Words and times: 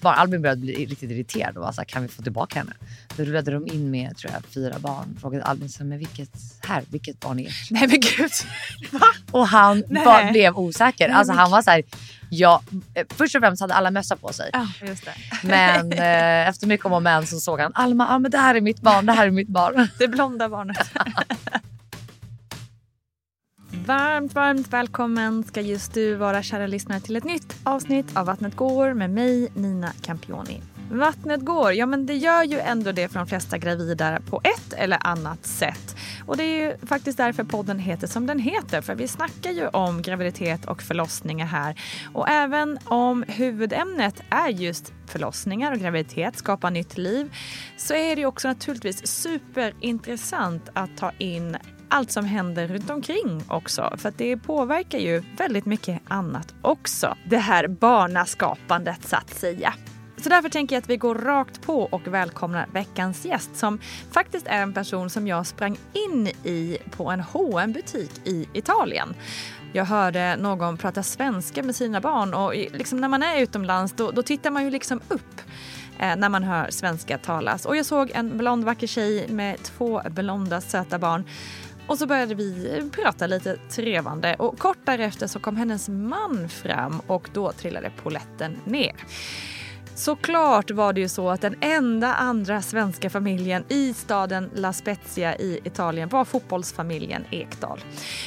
Barn. 0.00 0.14
Albin 0.18 0.42
började 0.42 0.60
bli 0.60 0.86
riktigt 0.86 1.10
irriterad 1.10 1.56
och 1.56 1.62
var 1.62 1.72
så 1.72 1.80
här, 1.80 1.86
kan 1.86 2.02
vi 2.02 2.08
få 2.08 2.22
tillbaka 2.22 2.58
henne? 2.58 2.72
Då 3.16 3.24
rullade 3.24 3.50
de 3.50 3.66
in 3.66 3.90
med 3.90 4.16
tror 4.16 4.32
jag, 4.32 4.42
fyra 4.44 4.78
barn. 4.78 5.18
Frågade 5.20 5.44
Albin 5.44 5.68
så 5.68 5.84
men 5.84 5.98
vilket, 5.98 6.30
här, 6.62 6.84
vilket 6.90 7.20
barn 7.20 7.38
är 7.38 7.46
ert? 7.46 7.70
Nej 7.70 7.88
men 7.88 8.00
gud! 8.00 8.30
Och 9.30 9.48
han 9.48 9.84
bara 10.04 10.30
blev 10.30 10.56
osäker. 10.56 11.08
Nej, 11.08 11.16
Alltså 11.16 11.32
han 11.32 11.50
var 11.50 11.62
så 11.62 11.70
här, 11.70 11.82
ja, 12.30 12.62
eh, 12.94 13.06
först 13.10 13.34
och 13.34 13.42
främst 13.42 13.60
hade 13.60 13.74
alla 13.74 13.90
mössa 13.90 14.16
på 14.16 14.32
sig. 14.32 14.50
Det. 15.42 15.48
Men 15.48 15.92
eh, 15.92 16.48
efter 16.48 16.66
mycket 16.66 16.86
om 16.86 16.92
och 16.92 17.02
men 17.02 17.26
så 17.26 17.40
såg 17.40 17.60
han 17.60 17.72
Alma, 17.74 18.08
ah, 18.08 18.18
men 18.18 18.30
det 18.30 18.38
här 18.38 18.54
är 18.54 18.60
mitt 18.60 18.80
barn, 18.80 19.06
det 19.06 19.12
här 19.12 19.26
är 19.26 19.30
mitt 19.30 19.48
barn. 19.48 19.88
Det 19.98 20.08
blonda 20.08 20.48
barnet. 20.48 20.90
Varmt, 23.88 24.34
varmt 24.34 24.72
välkommen 24.72 25.44
ska 25.44 25.60
just 25.60 25.94
du 25.94 26.14
vara 26.14 26.42
kära 26.42 26.66
lyssnare 26.66 27.00
till 27.00 27.16
ett 27.16 27.24
nytt 27.24 27.56
avsnitt 27.64 28.16
av 28.16 28.26
Vattnet 28.26 28.56
går 28.56 28.94
med 28.94 29.10
mig 29.10 29.48
Nina 29.54 29.92
Campioni. 30.02 30.60
Vattnet 30.90 31.40
går, 31.40 31.72
ja 31.72 31.86
men 31.86 32.06
det 32.06 32.14
gör 32.14 32.42
ju 32.42 32.58
ändå 32.58 32.92
det 32.92 33.08
för 33.08 33.18
de 33.18 33.26
flesta 33.26 33.58
gravida 33.58 34.20
på 34.30 34.40
ett 34.44 34.72
eller 34.72 35.06
annat 35.06 35.46
sätt. 35.46 35.96
Och 36.26 36.36
det 36.36 36.44
är 36.44 36.66
ju 36.66 36.86
faktiskt 36.86 37.18
därför 37.18 37.44
podden 37.44 37.78
heter 37.78 38.06
som 38.06 38.26
den 38.26 38.38
heter. 38.38 38.80
För 38.80 38.94
vi 38.94 39.08
snackar 39.08 39.50
ju 39.50 39.68
om 39.68 40.02
graviditet 40.02 40.64
och 40.64 40.82
förlossningar 40.82 41.46
här. 41.46 41.80
Och 42.12 42.28
även 42.28 42.78
om 42.84 43.24
huvudämnet 43.28 44.22
är 44.30 44.48
just 44.48 44.92
förlossningar 45.06 45.72
och 45.72 45.78
graviditet, 45.78 46.36
skapa 46.36 46.70
nytt 46.70 46.98
liv, 46.98 47.34
så 47.76 47.94
är 47.94 48.16
det 48.16 48.20
ju 48.20 48.26
också 48.26 48.48
naturligtvis 48.48 49.06
superintressant 49.06 50.68
att 50.72 50.96
ta 50.96 51.12
in 51.18 51.56
allt 51.88 52.10
som 52.10 52.24
händer 52.24 52.68
runt 52.68 52.90
omkring 52.90 53.42
också. 53.48 53.94
För 53.96 54.08
att 54.08 54.18
det 54.18 54.36
påverkar 54.36 54.98
ju 54.98 55.22
väldigt 55.36 55.66
mycket 55.66 56.00
annat 56.08 56.54
också. 56.62 57.16
Det 57.30 57.38
här 57.38 57.68
barnaskapandet 57.68 59.08
så 59.08 59.16
att 59.16 59.30
säga. 59.30 59.74
Så 60.22 60.28
därför 60.28 60.48
tänker 60.48 60.76
jag 60.76 60.82
att 60.82 60.90
vi 60.90 60.96
går 60.96 61.14
rakt 61.14 61.62
på 61.62 61.82
och 61.82 62.06
välkomnar 62.06 62.66
veckans 62.72 63.24
gäst 63.24 63.56
som 63.56 63.78
faktiskt 64.10 64.46
är 64.46 64.62
en 64.62 64.72
person 64.72 65.10
som 65.10 65.26
jag 65.26 65.46
sprang 65.46 65.76
in 65.92 66.26
i 66.26 66.78
på 66.90 67.10
en 67.10 67.20
hm 67.20 67.72
butik 67.72 68.10
i 68.24 68.48
Italien. 68.52 69.14
Jag 69.72 69.84
hörde 69.84 70.36
någon 70.36 70.76
prata 70.76 71.02
svenska 71.02 71.62
med 71.62 71.76
sina 71.76 72.00
barn 72.00 72.34
och 72.34 72.54
liksom 72.54 73.00
när 73.00 73.08
man 73.08 73.22
är 73.22 73.40
utomlands 73.40 73.92
då, 73.92 74.10
då 74.10 74.22
tittar 74.22 74.50
man 74.50 74.64
ju 74.64 74.70
liksom 74.70 75.00
upp 75.08 75.40
eh, 75.98 76.16
när 76.16 76.28
man 76.28 76.42
hör 76.42 76.70
svenska 76.70 77.18
talas. 77.18 77.66
Och 77.66 77.76
jag 77.76 77.86
såg 77.86 78.10
en 78.14 78.38
blond 78.38 78.64
vacker 78.64 78.86
tjej 78.86 79.28
med 79.28 79.62
två 79.62 80.02
blonda 80.10 80.60
söta 80.60 80.98
barn. 80.98 81.24
Och 81.88 81.98
så 81.98 82.06
började 82.06 82.34
vi 82.34 82.82
prata 82.92 83.26
lite 83.26 83.56
trevande 83.70 84.34
och 84.34 84.58
kort 84.58 84.78
därefter 84.84 85.26
så 85.26 85.38
kom 85.38 85.56
hennes 85.56 85.88
man 85.88 86.48
fram 86.48 87.00
och 87.06 87.30
då 87.32 87.52
trillade 87.52 87.90
poletten 88.02 88.56
ner. 88.64 88.92
Såklart 89.98 90.70
var 90.70 90.92
det 90.92 91.00
ju 91.00 91.08
så 91.08 91.30
att 91.30 91.40
den 91.40 91.56
enda 91.60 92.14
andra 92.14 92.62
svenska 92.62 93.10
familjen 93.10 93.64
i 93.68 93.94
staden 93.94 94.50
La 94.54 94.72
Spezia 94.72 95.36
i 95.36 95.60
Italien 95.64 96.08
var 96.08 96.24
fotbollsfamiljen 96.24 97.24
Ekdal. 97.30 97.80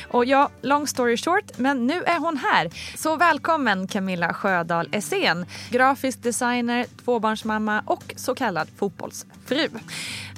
Och 0.08 0.26
ja, 0.26 0.50
long 0.62 0.88
story 0.88 1.18
short, 1.18 1.58
men 1.58 1.88
nu 1.88 2.04
är 2.04 2.20
hon 2.20 2.38
här. 2.38 2.70
Så 2.98 3.16
välkommen 3.16 3.88
Camilla 3.88 4.34
Sjödahl 4.34 4.90
Essén, 4.92 5.46
grafisk 5.70 6.24
designer, 6.24 6.86
tvåbarnsmamma 7.06 7.84
och 7.86 8.14
så 8.16 8.36
kallad 8.36 8.68
fotbollsfru. 8.78 9.70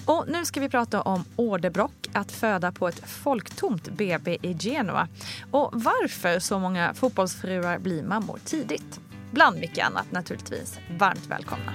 Och 0.05 0.25
nu 0.27 0.45
ska 0.45 0.59
vi 0.59 0.69
prata 0.69 1.01
om 1.01 1.25
orderbrock, 1.35 2.09
att 2.13 2.31
föda 2.31 2.71
på 2.71 2.87
ett 2.87 2.99
folktomt 3.09 3.89
BB 3.89 4.37
i 4.41 4.53
Genua 4.59 5.07
och 5.51 5.69
varför 5.73 6.39
så 6.39 6.59
många 6.59 6.93
fotbollsfruar 6.93 7.79
blir 7.79 8.03
mammor 8.03 8.39
tidigt. 8.45 8.99
Bland 9.31 9.59
mycket 9.59 9.85
annat 9.85 10.11
naturligtvis. 10.11 10.79
Varmt 10.99 11.27
välkomna. 11.27 11.73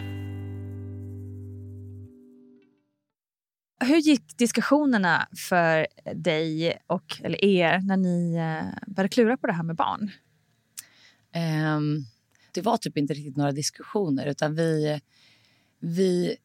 Hur 3.81 3.97
gick 3.97 4.39
diskussionerna 4.39 5.29
för 5.49 5.87
dig 6.15 6.79
och 6.87 7.21
eller 7.25 7.45
er 7.45 7.79
när 7.79 7.97
ni 7.97 8.35
eh, 8.35 8.93
började 8.95 9.09
klura 9.09 9.37
på 9.37 9.47
det 9.47 9.53
här 9.53 9.63
med 9.63 9.77
barn? 9.77 10.11
Um, 11.77 12.05
det 12.53 12.61
var 12.61 12.77
typ 12.77 12.97
inte 12.97 13.15
riktigt 13.15 13.37
några 13.37 13.53
diskussioner 13.53 14.27
utan 14.27 14.55
vi, 14.55 15.01
vi 15.81 16.37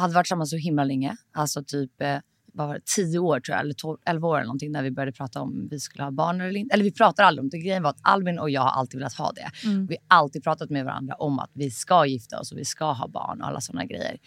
hade 0.00 0.14
varit 0.14 0.24
tillsammans 0.24 0.50
så 0.50 0.56
himla 0.56 0.84
länge. 0.84 1.16
Alltså 1.32 1.64
typ 1.64 2.02
eh, 2.02 2.18
vad 2.52 2.68
var 2.68 2.74
det, 2.74 2.80
10 2.96 3.18
år 3.18 3.40
tror 3.40 3.54
jag, 3.54 3.60
eller 3.60 3.74
12, 3.74 3.98
11 4.06 4.28
år 4.28 4.36
eller 4.36 4.46
någonting 4.46 4.72
när 4.72 4.82
vi 4.82 4.90
började 4.90 5.12
prata 5.12 5.40
om 5.40 5.68
vi 5.70 5.80
skulle 5.80 6.04
ha 6.04 6.10
barn 6.10 6.40
eller 6.40 6.60
inte. 6.60 6.74
Eller 6.74 6.84
vi 6.84 6.92
pratade 6.92 7.28
aldrig 7.28 7.42
om 7.42 7.48
det. 7.48 7.58
Grejen 7.58 7.82
var 7.82 7.90
att 7.90 8.00
Albin 8.02 8.38
och 8.38 8.50
jag 8.50 8.60
har 8.60 8.70
alltid 8.70 8.98
velat 8.98 9.14
ha 9.14 9.32
det. 9.32 9.50
Mm. 9.64 9.86
Vi 9.86 9.96
har 10.08 10.18
alltid 10.18 10.44
pratat 10.44 10.70
med 10.70 10.84
varandra 10.84 11.14
om 11.14 11.38
att 11.38 11.50
vi 11.52 11.70
ska 11.70 12.06
gifta 12.06 12.40
oss 12.40 12.52
och 12.52 12.58
vi 12.58 12.64
ska 12.64 12.92
ha 12.92 13.08
barn 13.08 13.40
och 13.40 13.48
alla 13.48 13.60
sådana 13.60 13.84
grejer. 13.84 14.18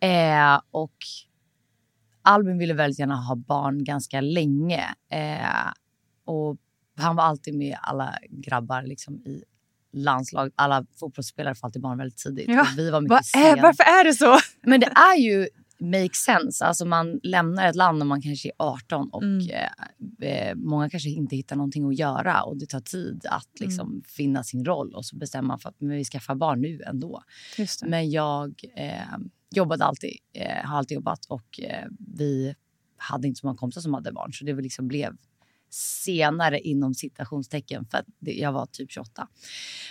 Eh, 0.00 0.60
och 0.70 0.96
Albin 2.22 2.58
ville 2.58 2.74
väldigt 2.74 2.98
gärna 2.98 3.16
ha 3.16 3.36
barn 3.36 3.84
ganska 3.84 4.20
länge. 4.20 4.84
Eh, 5.10 5.72
och 6.24 6.56
han 6.96 7.16
var 7.16 7.24
alltid 7.24 7.54
med 7.54 7.76
alla 7.82 8.18
grabbar 8.30 8.82
liksom, 8.82 9.14
i 9.14 9.44
landslaget. 9.92 10.52
Alla 10.56 10.86
fotbollsspelare 11.00 11.54
får 11.54 11.66
alltid 11.68 11.82
barn 11.82 11.98
väldigt 11.98 12.18
tidigt. 12.18 12.48
Ja, 12.48 12.66
vi 12.76 12.90
var 12.90 13.00
mycket 13.00 13.10
Vad 13.10 13.18
är, 13.44 13.50
sena. 13.50 13.62
varför 13.62 13.82
är 13.82 14.04
det 14.04 14.14
så? 14.14 14.38
Men 14.66 14.80
det 14.80 14.86
är 14.86 15.18
ju 15.18 15.48
make 15.78 16.14
sense. 16.14 16.64
Alltså 16.64 16.84
man 16.84 17.20
lämnar 17.22 17.66
ett 17.68 17.76
land 17.76 17.98
när 17.98 18.06
man 18.06 18.22
kanske 18.22 18.48
är 18.48 18.52
18 18.58 19.08
och 19.12 19.22
Mm. 19.22 19.48
eh, 20.20 20.28
eh, 20.48 20.54
många 20.54 20.90
kanske 20.90 21.08
inte 21.10 21.36
hittar 21.36 21.56
någonting 21.56 21.88
att 21.88 21.98
göra 21.98 22.42
och 22.42 22.56
det 22.56 22.66
tar 22.66 22.80
tid 22.80 23.26
att 23.28 23.60
liksom 23.60 23.88
Mm. 23.90 24.02
finna 24.06 24.44
sin 24.44 24.64
roll 24.64 24.94
och 24.94 25.04
så 25.04 25.16
bestämmer 25.16 25.48
man 25.48 25.58
för 25.58 25.68
att 25.68 25.76
vi 25.78 26.04
skaffar 26.04 26.34
barn 26.34 26.60
nu 26.60 26.80
ändå. 26.86 27.22
Men 27.86 28.10
jag 28.10 28.54
eh, 28.76 29.16
jobbade 29.54 29.84
alltid, 29.84 30.16
eh, 30.34 30.64
har 30.68 30.78
alltid 30.78 30.94
jobbat 30.94 31.24
och 31.28 31.60
eh, 31.60 31.86
vi 32.16 32.54
hade 32.96 33.28
inte 33.28 33.40
så 33.40 33.46
många 33.46 33.56
kompisar 33.58 33.80
som 33.80 33.94
hade 33.94 34.12
barn 34.12 34.32
så 34.32 34.44
det 34.44 34.52
liksom 34.54 34.88
blev 34.88 35.16
senare 35.74 36.60
inom 36.60 36.94
citationstecken 36.94 37.84
för 37.90 37.98
att 37.98 38.06
jag 38.20 38.52
var 38.52 38.66
typ 38.66 38.92
28. 38.92 39.28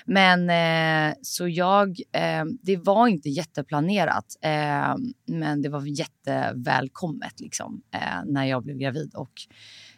Men 0.06 0.50
eh, 0.50 1.16
så 1.22 1.48
jag, 1.48 2.00
eh, 2.12 2.45
det 2.62 2.78
var 2.78 3.07
inte 3.07 3.30
jätteplanerat 3.30 4.25
eh, 4.42 4.95
men 5.28 5.62
det 5.62 5.69
var 5.69 5.86
jättevälkommet 5.86 7.39
liksom 7.39 7.81
eh, 7.94 8.00
när 8.25 8.45
jag 8.45 8.63
blev 8.63 8.78
gravid 8.78 9.16
och 9.16 9.31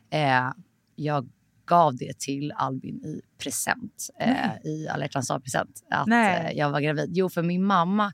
eh, 0.09 0.51
jag 0.95 1.30
gav 1.65 1.95
det 1.95 2.19
till 2.19 2.51
Albin 2.51 3.06
i 3.06 3.21
present, 3.44 4.09
eh, 4.19 4.71
i 4.71 4.88
alla 4.88 5.03
hjärtans 5.03 5.27
dag-present, 5.27 5.83
att 5.89 6.07
jag 6.56 6.69
var 6.69 6.81
gravid. 6.81 7.09
Jo, 7.13 7.29
för 7.29 7.44
min 7.44 7.65
mamma 7.65 8.12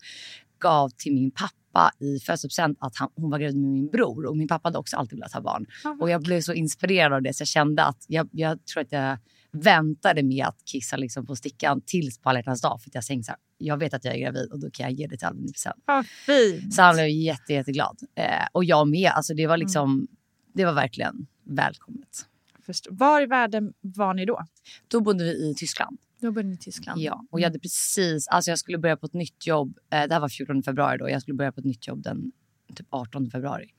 gav 0.60 0.90
till 0.90 1.14
min 1.14 1.32
pappa 1.32 1.59
i 2.00 2.20
födelsedagspresent 2.20 2.78
att 2.82 2.96
han, 2.98 3.10
hon 3.16 3.30
var 3.32 3.40
gravid 3.40 3.58
med 3.58 3.72
min 3.72 3.88
bror. 3.90 4.26
Och 4.26 4.38
min 4.38 4.48
pappa 4.48 4.68
hade 4.68 4.78
också 4.78 4.98
alltid 4.98 5.18
velat 5.20 5.34
ha 5.34 5.42
barn. 5.42 5.66
Och 6.02 6.10
jag 6.10 6.22
blev 6.22 6.42
så 6.42 6.54
inspirerad 6.54 7.14
av 7.14 7.22
det 7.22 7.34
så 7.34 7.42
jag 7.42 7.48
kände 7.48 7.84
att 7.84 8.06
jag, 8.08 8.30
jag 8.32 8.66
tror 8.66 8.82
att 8.84 8.92
jag 8.92 9.18
väntade 9.52 10.24
med 10.24 10.46
att 10.46 10.58
kissa 10.66 10.98
liksom 10.98 11.26
på 11.26 11.36
stickan 11.36 11.82
tills 11.86 12.18
på 12.20 12.30
alla 12.30 12.42
dag. 12.42 12.82
För 12.82 12.90
jag 12.94 13.04
tänkte 13.06 13.26
så 13.26 13.32
här, 13.32 13.40
jag 13.58 13.78
vet 13.78 13.94
att 13.94 14.06
jag 14.06 14.16
är 14.16 14.20
gravid 14.20 14.52
och 14.52 14.60
då 14.60 14.70
kan 14.72 14.84
jag 14.84 14.94
ge 14.94 15.08
det 15.08 15.18
till 15.18 15.28
Albin 15.28 15.46
i 15.50 15.52
present. 15.52 15.84
Vad 15.86 16.06
fint. 16.06 16.74
Så 16.74 16.82
han 16.82 16.96
blev 16.96 17.08
jätte, 17.10 17.54
jätteglad. 17.54 17.98
Eh, 18.16 18.26
och 18.52 18.66
jag 18.66 18.88
med. 18.88 19.12
Alltså 19.12 19.34
det 19.34 19.48
var 19.48 19.58
liksom, 19.58 20.08
det 20.54 20.66
var 20.66 20.74
verkligen 20.74 21.28
välkommet. 21.44 22.26
Förstå- 22.66 22.90
Var 22.94 23.22
i 23.22 23.26
världen 23.26 23.74
var 23.82 24.14
ni 24.14 24.26
då? 24.26 24.46
Då 24.88 25.02
bodde 25.02 25.24
vi 25.24 25.32
i 25.50 25.56
Tyskland. 25.58 25.98
Då 26.20 26.32
bodde 26.32 26.48
ni 26.48 26.54
i 26.54 26.58
Tyskland. 26.58 27.02
Ja, 27.02 27.26
och 27.32 27.40
jag 27.40 27.46
hade 27.46 27.60
precis, 27.60 28.28
alltså 28.28 28.52
jag 28.52 28.60
skulle 28.60 28.78
börja 28.78 28.98
på 28.98 29.06
ett 29.06 29.14
nytt 29.14 29.48
jobb. 29.48 29.78
Eh, 29.90 30.08
det 30.08 30.14
här 30.14 30.20
var 30.20 30.30
14 30.30 30.64
februari 30.64 30.98
då. 30.98 31.10
Jag 31.10 31.22
skulle 31.22 31.36
börja 31.36 31.52
på 31.52 31.60
ett 31.60 31.66
nytt 31.66 31.88
jobb 31.88 32.04
den 32.04 32.32
typ 32.76 32.88
18 32.90 33.30
februari. 33.30 33.74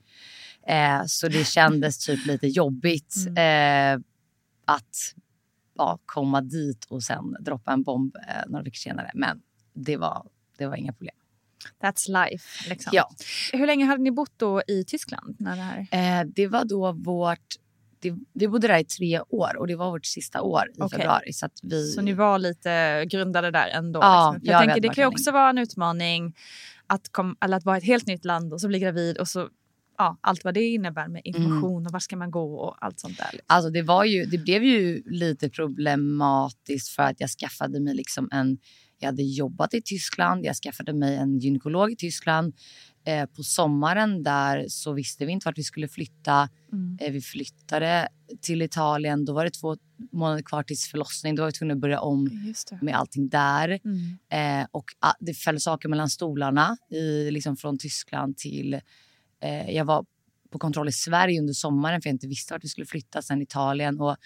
Eh, 0.66 1.02
så 1.06 1.28
det 1.28 1.44
kändes 1.46 2.06
typ 2.06 2.26
lite 2.26 2.46
jobbigt 2.46 3.14
eh, 3.36 4.00
att 4.64 5.14
ja, 5.76 5.98
komma 6.06 6.40
dit 6.40 6.84
och 6.84 7.02
sen 7.02 7.36
droppa 7.40 7.72
en 7.72 7.82
bomb 7.82 8.16
eh, 8.16 8.50
några 8.50 8.62
veckor 8.62 8.76
senare. 8.76 9.10
Men 9.14 9.40
det 9.74 9.96
var, 9.96 10.26
det 10.58 10.66
var 10.66 10.76
inga 10.76 10.92
problem. 10.92 11.16
That's 11.82 12.28
life. 12.30 12.70
Liksom. 12.70 12.90
Ja. 12.94 13.10
Hur 13.52 13.66
länge 13.66 13.84
hade 13.84 14.02
ni 14.02 14.10
bott 14.10 14.32
då 14.36 14.62
i 14.66 14.84
Tyskland? 14.84 15.36
När 15.38 15.56
det 15.56 15.62
här... 15.62 16.20
Eh, 16.20 16.26
det 16.26 16.46
var 16.46 16.64
då 16.64 16.92
vårt... 16.92 17.56
Det, 18.00 18.14
vi 18.32 18.48
bodde 18.48 18.68
där 18.68 18.78
i 18.78 18.84
tre 18.84 19.20
år 19.20 19.56
och 19.56 19.66
det 19.66 19.76
var 19.76 19.90
vårt 19.90 20.06
sista 20.06 20.42
år 20.42 20.62
i 20.68 20.80
Okej. 20.80 20.98
februari. 20.98 21.32
Så, 21.32 21.48
vi, 21.62 21.86
Så 21.86 22.00
ni 22.00 22.12
var 22.12 22.38
lite 22.38 23.04
grundade 23.10 23.50
där 23.50 23.68
ändå? 23.68 24.00
Ja, 24.02 24.32
liksom. 24.32 24.52
Jag 24.52 24.60
vi 24.60 24.66
tänker, 24.66 24.88
det 24.88 24.94
kan 24.94 25.02
ju 25.04 25.08
också 25.08 25.30
vara 25.30 25.50
en 25.50 25.58
utmaning 25.58 26.34
att, 26.86 27.12
kom, 27.12 27.36
eller 27.40 27.56
att 27.56 27.64
vara 27.64 27.76
i 27.76 27.78
ett 27.78 27.84
helt 27.84 28.06
nytt 28.06 28.24
land 28.24 28.52
och 28.52 28.60
så 28.60 28.68
bli 28.68 28.78
gravid 28.78 29.18
och 29.18 29.28
så 29.28 29.48
ja, 29.98 30.18
allt 30.20 30.44
vad 30.44 30.54
det 30.54 30.64
innebär 30.64 31.08
med 31.08 31.20
information 31.24 31.86
och 31.86 31.92
var 31.92 32.00
ska 32.00 32.16
man 32.16 32.30
gå 32.30 32.54
och 32.54 32.84
allt 32.84 33.00
sånt 33.00 33.18
där. 33.18 33.28
Liksom. 33.32 33.46
Alltså 33.46 33.70
det, 33.70 33.82
var 33.82 34.04
ju, 34.04 34.24
det 34.24 34.38
blev 34.38 34.64
ju 34.64 35.02
lite 35.06 35.50
problematiskt 35.50 36.88
för 36.88 37.02
att 37.02 37.20
jag 37.20 37.30
skaffade 37.30 37.80
mig 37.80 37.94
liksom 37.94 38.28
en... 38.32 38.58
Jag 38.98 39.06
hade 39.06 39.22
jobbat 39.22 39.74
i 39.74 39.82
Tyskland, 39.82 40.44
jag 40.44 40.56
skaffade 40.56 40.92
mig 40.92 41.16
en 41.16 41.38
gynekolog 41.38 41.92
i 41.92 41.96
Tyskland. 41.96 42.54
Eh, 43.04 43.26
på 43.26 43.42
sommaren 43.42 44.22
där 44.22 44.66
så 44.68 44.92
visste 44.92 45.26
vi 45.26 45.32
inte 45.32 45.44
vart 45.48 45.58
vi 45.58 45.62
skulle 45.62 45.88
flytta. 45.88 46.48
Eh, 47.00 47.12
vi 47.12 47.20
flyttade 47.20 48.08
till 48.40 48.62
Italien. 48.62 49.24
Då 49.24 49.32
var 49.32 49.44
det 49.44 49.50
två 49.50 49.76
månader 50.12 50.42
kvar 50.42 50.62
tills 50.62 50.90
förlossning. 50.90 51.34
Då 51.34 51.42
var 51.42 51.48
vi 51.48 51.52
tvungna 51.52 51.74
att 51.74 51.80
börja 51.80 52.00
om 52.00 52.30
med 52.80 52.96
allting 52.96 53.28
där. 53.28 53.80
Mm. 53.84 54.60
Eh, 54.62 54.66
och 54.70 54.84
ah, 54.98 55.14
det 55.20 55.34
föll 55.34 55.60
saker 55.60 55.88
mellan 55.88 56.10
stolarna 56.10 56.76
i, 56.90 57.30
liksom 57.30 57.56
från 57.56 57.78
Tyskland 57.78 58.36
till... 58.36 58.74
Eh, 59.42 59.70
jag 59.70 59.84
var 59.84 60.04
på 60.50 60.58
kontroll 60.58 60.88
i 60.88 60.92
Sverige 60.92 61.40
under 61.40 61.54
sommaren 61.54 62.02
för 62.02 62.08
jag 62.08 62.14
inte 62.14 62.26
visste 62.26 62.54
vart 62.54 62.64
vi 62.64 62.68
skulle 62.68 62.86
flytta. 62.86 63.22
Sen 63.22 63.42
Italien. 63.42 64.00
Och 64.00 64.16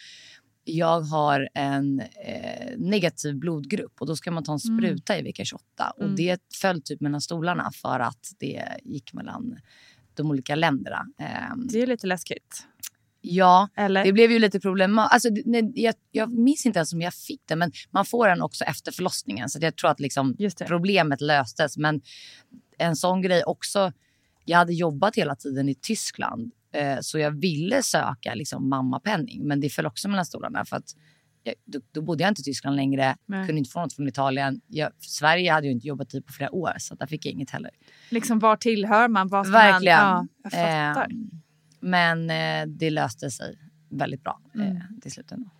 jag 0.65 1.01
har 1.01 1.49
en 1.55 2.01
eh, 2.01 2.77
negativ 2.79 3.37
blodgrupp 3.37 4.01
och 4.01 4.07
då 4.07 4.17
ska 4.17 4.31
man 4.31 4.45
ta 4.45 4.53
en 4.53 4.59
spruta 4.61 5.19
i 5.19 5.23
vecka 5.23 5.45
28. 5.45 5.91
Och 5.97 6.11
det 6.17 6.41
föll 6.61 6.83
typ 6.83 7.01
mellan 7.01 7.21
stolarna 7.21 7.71
för 7.83 8.01
att 8.01 8.33
det 8.39 8.65
gick 8.83 9.13
mellan 9.13 9.57
de 10.15 10.31
olika 10.31 10.55
länderna. 10.55 11.07
Ehm, 11.19 11.67
Det 11.73 11.83
är 11.83 11.87
lite 11.87 12.07
läskigt. 12.07 12.67
ja, 13.21 13.69
Eller? 13.77 14.05
det 14.05 14.13
blev 14.13 14.31
ju 14.33 14.39
lite 14.39 14.61
problematiskt. 14.61 15.13
Alltså, 15.27 15.43
nej, 15.45 15.73
jag, 15.75 15.95
jag 16.11 16.33
minns 16.33 16.67
inte 16.67 16.79
ens 16.79 16.93
om 16.93 17.01
jag 17.01 17.15
fick 17.15 17.41
det, 17.45 17.57
men 17.57 17.73
man 17.91 18.05
får 18.05 18.29
den 18.29 18.43
också 18.43 18.65
efter 18.65 18.93
förlossningen. 18.93 19.49
Så 19.49 19.59
jag 19.63 19.77
tror 19.77 19.91
att 19.91 20.01
liksom 20.01 20.37
problemet 20.67 21.21
löstes. 21.21 21.77
Men 21.77 22.01
en 22.79 22.97
sån 22.97 23.23
grej 23.23 23.45
också. 23.45 23.93
Jag 24.45 24.59
hade 24.59 24.75
jobbat 24.75 25.17
hela 25.17 25.37
tiden 25.37 25.69
i 25.69 25.75
Tyskland, 25.75 26.43
eh, 26.43 26.64
så 27.01 27.19
jag 27.19 27.31
ville 27.41 27.83
söka 27.83 28.35
liksom, 28.35 28.69
mammapenning. 28.69 29.47
Men 29.47 29.61
det 29.61 29.69
föll 29.71 29.87
också 29.87 30.09
mellan 30.09 30.27
stolarna. 30.27 30.65
För 30.65 30.77
att 30.77 30.85
jag, 31.43 31.55
då, 31.65 31.81
då 31.93 32.03
bodde 32.03 32.23
jag 32.25 32.31
inte 32.31 32.41
i 32.41 32.45
Tyskland 32.45 32.77
längre, 32.77 33.17
Nej. 33.27 33.47
kunde 33.47 33.59
inte 33.59 33.71
få 33.71 33.81
något 33.81 33.93
från 33.93 34.09
Italien. 34.09 34.61
Jag, 34.67 34.91
Sverige 34.99 35.53
hade 35.53 35.67
jag 35.67 35.73
inte 35.73 35.87
jobbat 35.87 36.15
i 36.15 36.23
på 36.23 36.33
flera 36.33 36.51
år, 36.55 36.73
så 36.79 36.95
där 36.95 37.07
fick 37.07 37.27
jag 37.27 37.33
inget 37.33 37.51
heller. 37.51 37.71
Liksom, 38.11 38.39
var 38.39 38.57
tillhör 38.57 39.09
man? 39.09 39.29
Var 39.29 39.45
Verkligen. 39.45 40.01
Man, 40.01 40.29
ja, 40.43 40.51
jag 40.51 40.53
fattar. 40.53 41.03
Eh, 41.11 41.17
men 41.81 42.31
eh, 42.31 42.67
det 42.67 42.91
löste 42.91 43.31
sig 43.31 43.59
väldigt 43.91 44.23
bra 44.25 44.41
Mm. 44.55 44.77
eh, 44.77 44.83
till 45.03 45.13
slut. 45.13 45.33
ändå. 45.33 45.51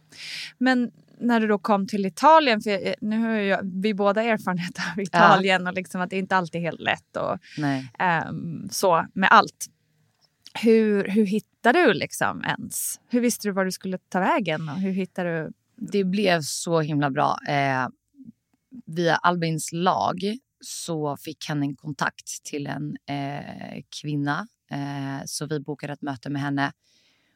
Men 0.59 0.91
när 1.21 1.41
du 1.41 1.47
då 1.47 1.59
kom 1.59 1.87
till 1.87 2.07
Italien, 2.07 2.61
för 2.61 2.87
eh, 2.87 2.95
nu 3.01 3.19
har 3.19 3.31
jag, 3.31 3.61
vi 3.83 3.95
båda 3.95 4.23
erfarenhet 4.23 4.77
av 4.95 5.01
Italien 5.03 5.67
och 5.67 5.75
liksom 5.75 6.01
att 6.01 6.11
det 6.11 6.19
inte 6.19 6.37
alltid 6.37 6.61
är 6.61 6.65
helt 6.65 6.81
lätt 6.81 7.17
och 7.17 7.39
ehm, 7.99 8.69
så 8.71 9.07
med 9.15 9.29
allt. 9.33 9.67
Hur, 10.63 11.09
hur 11.09 11.27
hittade 11.27 11.87
du 11.87 11.93
liksom 11.93 12.45
ens? 12.45 13.01
Hur 13.09 13.21
visste 13.21 13.49
du 13.49 13.53
var 13.53 13.65
du 13.65 13.73
skulle 13.73 13.99
ta 13.99 14.21
vägen 14.21 14.69
och 14.69 14.81
hur 14.81 14.93
hittade 14.93 15.43
du? 15.43 15.53
Det 15.77 16.05
blev 16.05 16.41
så 16.41 16.81
himla 16.81 17.11
bra. 17.11 17.37
Eh, 17.49 17.89
via 18.87 19.17
Albins 19.17 19.73
lag 19.73 20.39
så 20.61 21.17
fick 21.17 21.49
han 21.49 21.63
en 21.63 21.77
kontakt 21.77 22.45
till 22.45 22.67
en 22.67 22.97
eh, 23.07 23.83
kvinna. 24.01 24.47
Eh, 24.71 25.25
så 25.27 25.47
vi 25.47 25.61
bokade 25.61 25.93
ett 25.93 26.03
möte 26.03 26.31
med 26.31 26.43
henne. 26.43 26.73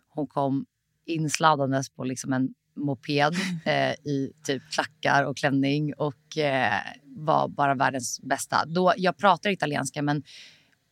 Hon 0.09 0.27
kom 0.27 0.67
insladdandes 1.07 1.91
på 1.91 2.05
liksom 2.05 2.33
en 2.33 2.55
moped 2.77 3.35
eh, 3.65 3.93
i 3.93 4.33
typ 4.45 4.63
klackar 4.71 5.25
och 5.25 5.37
klänning 5.37 5.95
och 5.95 6.39
eh, 6.39 6.81
var 7.05 7.49
bara 7.49 7.75
världens 7.75 8.21
bästa. 8.21 8.65
Då, 8.67 8.93
jag 8.97 9.17
pratar 9.17 9.51
italienska 9.51 10.03
men 10.03 10.23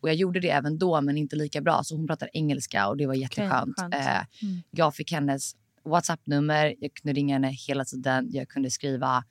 och 0.06 0.10
jag 0.10 0.16
gjorde 0.16 0.40
det 0.40 0.50
även 0.50 0.78
då 0.78 1.00
men 1.00 1.16
inte 1.16 1.36
lika 1.36 1.60
bra 1.60 1.82
så 1.84 1.96
hon 1.96 2.06
pratar 2.06 2.28
engelska 2.32 2.88
och 2.88 2.96
det 2.96 3.06
var 3.06 3.14
jätteskönt. 3.14 3.76
skönt. 3.80 3.94
Eh, 3.94 4.22
Jag 4.70 4.94
fick 4.94 5.12
hennes 5.12 5.52
Whatsapp-nummer, 5.84 6.74
jag 6.80 6.94
kunde 6.94 7.12
ringa 7.20 7.34
henne 7.34 7.48
hela 7.68 7.84
tiden. 7.84 8.26
Jag 8.30 8.48
kunde 8.48 8.70
skriva 8.70 9.24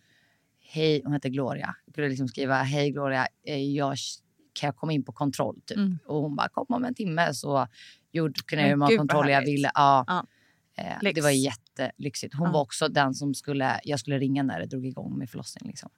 hej, 0.72 1.01
hon 1.04 1.13
heter 1.13 1.30
Gloria. 1.30 1.75
Jag 1.86 1.95
kunde 1.95 2.10
liksom 2.10 2.27
skriva 2.27 2.56
hej 2.63 2.92
Gloria, 2.92 3.27
eh, 3.48 3.63
jag, 3.72 3.95
kan 4.53 4.67
jag 4.67 4.75
komma 4.75 4.94
in 4.94 5.03
på 5.03 5.12
kontroll? 5.12 5.62
Typ. 5.65 5.77
Mm. 5.77 5.98
Och 6.05 6.22
hon 6.22 6.36
bara 6.36 6.50
kom 6.50 6.65
om 6.70 6.86
en 6.86 6.96
timme 6.96 7.34
så 7.34 7.67
gjorde, 8.12 8.34
kunde 8.46 8.62
jag 8.63 8.70
hur 8.70 8.75
många 8.75 8.98
kontroller 8.98 9.29
jag 9.29 9.46
ville. 9.46 9.72
Ja. 9.74 10.03
Ja. 10.08 10.25
Eh, 10.77 11.13
det 11.13 11.22
var 11.22 11.29
jättelyxigt. 11.29 12.34
Hon 12.36 12.48
Ja. 12.48 12.51
var 12.53 12.62
också 12.62 12.88
den 12.88 13.13
som 13.13 13.34
skulle, 13.34 13.79
jag 13.84 14.00
skulle 14.00 14.20
ringa 14.20 14.44
när 14.44 14.60
det 14.60 14.65
drog 14.65 14.86
igång 14.86 15.17
med 15.17 15.29
förlossning. 15.29 15.67
Liksom. 15.70 15.89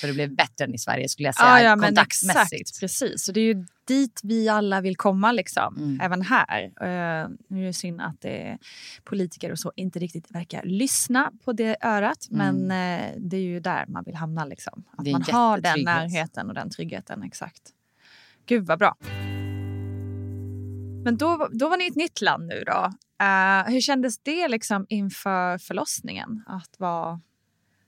Så 0.00 0.06
det 0.06 0.12
blev 0.12 0.34
bättre 0.34 0.64
än 0.64 0.74
i 0.74 0.78
Sverige 0.78 1.08
skulle 1.08 1.28
jag 1.28 1.34
säga 1.34 1.48
Ja, 1.48 1.60
ja 1.60 1.76
men 1.76 1.86
kontaktmässigt. 1.88 2.60
exakt, 2.60 2.80
precis. 2.80 3.28
Och 3.28 3.34
det 3.34 3.40
är 3.40 3.44
ju 3.54 3.66
dit 3.84 4.20
vi 4.22 4.48
alla 4.48 4.80
vill 4.80 4.96
komma 4.96 5.32
liksom, 5.32 5.76
Mm. 5.76 6.00
även 6.00 6.22
här. 6.22 6.64
Uh, 6.64 7.30
nu 7.48 7.62
är 7.62 7.66
det 7.66 7.72
synd 7.72 8.00
att 8.00 8.24
eh, 8.24 8.54
politiker 9.04 9.52
och 9.52 9.58
så 9.58 9.72
inte 9.76 9.98
riktigt 9.98 10.30
verkar 10.30 10.62
lyssna 10.64 11.30
på 11.44 11.52
det 11.52 11.76
örat, 11.80 12.26
men 12.30 12.70
eh, 12.70 13.10
det 13.18 13.36
är 13.36 13.40
ju 13.40 13.60
där 13.60 13.84
man 13.88 14.04
vill 14.04 14.14
hamna 14.14 14.44
liksom. 14.44 14.84
Att 14.92 15.06
Mm. 15.06 15.12
Man 15.12 15.22
har 15.34 15.58
den 15.58 15.80
närheten 15.84 16.48
och 16.48 16.54
den 16.54 16.70
tryggheten, 16.70 17.22
exakt. 17.22 17.62
Gud 18.46 18.66
vad 18.66 18.78
bra. 18.78 18.96
Men 21.04 21.16
då, 21.16 21.48
då 21.52 21.68
var 21.68 21.76
ni 21.76 21.84
i 21.84 21.88
ett 21.88 21.96
nytt 21.96 22.20
land 22.20 22.46
nu 22.46 22.62
då. 22.66 22.90
Eh, 23.24 23.72
hur 23.72 23.80
kändes 23.80 24.18
det 24.18 24.48
liksom 24.48 24.86
inför 24.88 25.58
förlossningen 25.58 26.42
att 26.46 26.74
vara 26.78 27.20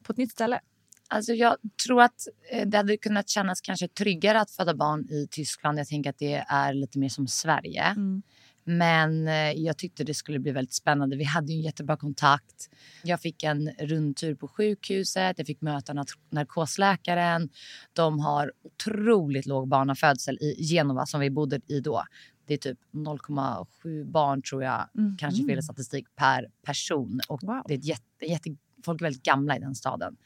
på 0.02 0.12
ett 0.12 0.18
nytt 0.18 0.32
ställe? 0.32 0.60
Alltså 1.08 1.32
jag 1.32 1.56
tror 1.86 2.02
att 2.02 2.28
eh, 2.50 2.68
det 2.68 2.76
hade 2.76 2.96
kunnat 2.96 3.28
kännas 3.28 3.60
kanske 3.60 3.88
tryggare 3.88 4.40
att 4.40 4.50
föda 4.50 4.74
barn 4.74 5.10
i 5.10 5.28
Tyskland. 5.30 5.78
Jag 5.78 5.88
tänker 5.88 6.10
att 6.10 6.18
det 6.18 6.44
är 6.48 6.74
lite 6.74 6.98
mer 6.98 7.08
som 7.08 7.28
Sverige. 7.28 7.82
Mm. 7.82 8.22
Men 8.66 9.28
eh, 9.28 9.52
jag 9.52 9.78
tyckte 9.78 10.04
det 10.04 10.14
skulle 10.14 10.38
bli 10.38 10.52
väldigt 10.52 10.74
spännande. 10.74 11.16
Vi 11.16 11.24
hade 11.24 11.52
en 11.52 11.60
jättebra 11.60 11.96
kontakt. 11.96 12.70
Jag 13.02 13.20
fick 13.20 13.42
en 13.42 13.68
rundtur 13.68 14.34
på 14.34 14.48
sjukhuset. 14.48 15.38
Jag 15.38 15.46
fick 15.46 15.60
möta 15.60 16.04
narkosläkaren. 16.30 17.48
De 17.92 18.20
har 18.20 18.52
otroligt 18.64 19.46
låg 19.46 19.68
barnafödsel 19.68 20.38
i 20.40 20.64
Genova 20.64 21.06
som 21.06 21.20
vi 21.20 21.30
bodde 21.30 21.60
i 21.66 21.80
då. 21.80 22.04
Det 22.46 22.54
är 22.54 22.58
typ 22.58 22.78
0,7 22.92 24.04
barn 24.10 24.42
tror 24.42 24.62
jag, 24.64 24.88
kanske 25.18 25.46
fel 25.46 25.62
statistik, 25.62 26.06
per 26.16 26.48
person. 26.66 27.20
Och 27.28 27.42
Wow. 27.42 27.62
det 27.68 27.74
är 27.74 27.78
jätte, 27.78 28.24
jätte, 28.28 28.56
folk 28.84 29.00
är 29.00 29.04
väldigt 29.04 29.22
gamla 29.22 29.56
i 29.56 29.60
den 29.60 29.74
staden. 29.74 30.16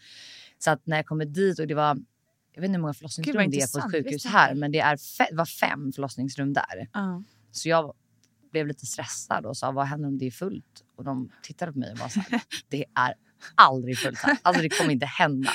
Så 0.59 0.71
att 0.71 0.87
när 0.87 0.97
jag 0.97 1.07
kommer 1.07 1.25
dit 1.25 1.59
och 1.59 1.67
det 1.67 1.75
var, 1.75 1.97
jag 2.53 2.61
vet 2.61 2.69
inte 2.69 2.77
hur 2.77 2.81
många 2.83 2.95
förlossningsrum 2.95 3.50
det 3.50 3.61
är 3.61 3.73
på 3.73 3.87
ett 3.87 3.93
sjukhus 3.93 4.27
här, 4.27 4.55
men 4.55 4.73
det 4.73 4.79
är 4.81 4.97
fe, 4.97 5.27
det 5.31 5.37
var 5.37 5.45
fem 5.47 5.93
förlossningsrum 5.93 6.53
där. 6.53 6.88
Ja. 6.93 7.23
Så 7.53 7.69
jag 7.69 7.95
blev 8.53 8.67
lite 8.67 8.87
stressad 8.87 9.47
och 9.47 9.57
sa 9.57 9.71
vad 9.71 9.87
händer 9.87 10.09
om 10.09 10.19
det 10.19 10.27
är 10.27 10.31
fullt? 10.31 10.85
Och 10.97 11.05
de 11.05 11.31
tittade 11.43 11.73
på 11.73 11.79
mig 11.79 11.93
och 11.93 11.99
var 11.99 12.09
så 12.09 12.21
här, 12.21 12.41
det 12.69 12.85
är 12.95 13.15
aldrig 13.55 13.99
fullt 13.99 14.19
här. 14.19 14.37
Alltså 14.43 14.62
det 14.62 14.69
kommer 14.69 14.91
inte 14.93 15.07
hända. 15.07 15.50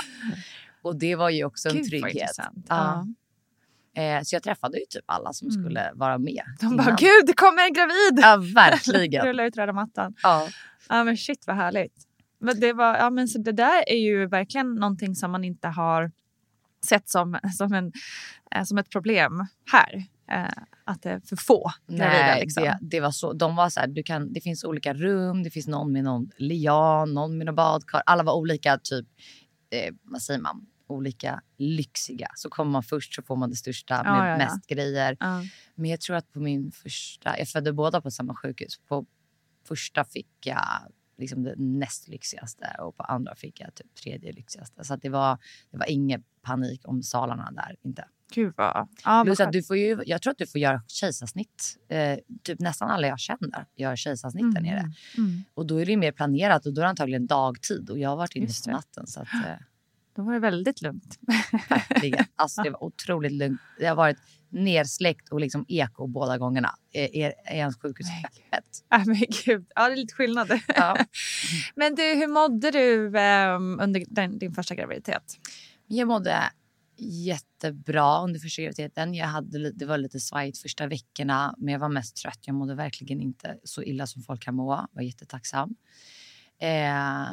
Och 0.81 0.95
det 0.95 1.15
var 1.15 1.29
ju 1.29 1.45
också 1.45 1.69
en 1.69 1.75
Gud, 1.75 1.83
vad 1.83 1.89
trygghet. 2.11 2.31
Ja. 2.67 3.07
Eh, 3.95 4.21
så 4.23 4.35
jag 4.35 4.43
träffade 4.43 4.79
ju 4.79 4.85
typ 4.89 5.03
alla 5.05 5.33
som 5.33 5.47
Mm. 5.47 5.63
skulle 5.63 5.91
vara 5.95 6.17
med. 6.17 6.43
De 6.61 6.77
bara, 6.77 6.83
innan. 6.83 6.95
gud 6.95 7.23
det 7.27 7.33
kommer 7.33 7.63
en 7.67 7.73
gravid! 7.73 8.19
Ja, 8.21 8.37
verkligen. 8.55 9.25
Rulla 9.27 9.45
ut 9.45 9.57
röda 9.57 9.73
mattan. 9.73 10.15
ja. 10.23 10.49
Ja 10.89 11.03
men 11.03 11.17
shit 11.17 11.47
vad 11.47 11.55
härligt. 11.55 12.07
Men 12.43 12.59
det, 12.59 12.73
var, 12.73 12.97
ja, 12.97 13.09
men 13.09 13.27
så 13.27 13.39
det 13.39 13.51
där 13.51 13.89
är 13.89 13.97
ju 13.97 14.27
verkligen 14.27 14.75
någonting 14.75 15.15
som 15.15 15.31
man 15.31 15.43
inte 15.43 15.67
har 15.67 16.11
sett 16.85 17.09
som, 17.09 17.39
som, 17.57 17.73
en, 17.73 17.91
eh, 18.55 18.63
som 18.63 18.77
ett 18.77 18.89
problem 18.89 19.45
här. 19.71 20.05
Eh, 20.31 20.63
att 20.85 21.01
det 21.01 21.09
är 21.09 21.19
för 21.19 21.35
få. 21.35 21.71
Nej, 21.85 22.41
Liksom. 22.41 22.63
det, 22.63 22.77
det 22.81 22.99
var 22.99 23.11
så. 23.11 23.33
De 23.33 23.55
var 23.55 23.69
så 23.69 23.79
här, 23.79 23.87
du 23.87 24.03
kan, 24.03 24.33
det 24.33 24.41
finns 24.41 24.63
olika 24.63 24.93
rum, 24.93 25.43
det 25.43 25.49
finns 25.49 25.67
någon 25.67 25.91
med 25.91 26.03
någon 26.03 26.29
lian, 26.37 27.13
någon 27.13 27.37
med 27.37 27.45
någon 27.45 27.55
badkar. 27.55 28.03
Alla 28.05 28.23
var 28.23 28.33
olika 28.33 28.77
typ, 28.77 29.07
eh, 29.69 29.93
vad 30.03 30.21
säger 30.21 30.39
man, 30.39 30.65
olika 30.87 31.41
lyxiga. 31.57 32.27
Så 32.35 32.49
kommer 32.49 32.71
man 32.71 32.83
först 32.83 33.13
så 33.13 33.21
får 33.21 33.35
man 33.35 33.49
det 33.49 33.55
största 33.55 34.03
med 34.03 34.11
ja, 34.11 34.27
ja. 34.27 34.37
mest 34.37 34.67
grejer. 34.67 35.17
Ja. 35.19 35.41
Men 35.75 35.89
jag 35.89 36.01
tror 36.01 36.15
att 36.15 36.31
på 36.31 36.39
min 36.39 36.71
första, 36.71 37.39
jag 37.39 37.47
födde 37.47 37.73
båda 37.73 38.01
på 38.01 38.11
samma 38.11 38.35
sjukhus. 38.35 38.79
På 38.87 39.05
första 39.67 40.03
fick 40.03 40.29
jag 40.45 40.91
liksom 41.17 41.43
det 41.43 41.55
näst 41.57 42.07
lyxigaste 42.07 42.75
och 42.79 42.97
på 42.97 43.03
andra 43.03 43.35
fick 43.35 43.61
jag 43.61 43.75
typ 43.75 43.95
tredje 43.95 44.31
lyxigaste. 44.31 44.83
Så 44.83 44.95
det 44.95 45.09
var, 45.09 45.37
det 45.71 45.77
var 45.77 45.89
ingen 45.89 46.23
panik 46.41 46.81
om 46.87 47.03
salarna 47.03 47.51
där 47.51 47.75
inte. 47.81 48.05
Gud 48.33 48.53
vad... 48.57 48.87
Vad 49.05 49.25
Plus 49.25 49.39
att 49.39 49.51
du 49.51 49.63
får 49.63 49.77
ju, 49.77 50.03
jag 50.05 50.21
tror 50.21 50.31
att 50.31 50.37
du 50.37 50.47
får 50.47 50.61
göra 50.61 50.81
kejsarsnitt. 50.87 51.77
Eh, 51.89 52.17
typ 52.43 52.59
nästan 52.59 52.89
alla 52.89 53.07
jag 53.07 53.19
känner 53.19 53.65
gör 53.75 53.95
kejsarsnitt 53.95 54.55
där 54.55 54.61
nere. 54.61 54.91
Mm. 55.17 55.43
Och 55.53 55.65
då 55.65 55.81
är 55.81 55.85
det 55.85 55.97
mer 55.97 56.11
planerat 56.11 56.65
och 56.65 56.73
då 56.73 56.81
är 56.81 56.83
det 56.83 56.89
antagligen 56.89 57.27
dagtid. 57.27 57.89
Och 57.89 57.99
jag 57.99 58.09
har 58.09 58.15
varit 58.15 58.35
inne 58.35 58.47
på 58.65 58.71
natten. 58.71 59.07
Så 59.07 59.21
att, 59.21 59.33
eh, 59.33 59.55
Då 60.15 60.21
var 60.21 60.33
det 60.33 60.39
väldigt 60.39 60.81
lugnt. 60.81 61.19
verkligen. 61.69 62.25
Alltså, 62.35 62.63
det 62.63 62.69
var 62.69 62.83
otroligt 62.83 63.31
lugnt. 63.31 63.61
Det 63.79 63.85
har 63.85 63.95
varit 63.95 64.17
nersläckt 64.49 65.29
och 65.29 65.39
liksom 65.39 65.65
eko 65.67 66.07
båda 66.07 66.37
gångerna. 66.37 66.75
Är, 66.91 67.33
ens 67.45 67.77
sjukhus 67.77 68.07
Nej, 68.07 68.25
öppet? 68.25 68.65
Nej 68.91 69.03
men 69.05 69.23
gud, 69.45 69.65
ja 69.75 69.87
det 69.87 69.93
är 69.93 69.97
lite 69.97 70.13
skillnad. 70.13 70.59
Ja. 70.67 70.97
men 71.75 71.95
du, 71.95 72.03
hur 72.03 72.27
mådde 72.27 72.71
du 72.71 73.17
ehm, 73.17 73.79
under 73.79 74.03
den, 74.07 74.39
din 74.39 74.53
första 74.53 74.75
graviditet? 74.75 75.39
Jag 75.87 76.07
mådde 76.07 76.43
jättebra 76.97 78.23
under 78.23 78.39
första 78.39 78.61
graviditeten. 78.61 79.13
Jag 79.13 79.27
hade, 79.27 79.71
det 79.71 79.85
var 79.85 79.97
lite 79.97 80.19
svajigt 80.19 80.57
första 80.61 80.87
veckorna, 80.87 81.55
men 81.57 81.71
jag 81.71 81.79
var 81.79 81.89
mest 81.89 82.15
trött. 82.15 82.39
Jag 82.41 82.55
mådde 82.55 82.75
verkligen 82.75 83.21
inte 83.21 83.57
så 83.63 83.83
illa 83.83 84.07
som 84.07 84.21
folk 84.21 84.43
kan 84.43 84.55
må. 84.55 84.71
Jag 84.73 84.87
var 84.91 85.01
jättetacksam. 85.01 85.75
Eh, 86.59 87.27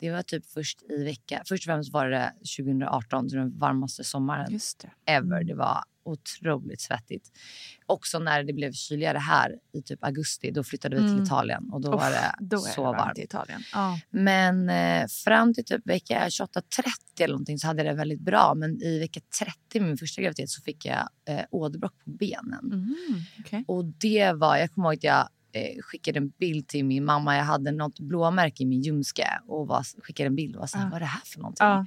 det 0.00 0.10
var 0.10 0.22
typ 0.22 0.46
först 0.46 0.82
i 0.90 1.04
vecka... 1.04 1.42
Först 1.46 1.62
och 1.62 1.64
främst 1.72 1.92
var 1.92 2.08
det 2.08 2.32
2018, 2.58 3.30
så 3.30 3.36
den 3.36 3.58
varmaste 3.58 4.04
sommaren 4.04 4.52
Just 4.52 4.78
det. 4.78 5.12
ever. 5.12 5.44
Det 5.44 5.54
var 5.54 5.84
otroligt 6.04 6.80
svettigt. 6.80 7.32
Också 7.86 8.18
när 8.18 8.42
det 8.44 8.52
blev 8.52 8.72
kyligare 8.72 9.18
här 9.18 9.54
i 9.72 9.82
typ 9.82 10.04
augusti, 10.04 10.50
då 10.50 10.64
flyttade 10.64 10.96
vi 10.96 11.02
till 11.02 11.10
Mm. 11.10 11.22
Italien 11.24 11.70
och 11.72 11.80
då 11.80 11.90
var 11.90 12.10
det 12.10 12.34
då 12.40 12.58
så 12.58 12.80
det 12.80 12.86
varmt 12.86 12.98
varmt. 12.98 13.18
i 13.18 13.22
Italien. 13.22 13.60
Ja. 13.72 14.00
Men 14.10 14.68
eh, 14.70 15.06
fram 15.24 15.54
till 15.54 15.64
typ 15.64 15.86
vecka 15.86 16.28
28-30 16.28 16.60
eller 17.20 17.28
någonting 17.34 17.58
så 17.58 17.66
hade 17.66 17.82
jag 17.84 17.94
det 17.94 17.98
väldigt 17.98 18.20
bra. 18.20 18.54
Men 18.56 18.82
i 18.82 18.98
vecka 18.98 19.20
30 19.38 19.80
med 19.80 19.88
min 19.88 19.96
första 19.98 20.22
graviditet 20.22 20.50
så 20.50 20.62
fick 20.62 20.84
jag 20.86 21.08
eh, 21.28 21.44
åderbråck 21.50 21.94
på 22.04 22.10
benen. 22.10 22.64
Mm, 22.72 23.20
okej. 23.40 23.64
Och 23.68 23.84
det 23.84 24.32
var, 24.32 24.56
jag 24.56 24.72
kommer 24.72 24.88
ihåg 24.88 24.96
att 24.96 25.04
jag 25.04 25.28
eh, 25.58 25.82
skickade 25.82 26.18
en 26.18 26.28
bild 26.28 26.68
till 26.68 26.84
min 26.84 27.04
mamma. 27.04 27.36
Jag 27.36 27.44
hade 27.44 27.70
något 27.72 28.00
blåmärke 28.00 28.62
i 28.62 28.66
min 28.66 28.82
ljumske 28.82 29.26
och 29.46 29.66
var, 29.66 30.02
skickade 30.02 30.26
en 30.26 30.36
bild 30.36 30.56
och 30.56 30.60
var 30.60 30.66
så 30.66 30.78
här, 30.78 30.84
Ja. 30.84 30.90
vad 30.90 30.96
är 30.96 31.00
det 31.00 31.06
här 31.06 31.20
för 31.24 31.38
någonting? 31.40 31.66
Ja. 31.66 31.86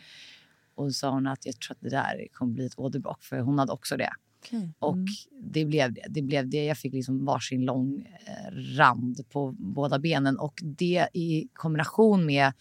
Och 0.75 0.95
sa 0.95 1.09
hon 1.09 1.27
att 1.27 1.45
jag 1.45 1.59
tror 1.59 1.71
att 1.75 1.81
det 1.81 1.89
där 1.89 2.27
kommer 2.33 2.53
bli 2.53 2.65
ett 2.65 2.79
åderbråck 2.79 3.23
för 3.23 3.39
hon 3.39 3.59
hade 3.59 3.71
också 3.71 3.97
det. 3.97 4.09
Okej. 4.45 4.69
Och 4.79 4.93
Mm. 4.93 5.05
det 5.41 5.65
blev 5.65 5.93
det. 5.93 6.05
det, 6.09 6.21
blev 6.21 6.49
det. 6.49 6.65
Jag 6.65 6.77
fick 6.77 6.93
liksom 6.93 7.25
varsin 7.25 7.65
lång 7.65 8.01
eh, 8.25 8.55
rand 8.77 9.29
på 9.29 9.51
båda 9.59 9.99
benen. 9.99 10.37
Och 10.39 10.59
det 10.63 11.07
i 11.13 11.47
kombination 11.53 12.25
med 12.25 12.53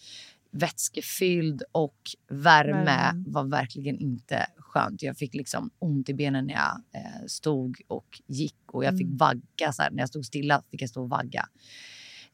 vätskefylld 0.50 1.62
och 1.72 1.96
värme 2.28 2.84
Värme. 2.84 3.24
var 3.26 3.44
verkligen 3.44 3.98
inte 3.98 4.46
skönt. 4.56 5.02
Jag 5.02 5.16
fick 5.16 5.34
liksom 5.34 5.70
ont 5.78 6.08
i 6.08 6.14
benen 6.14 6.46
när 6.46 6.54
jag 6.54 6.82
eh, 7.02 7.26
stod 7.26 7.80
och 7.88 8.20
gick. 8.26 8.56
Och 8.72 8.84
jag 8.84 8.92
fick 8.98 9.06
Mm. 9.06 9.16
vagga. 9.16 9.72
Så 9.72 9.82
här, 9.82 9.90
när 9.90 9.98
jag 9.98 10.08
stod 10.08 10.24
stilla 10.26 10.62
fick 10.70 10.82
jag 10.82 10.90
stå 10.90 11.02
och 11.02 11.08
vagga. 11.10 11.48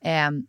Ehm, 0.00 0.46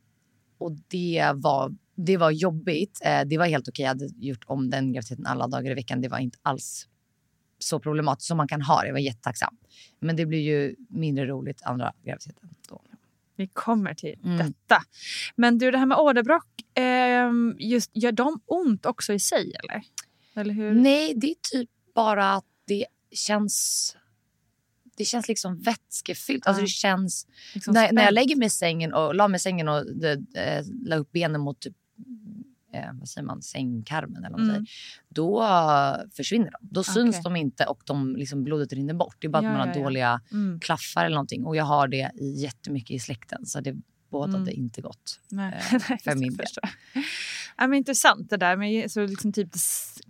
och 0.57 0.71
det 0.87 1.31
var, 1.35 1.75
det 1.95 2.17
var 2.17 2.31
jobbigt. 2.31 2.99
Eh, 3.05 3.21
det 3.25 3.37
var 3.37 3.45
helt 3.45 3.67
okej. 3.67 3.83
Jag 3.83 3.89
hade 3.89 4.07
gjort 4.17 4.43
om 4.45 4.69
den 4.69 4.93
graviditeten 4.93 5.25
alla 5.25 5.47
dagar 5.47 5.71
i 5.71 5.73
veckan. 5.73 6.01
Det 6.01 6.07
var 6.07 6.19
inte 6.19 6.37
alls 6.41 6.87
så 7.59 7.79
problematiskt 7.79 8.27
som 8.27 8.37
man 8.37 8.47
kan 8.47 8.61
ha 8.61 8.81
det. 8.81 8.87
Jag 8.87 8.93
var 8.93 8.99
jättetacksam. 8.99 9.57
Men 9.99 10.15
det 10.15 10.25
blir 10.25 10.39
ju 10.41 10.75
mindre 10.89 11.25
roligt 11.25 11.61
andra 11.63 11.93
graviditeten. 12.03 12.49
Då. 12.69 12.81
Vi 13.37 13.47
kommer 13.47 13.93
till 13.93 14.15
Mm. 14.23 14.37
detta. 14.37 14.81
Men 15.35 15.57
du, 15.57 15.71
det 15.71 15.77
här 15.77 15.85
med 15.85 15.97
åderbråck, 15.97 16.45
ehm, 16.73 17.55
just, 17.59 17.91
gör 17.93 18.11
de 18.11 18.41
ont 18.45 18.85
också 18.85 19.13
i 19.13 19.19
sig 19.19 19.53
eller? 19.63 19.83
Eller 20.35 20.53
hur? 20.53 20.73
Nej, 20.73 21.13
det 21.15 21.27
är 21.27 21.35
typ 21.51 21.69
bara 21.95 22.33
att 22.33 22.45
det 22.67 22.85
känns... 23.11 23.95
Det 24.97 25.05
känns 25.05 25.27
liksom 25.27 25.61
vätskefyllt. 25.61 26.47
Alltså 26.47 26.61
Ja. 26.61 26.65
det 26.65 26.69
känns... 26.69 27.27
Liksom 27.53 27.73
när, 27.73 27.91
när 27.91 28.03
jag 28.03 28.13
lägger 28.13 28.35
mig 28.35 28.45
i 28.45 28.49
sängen 28.49 28.93
och 28.93 29.15
la 29.15 29.27
mig 29.27 29.39
sängen 29.39 29.67
och 29.67 29.85
det, 29.95 30.11
eh, 30.35 30.63
la 30.85 30.95
upp 30.95 31.11
benen 31.11 31.41
mot 31.41 31.59
typ, 31.59 31.75
eh, 32.73 32.89
vad 32.93 33.09
säger 33.09 33.25
man, 33.25 33.41
sängkarmen 33.41 34.17
eller 34.25 34.29
vad 34.29 34.39
man 34.39 34.49
Mm. 34.49 34.65
säger, 34.65 34.77
då 35.09 35.45
försvinner 36.15 36.51
de. 36.51 36.57
Då 36.61 36.83
syns 36.83 37.15
Okej. 37.15 37.21
de 37.23 37.35
inte 37.35 37.65
och 37.65 37.81
de, 37.85 38.15
liksom, 38.15 38.43
blodet 38.43 38.73
rinner 38.73 38.93
bort. 38.93 39.15
Det 39.19 39.27
är 39.27 39.29
bara 39.29 39.43
Ja, 39.43 39.49
att 39.49 39.57
man 39.57 39.67
har 39.69 39.75
ja. 39.75 39.83
dåliga 39.83 40.21
Mm. 40.31 40.59
klaffar 40.59 41.05
eller 41.05 41.15
någonting. 41.15 41.45
Och 41.45 41.55
jag 41.55 41.63
har 41.65 41.87
det 41.87 42.11
i 42.15 42.41
jättemycket 42.41 42.91
i 42.91 42.99
släkten. 42.99 43.45
Så 43.45 43.59
det 43.61 43.75
bådade 44.11 44.37
Mm. 44.37 44.53
inte 44.53 44.81
gott. 44.81 45.19
Nej. 45.31 45.53
eh, 45.73 45.79
för 46.03 46.15
min 46.15 46.37
del. 46.37 46.47
Ja, 47.59 47.67
men 47.67 47.77
intressant 47.77 48.29
det 48.29 48.37
där 48.37 48.57
med 48.57 48.91
så 48.91 49.05
liksom 49.05 49.33
typ 49.33 49.51
det 49.53 49.59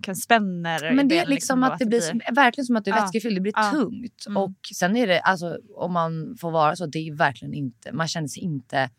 kan 0.01 0.15
spänner. 0.15 0.93
Men 0.93 1.07
det 1.07 1.17
är 1.19 1.25
liksom 1.25 1.59
då, 1.61 1.67
att 1.67 1.79
det 1.79 1.85
blir 1.85 1.99
som, 2.01 2.21
verkligen 2.35 2.65
som 2.65 2.75
att 2.75 2.85
det 2.85 2.91
är 2.91 2.95
Ja. 2.95 3.01
vätskefyllt. 3.01 3.35
Det 3.35 3.41
blir 3.41 3.53
Ja. 3.55 3.71
tungt. 3.71 4.25
Mm. 4.27 4.37
Och 4.37 4.53
sen 4.75 4.95
är 4.97 5.07
det, 5.07 5.19
alltså, 5.19 5.57
om 5.75 5.93
man 5.93 6.35
får 6.39 6.51
vara 6.51 6.75
så, 6.75 6.85
det 6.85 6.99
är 6.99 7.13
verkligen 7.13 7.53
inte, 7.53 7.91
man 7.91 8.07
känner 8.07 8.27
sig 8.27 8.43
inte 8.43 8.89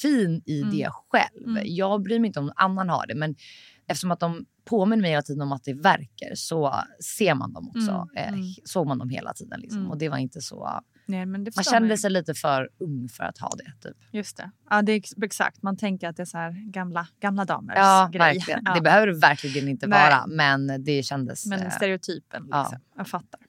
fin 0.00 0.42
i 0.46 0.60
Mm. 0.62 0.76
det 0.76 0.88
själv. 1.10 1.48
Mm. 1.48 1.62
Jag 1.66 2.02
bryr 2.02 2.18
mig 2.20 2.26
inte 2.26 2.38
om 2.40 2.46
någon 2.46 2.54
annan 2.56 2.88
har 2.88 3.06
det, 3.06 3.14
men 3.14 3.34
eftersom 3.86 4.10
att 4.10 4.20
de 4.20 4.44
påminner 4.64 5.02
mig 5.02 5.10
hela 5.10 5.22
tiden 5.22 5.42
om 5.42 5.52
att 5.52 5.64
det 5.64 5.74
verkar 5.74 6.34
så 6.34 6.74
ser 7.16 7.34
man 7.34 7.52
dem 7.52 7.68
också. 7.68 8.08
Mm, 8.16 8.28
mm. 8.34 8.40
Eh, 8.40 8.46
såg 8.64 8.86
man 8.86 8.98
dem 8.98 9.08
hela 9.08 9.32
tiden 9.32 9.60
liksom. 9.60 9.78
Mm. 9.80 9.90
Och 9.90 9.98
det 9.98 10.08
var 10.08 10.18
inte 10.18 10.40
så, 10.40 10.80
Nej, 11.06 11.26
man 11.26 11.46
kände 11.70 11.98
sig 11.98 12.10
lite 12.10 12.34
för 12.34 12.68
ung 12.78 13.08
för 13.08 13.24
att 13.24 13.38
ha 13.38 13.50
det. 13.56 13.88
Typ. 13.88 13.96
Just 14.12 14.36
det. 14.36 14.50
Ja, 14.70 14.82
det 14.82 14.92
är 14.92 14.96
ex- 14.96 15.14
exakt. 15.22 15.62
Man 15.62 15.76
tänker 15.76 16.08
att 16.08 16.16
det 16.16 16.22
är 16.22 16.24
så 16.24 16.38
här 16.38 16.70
gamla, 16.72 17.08
gamla 17.20 17.44
damers 17.44 17.74
Ja, 17.76 18.08
grej. 18.12 18.18
verkligen. 18.18 18.60
Ja. 18.64 18.74
Det 18.74 18.80
behöver 18.80 19.06
det 19.06 19.18
verkligen 19.18 19.68
inte 19.68 19.86
Nej. 19.86 20.10
vara, 20.10 20.26
men 20.26 20.84
det 20.84 21.02
kändes... 21.02 21.46
Men 21.46 21.60
eh, 21.62 21.70
stereotypen, 21.70 22.42
liksom. 22.42 22.66
ja. 22.72 22.78
jag 22.96 23.08
fattar. 23.08 23.40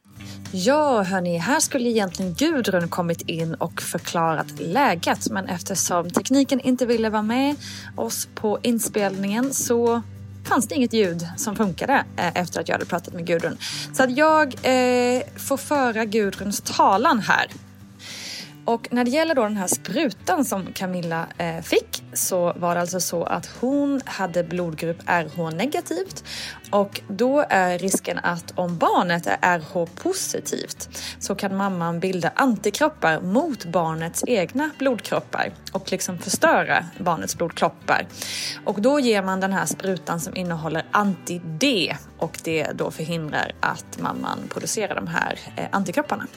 Ja, 0.51 1.03
hörni, 1.03 1.37
här 1.37 1.59
skulle 1.59 1.89
egentligen 1.89 2.33
Gudrun 2.33 2.89
kommit 2.89 3.21
in 3.21 3.53
och 3.53 3.81
förklarat 3.81 4.59
läget. 4.59 5.29
Men 5.29 5.45
eftersom 5.45 6.09
tekniken 6.09 6.59
inte 6.59 6.85
ville 6.85 7.09
vara 7.09 7.21
med 7.21 7.55
oss 7.95 8.27
på 8.35 8.59
inspelningen 8.61 9.53
så 9.53 10.01
fanns 10.43 10.67
det 10.67 10.75
inget 10.75 10.93
ljud 10.93 11.27
som 11.37 11.55
funkade 11.55 12.03
eh, 12.17 12.41
efter 12.41 12.61
att 12.61 12.67
jag 12.67 12.75
hade 12.75 12.85
pratat 12.85 13.13
med 13.13 13.27
Gudrun. 13.27 13.57
Så 13.93 14.03
att 14.03 14.17
jag 14.17 14.45
eh, 14.47 15.21
får 15.35 15.57
föra 15.57 16.05
Gudruns 16.05 16.61
talan 16.61 17.19
här. 17.19 17.47
Och 18.69 18.87
när 18.91 19.03
det 19.03 19.11
gäller 19.11 19.35
då 19.35 19.43
den 19.43 19.57
här 19.57 19.67
sprutan 19.67 20.45
som 20.45 20.73
Camilla 20.73 21.27
eh, 21.37 21.61
fick 21.61 22.03
så 22.13 22.53
var 22.53 22.75
det 22.75 22.81
alltså 22.81 22.99
så 22.99 23.23
att 23.23 23.49
hon 23.59 24.01
hade 24.05 24.43
blodgrupp 24.43 24.97
RH 25.05 25.49
negativt 25.55 26.23
och 26.71 27.01
då 27.07 27.45
är 27.49 27.79
risken 27.79 28.19
att 28.23 28.53
om 28.55 28.77
barnet 28.77 29.27
är 29.27 29.59
RH 29.59 29.85
positivt 29.95 30.89
så 31.19 31.35
kan 31.35 31.57
mamman 31.57 31.99
bilda 31.99 32.31
antikroppar 32.35 33.21
mot 33.21 33.65
barnets 33.65 34.23
egna 34.27 34.69
blodkroppar 34.79 35.53
och 35.71 35.91
liksom 35.91 36.17
förstöra 36.17 36.85
barnets 36.97 37.37
blodkroppar. 37.37 38.07
Och 38.65 38.81
då 38.81 38.99
ger 38.99 39.23
man 39.23 39.39
den 39.39 39.53
här 39.53 39.65
sprutan 39.65 40.19
som 40.19 40.35
innehåller 40.35 40.85
anti-D 40.91 41.95
och 42.17 42.39
det 42.43 42.67
då 42.75 42.91
förhindrar 42.91 43.51
att 43.59 43.99
mamman 43.99 44.39
producerar 44.49 44.95
de 44.95 45.07
här 45.07 45.39
eh, 45.55 45.65
antikropparna. 45.71 46.27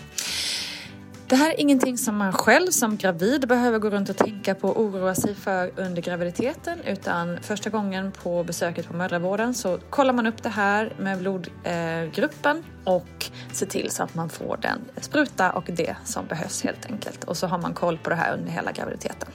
Det 1.33 1.37
här 1.37 1.51
är 1.51 1.61
ingenting 1.61 1.99
som 1.99 2.17
man 2.17 2.33
själv 2.33 2.71
som 2.71 2.97
gravid 2.97 3.49
behöver 3.49 3.79
gå 3.79 3.91
runt 3.91 4.09
och 4.09 4.17
tänka 4.17 4.55
på 4.55 4.69
och 4.69 4.81
oroa 4.81 5.15
sig 5.15 5.35
för 5.35 5.73
under 5.77 6.03
graviditeten 6.03 6.81
utan 6.87 7.39
första 7.43 7.71
gången 7.71 8.13
på 8.13 8.45
besöket 8.45 8.89
på 8.89 8.97
mödravården 8.97 9.55
så 9.55 9.79
kollar 9.91 10.13
man 10.13 10.27
upp 10.27 10.43
det 10.43 10.49
här 10.49 10.93
med 10.99 11.19
blodgruppen 11.19 12.57
eh, 12.57 12.93
och 12.93 13.31
ser 13.53 13.67
till 13.67 13.91
så 13.91 14.03
att 14.03 14.15
man 14.15 14.29
får 14.29 14.59
den 14.63 14.79
spruta 15.01 15.51
och 15.51 15.65
det 15.67 15.97
som 16.05 16.27
behövs 16.27 16.63
helt 16.63 16.87
enkelt. 16.87 17.25
Och 17.25 17.37
så 17.37 17.47
har 17.47 17.59
man 17.59 17.75
koll 17.75 17.99
på 17.99 18.11
det 18.11 18.17
här 18.17 18.35
under 18.35 18.51
hela 18.51 18.73
graviditeten. 18.73 19.29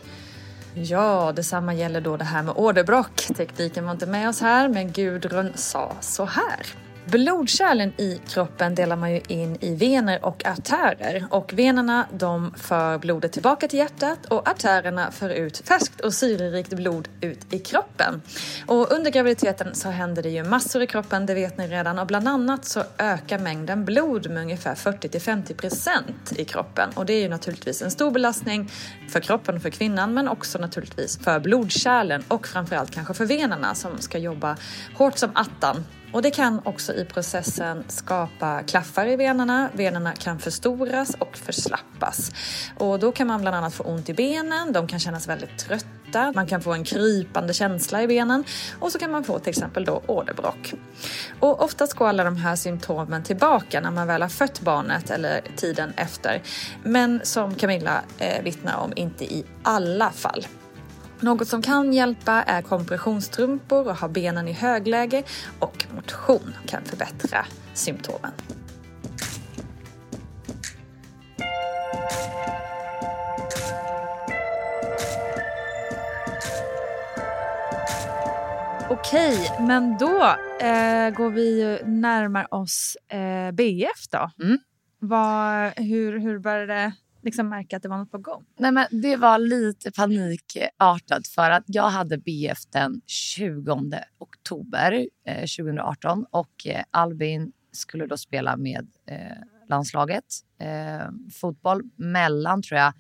Ja, 0.74 1.34
detsamma 1.36 1.74
gäller 1.74 2.02
då 2.02 2.18
det 2.18 2.26
här 2.26 2.44
med 2.44 2.54
åderbråck. 2.58 3.16
Tekniken 3.16 3.86
var 3.86 3.92
inte 3.92 4.06
med 4.06 4.30
oss 4.30 4.42
här, 4.42 4.70
men 4.70 4.92
Gudrun 4.92 5.52
sa 5.56 5.96
så 6.02 6.26
här. 6.26 6.87
Blodkärlen 7.12 7.94
i 7.98 8.22
kroppen 8.28 8.76
delar 8.76 8.96
man 8.96 9.12
ju 9.12 9.22
in 9.28 9.58
i 9.62 9.76
vener 9.76 10.26
och 10.26 10.46
artärer. 10.46 11.26
Och 11.30 11.54
venerna 11.54 12.06
de 12.14 12.54
för 12.58 12.98
blodet 12.98 13.32
tillbaka 13.32 13.68
till 13.68 13.80
hjärtat 13.80 14.26
och 14.26 14.50
artärerna 14.50 15.12
för 15.12 15.30
ut 15.30 15.58
färskt 15.58 16.02
och 16.02 16.14
syrerikt 16.14 16.74
blod 16.74 17.08
ut 17.22 17.54
i 17.54 17.60
kroppen. 17.60 18.22
Och 18.66 18.92
under 18.92 19.12
graviditeten 19.12 19.76
så 19.76 19.90
händer 19.90 20.24
det 20.24 20.30
ju 20.30 20.44
massor 20.44 20.82
i 20.82 20.88
kroppen, 20.88 21.26
det 21.26 21.34
vet 21.34 21.58
ni 21.58 21.68
redan. 21.68 22.00
Och 22.00 22.08
bland 22.08 22.28
annat 22.28 22.66
så 22.66 22.84
ökar 22.98 23.40
mängden 23.40 23.86
blod 23.86 24.30
med 24.30 24.42
ungefär 24.42 24.76
40 24.76 25.10
till 25.10 25.22
50 25.22 25.54
procent 25.54 26.34
i 26.36 26.46
kroppen. 26.46 26.90
Och 26.96 27.06
det 27.06 27.14
är 27.14 27.22
ju 27.22 27.30
naturligtvis 27.30 27.82
en 27.82 27.92
stor 27.92 28.12
belastning 28.12 28.72
för 29.10 29.20
kroppen 29.20 29.56
och 29.56 29.62
för 29.62 29.70
kvinnan 29.70 30.14
men 30.14 30.28
också 30.28 30.58
naturligtvis 30.58 31.20
för 31.20 31.40
blodkärlen 31.40 32.24
och 32.28 32.48
framförallt 32.48 32.92
kanske 32.92 33.14
för 33.14 33.26
venerna 33.26 33.76
som 33.76 34.00
ska 34.00 34.18
jobba 34.18 34.58
hårt 34.98 35.18
som 35.18 35.30
attan 35.34 35.84
och 36.18 36.24
det 36.24 36.32
kan 36.32 36.62
också 36.66 36.94
i 36.94 37.06
processen 37.06 37.84
skapa 37.88 38.64
klaffar 38.64 39.08
i 39.08 39.16
venerna. 39.16 39.70
Venerna 39.74 40.14
kan 40.14 40.40
förstoras 40.40 41.16
och 41.20 41.38
förslappas. 41.38 42.32
Och 42.78 43.00
då 43.00 43.12
kan 43.12 43.28
man 43.28 43.42
bland 43.42 43.56
annat 43.56 43.74
få 43.74 43.84
ont 43.84 44.10
i 44.10 44.14
benen, 44.14 44.74
de 44.74 44.88
kan 44.88 45.00
kännas 45.00 45.28
väldigt 45.28 45.58
trötta, 45.58 46.32
man 46.36 46.48
kan 46.48 46.62
få 46.62 46.74
en 46.74 46.84
krypande 46.84 47.54
känsla 47.54 48.04
i 48.04 48.08
benen 48.08 48.44
och 48.80 48.92
så 48.92 49.00
kan 49.00 49.12
man 49.12 49.24
få 49.24 49.40
till 49.40 49.50
exempel 49.50 49.86
då 49.86 50.02
åderbråck. 50.08 50.74
Och 51.40 51.64
oftast 51.64 51.94
går 51.94 52.08
alla 52.08 52.24
de 52.24 52.38
här 52.38 52.56
symptomen 52.56 53.24
tillbaka 53.24 53.82
när 53.82 53.92
man 53.92 54.08
väl 54.08 54.22
har 54.22 54.30
fött 54.30 54.62
barnet 54.62 55.10
eller 55.10 55.42
tiden 55.56 55.94
efter. 55.98 56.42
Men 56.84 57.22
som 57.24 57.56
Camilla 57.56 58.02
eh, 58.18 58.44
vittnar 58.44 58.78
om, 58.78 58.94
inte 58.96 59.26
i 59.26 59.46
alla 59.64 60.12
fall. 60.12 60.48
Något 61.20 61.48
som 61.48 61.62
kan 61.62 61.94
hjälpa 61.94 62.44
är 62.44 62.62
kompressionsstrumpor 62.62 63.88
och 63.88 63.98
ha 63.98 64.08
benen 64.08 64.48
i 64.48 64.52
högläge 64.52 65.24
och 65.60 65.86
motion 65.96 66.56
kan 66.66 66.86
förbättra 66.86 67.46
symptomen. 67.74 68.32
Okej, 78.90 79.52
men 79.60 79.98
då 79.98 80.24
eh, 80.66 81.10
går 81.10 81.30
vi 81.30 81.62
ju 81.62 81.86
närmar 81.86 82.54
oss 82.54 82.98
eh, 83.08 83.52
BF 83.52 84.08
då. 84.12 84.32
Mm. 84.44 84.58
Vad, 85.00 85.72
hur, 85.80 86.20
hur 86.20 86.40
började 86.40 86.74
det 86.74 86.94
liksom 87.28 87.50
märka 87.50 87.78
att 87.78 87.84
det 87.84 87.90
var 87.90 87.98
något 87.98 88.12
på 88.12 88.18
gång? 88.18 88.46
Nej, 88.60 88.72
men 88.72 88.86
det 88.92 89.16
var 89.16 89.40
lite 89.40 89.92
panikartat 89.92 91.28
för 91.28 91.52
att 91.52 91.64
jag 91.68 91.90
hade 91.90 92.18
BF 92.18 92.60
den 92.72 93.02
20 93.06 93.92
oktober 94.20 95.08
eh, 95.26 95.40
2018 95.40 96.26
och 96.32 96.68
eh, 96.68 96.84
Albin 96.92 97.52
skulle 97.72 98.06
då 98.08 98.18
spela 98.18 98.58
med 98.58 98.88
eh, 99.08 99.18
landslaget 99.70 100.24
eh, 100.62 101.08
fotboll 101.42 101.82
mellan 101.96 102.62
tror 102.62 102.80
jag 102.80 102.94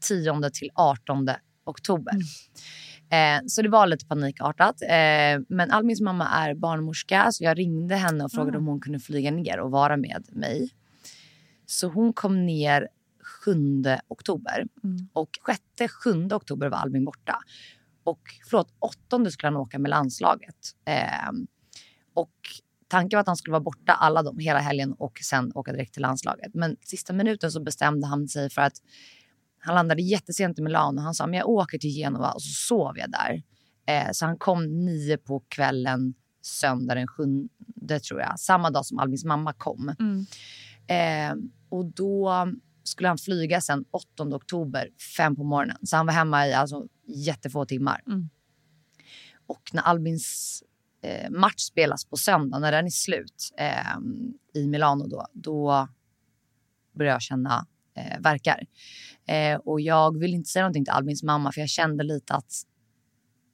10 0.00 0.50
till 0.50 0.70
18 0.74 1.28
oktober. 1.66 2.12
Mm. 2.12 3.40
Eh, 3.40 3.46
så 3.46 3.62
det 3.62 3.68
var 3.68 3.86
lite 3.86 4.06
panikartat. 4.06 4.82
Eh, 4.82 5.40
men 5.48 5.70
Albins 5.70 6.00
mamma 6.00 6.28
är 6.28 6.54
barnmorska 6.54 7.32
så 7.32 7.44
jag 7.44 7.58
ringde 7.58 7.94
henne 7.96 8.24
och 8.24 8.32
frågade 8.32 8.56
Mm. 8.56 8.60
om 8.62 8.66
hon 8.66 8.80
kunde 8.80 8.98
flyga 9.00 9.30
ner 9.30 9.60
och 9.60 9.70
vara 9.70 9.96
med 9.96 10.24
mig. 10.32 10.70
Så 11.66 11.88
hon 11.88 12.12
kom 12.12 12.46
ner 12.46 12.88
7 13.44 13.84
oktober. 14.08 14.66
Mm. 14.84 15.08
Och 15.12 15.30
6-7 15.78 16.34
oktober 16.34 16.68
var 16.68 16.78
Albin 16.78 17.04
borta. 17.04 17.38
Och 18.04 18.20
förlåt, 18.50 18.68
8 18.78 19.30
skulle 19.30 19.48
han 19.48 19.56
åka 19.56 19.78
med 19.78 19.90
landslaget. 19.90 20.56
Ehm, 20.84 21.46
och 22.14 22.34
tanken 22.88 23.16
var 23.16 23.20
att 23.20 23.26
han 23.26 23.36
skulle 23.36 23.52
vara 23.52 23.62
borta 23.62 23.92
alla 23.92 24.22
de, 24.22 24.38
hela 24.38 24.58
helgen 24.58 24.92
och 24.92 25.18
sen 25.22 25.52
åka 25.54 25.72
direkt 25.72 25.92
till 25.92 26.02
landslaget. 26.02 26.54
Men 26.54 26.76
sista 26.80 27.12
minuten 27.12 27.52
så 27.52 27.62
bestämde 27.62 28.06
han 28.06 28.28
sig 28.28 28.50
för 28.50 28.62
att 28.62 28.76
han 29.58 29.74
landade 29.74 30.02
jättesent 30.02 30.58
i 30.58 30.62
Milano. 30.62 31.00
Han 31.00 31.14
sa 31.14 31.26
men 31.26 31.38
jag 31.38 31.48
åker 31.48 31.78
till 31.78 31.90
Genova 31.90 32.32
och 32.32 32.42
så 32.42 32.48
sov 32.48 32.98
jag 32.98 33.10
där. 33.10 33.42
Eh, 33.86 34.08
så 34.12 34.26
han 34.26 34.38
kom 34.38 34.84
nio 34.84 35.16
på 35.16 35.40
kvällen 35.48 36.14
söndag 36.42 36.94
den 36.94 37.06
sjunde 37.06 38.00
tror 38.08 38.20
jag. 38.20 38.40
Samma 38.40 38.70
dag 38.70 38.86
som 38.86 38.98
Albins 38.98 39.24
mamma 39.24 39.52
kom. 39.52 39.94
Mm. 39.98 40.26
Eh, 40.86 41.36
och 41.68 41.84
då 41.84 42.46
skulle 42.84 43.08
han 43.08 43.18
flyga 43.18 43.60
sen 43.60 43.84
8 43.90 44.24
oktober, 44.24 44.88
fem 45.16 45.36
på 45.36 45.44
morgonen. 45.44 45.76
Så 45.82 45.96
han 45.96 46.06
var 46.06 46.12
hemma 46.12 46.48
i 46.48 46.52
alltså, 46.52 46.86
jättefå 47.06 47.64
timmar. 47.64 48.02
Mm. 48.06 48.28
Och 49.46 49.70
när 49.72 49.82
Albins 49.82 50.62
eh, 51.02 51.30
match 51.30 51.60
spelas 51.60 52.04
på 52.04 52.16
söndag, 52.16 52.58
när 52.58 52.72
den 52.72 52.86
är 52.86 52.90
slut 52.90 53.50
eh, 53.58 53.96
i 54.54 54.66
Milano 54.66 55.06
då, 55.06 55.26
då 55.32 55.88
började 56.94 57.14
jag 57.14 57.22
känna 57.22 57.66
eh, 57.96 58.20
verkar. 58.20 58.66
Eh, 59.26 59.56
och 59.56 59.80
jag 59.80 60.18
vill 60.18 60.34
inte 60.34 60.50
säga 60.50 60.62
någonting 60.62 60.84
till 60.84 60.92
Albins 60.92 61.22
mamma 61.22 61.52
för 61.52 61.60
jag 61.60 61.70
kände 61.70 62.04
lite 62.04 62.34
att 62.34 62.52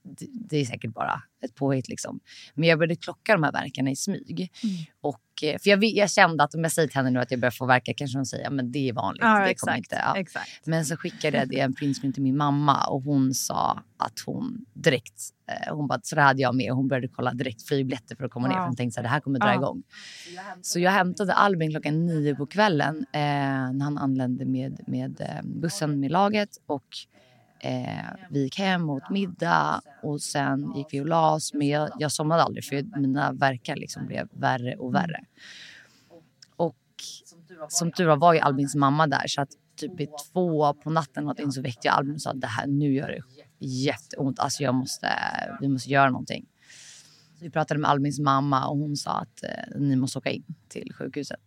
det, 0.02 0.26
det 0.32 0.56
är 0.56 0.64
säkert 0.64 0.94
bara 0.94 1.22
ett 1.44 1.54
påhitt 1.54 1.88
liksom. 1.88 2.20
Men 2.54 2.68
jag 2.68 2.78
började 2.78 2.96
klocka 2.96 3.32
de 3.32 3.42
här 3.42 3.52
verkarna 3.52 3.90
i 3.90 3.96
smyg. 3.96 4.52
Och, 5.00 5.20
eh, 5.20 5.29
för 5.40 5.70
jag, 5.70 5.84
jag 5.84 6.10
kände 6.10 6.44
att 6.44 6.54
om 6.54 6.62
jag 6.62 6.72
säger 6.72 6.88
till 6.88 6.96
henne 6.96 7.10
nu 7.10 7.20
att 7.20 7.30
jag 7.30 7.40
börjar 7.40 7.50
få 7.50 7.66
verka 7.66 7.94
kanske 7.94 8.18
hon 8.18 8.26
säger 8.26 8.50
men 8.50 8.72
det 8.72 8.88
är 8.88 8.92
vanligt. 8.92 9.22
Ja, 9.22 9.28
det 9.28 9.34
kommer 9.38 9.50
exakt. 9.50 9.78
inte, 9.78 10.02
ja. 10.06 10.16
exakt. 10.16 10.66
Men 10.66 10.84
så 10.84 10.96
skickade 10.96 11.38
jag 11.38 11.48
det 11.48 11.60
en 11.60 11.74
printscreen 11.74 12.12
till 12.12 12.22
min 12.22 12.36
mamma 12.36 12.84
och 12.86 13.02
hon 13.02 13.34
sa 13.34 13.82
att 13.96 14.20
hon 14.26 14.64
direkt, 14.74 15.22
eh, 15.66 15.74
hon 15.76 15.86
bara 15.86 16.00
så 16.02 16.14
det 16.16 16.22
hade 16.22 16.42
jag 16.42 16.54
med 16.54 16.70
och 16.70 16.76
hon 16.76 16.88
började 16.88 17.08
kolla 17.08 17.32
direkt 17.32 17.62
flygbiljetter 17.68 18.16
för 18.16 18.24
att 18.24 18.30
komma 18.30 18.48
ner 18.48 18.54
Wow. 18.54 18.60
för 18.62 18.66
hon 18.66 18.76
tänkte 18.76 19.00
att 19.00 19.04
det 19.04 19.08
här 19.10 19.20
kommer 19.20 19.38
dra 19.38 19.46
Ja. 19.48 19.54
igång. 19.54 19.82
Så 20.62 20.80
jag 20.80 20.90
hämtade 20.90 21.34
Albin 21.34 21.70
klockan 21.70 22.06
nio 22.06 22.34
på 22.34 22.46
kvällen 22.46 22.96
eh, 23.12 23.20
när 23.20 23.80
han 23.84 23.98
anlände 23.98 24.44
med, 24.44 24.80
med 24.86 25.20
eh, 25.20 25.42
bussen 25.44 26.00
med 26.00 26.10
laget 26.10 26.48
och 26.66 26.84
eh, 27.60 28.10
vi 28.30 28.42
gick 28.42 28.58
hem 28.58 28.90
och 28.90 28.96
åt 28.96 29.10
middag 29.10 29.80
och 30.02 30.22
sen 30.22 30.76
gick 30.76 30.86
vi 30.90 31.00
och 31.00 31.06
la 31.06 31.34
oss. 31.34 31.54
Men 31.54 31.68
jag, 31.68 31.90
jag 31.98 32.12
somnade 32.12 32.42
aldrig 32.42 32.64
för 32.64 33.00
mina 33.00 33.32
verkar 33.32 33.76
liksom 33.76 34.06
blev 34.06 34.28
värre 34.32 34.76
och 34.76 34.94
värre. 34.94 35.24
Och 36.56 36.76
som 37.68 37.92
tur 37.92 38.06
var 38.06 38.16
var 38.16 38.34
ju 38.34 38.40
Albins 38.40 38.74
mamma 38.74 39.06
där 39.06 39.24
så 39.26 39.40
att 39.40 39.50
typ 39.76 40.00
i 40.00 40.08
två 40.32 40.74
på 40.74 40.90
natten 40.90 41.24
någonting 41.24 41.52
så 41.52 41.62
väckte 41.62 41.88
jag 41.88 41.96
Albin 41.96 42.14
och 42.14 42.22
sa 42.22 42.30
att 42.30 42.40
det 42.40 42.46
här 42.46 42.66
nu 42.66 42.94
gör 42.94 43.08
det 43.08 43.22
jätteont. 43.66 44.38
Alltså 44.38 44.62
jag 44.62 44.74
måste, 44.74 45.08
vi 45.60 45.68
måste 45.68 45.90
göra 45.90 46.10
någonting. 46.10 46.46
Så 47.38 47.44
vi 47.44 47.50
pratade 47.50 47.80
med 47.80 47.90
Albins 47.90 48.20
mamma 48.20 48.66
och 48.66 48.78
hon 48.78 48.96
sa 48.96 49.10
att 49.10 49.42
eh, 49.42 49.80
ni 49.80 49.96
måste 49.96 50.18
åka 50.18 50.30
in 50.30 50.44
till 50.68 50.92
sjukhuset. 50.94 51.40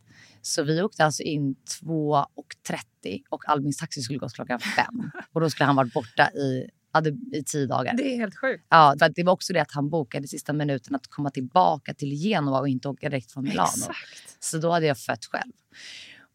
Så 0.46 0.64
vi 0.64 0.82
åkte 0.82 1.06
alltså 1.06 1.24
in 1.24 1.56
2.30 1.82 3.22
och 3.30 3.50
Albins 3.50 3.78
taxi 3.78 4.02
skulle 4.02 4.20
gått 4.20 4.34
klockan 4.34 4.60
fem. 4.60 5.12
Och 5.34 5.42
då 5.42 5.50
skulle 5.50 5.66
han 5.66 5.76
varit 5.76 5.94
borta 5.94 6.30
i, 6.32 6.70
i 7.34 7.44
tio 7.44 7.66
dagar. 7.66 7.94
Det 7.98 8.14
är 8.14 8.18
helt 8.18 8.38
sjukt. 8.38 8.66
Ja, 8.70 8.96
för 9.00 9.10
det 9.10 9.24
var 9.24 9.34
också 9.34 9.54
det 9.54 9.60
att 9.60 9.72
han 9.72 9.90
bokade 9.90 10.28
sista 10.28 10.54
minuten 10.54 10.96
att 10.96 11.08
komma 11.08 11.30
tillbaka 11.30 11.94
till 11.94 12.10
Genova 12.10 12.60
och 12.60 12.68
inte 12.68 12.90
åka 12.90 13.10
direkt 13.10 13.32
från 13.32 13.44
Milano. 13.44 13.68
Exakt. 13.68 14.44
Så 14.44 14.58
då 14.58 14.72
hade 14.72 14.86
jag 14.86 15.00
fött 15.00 15.26
själv. 15.26 15.52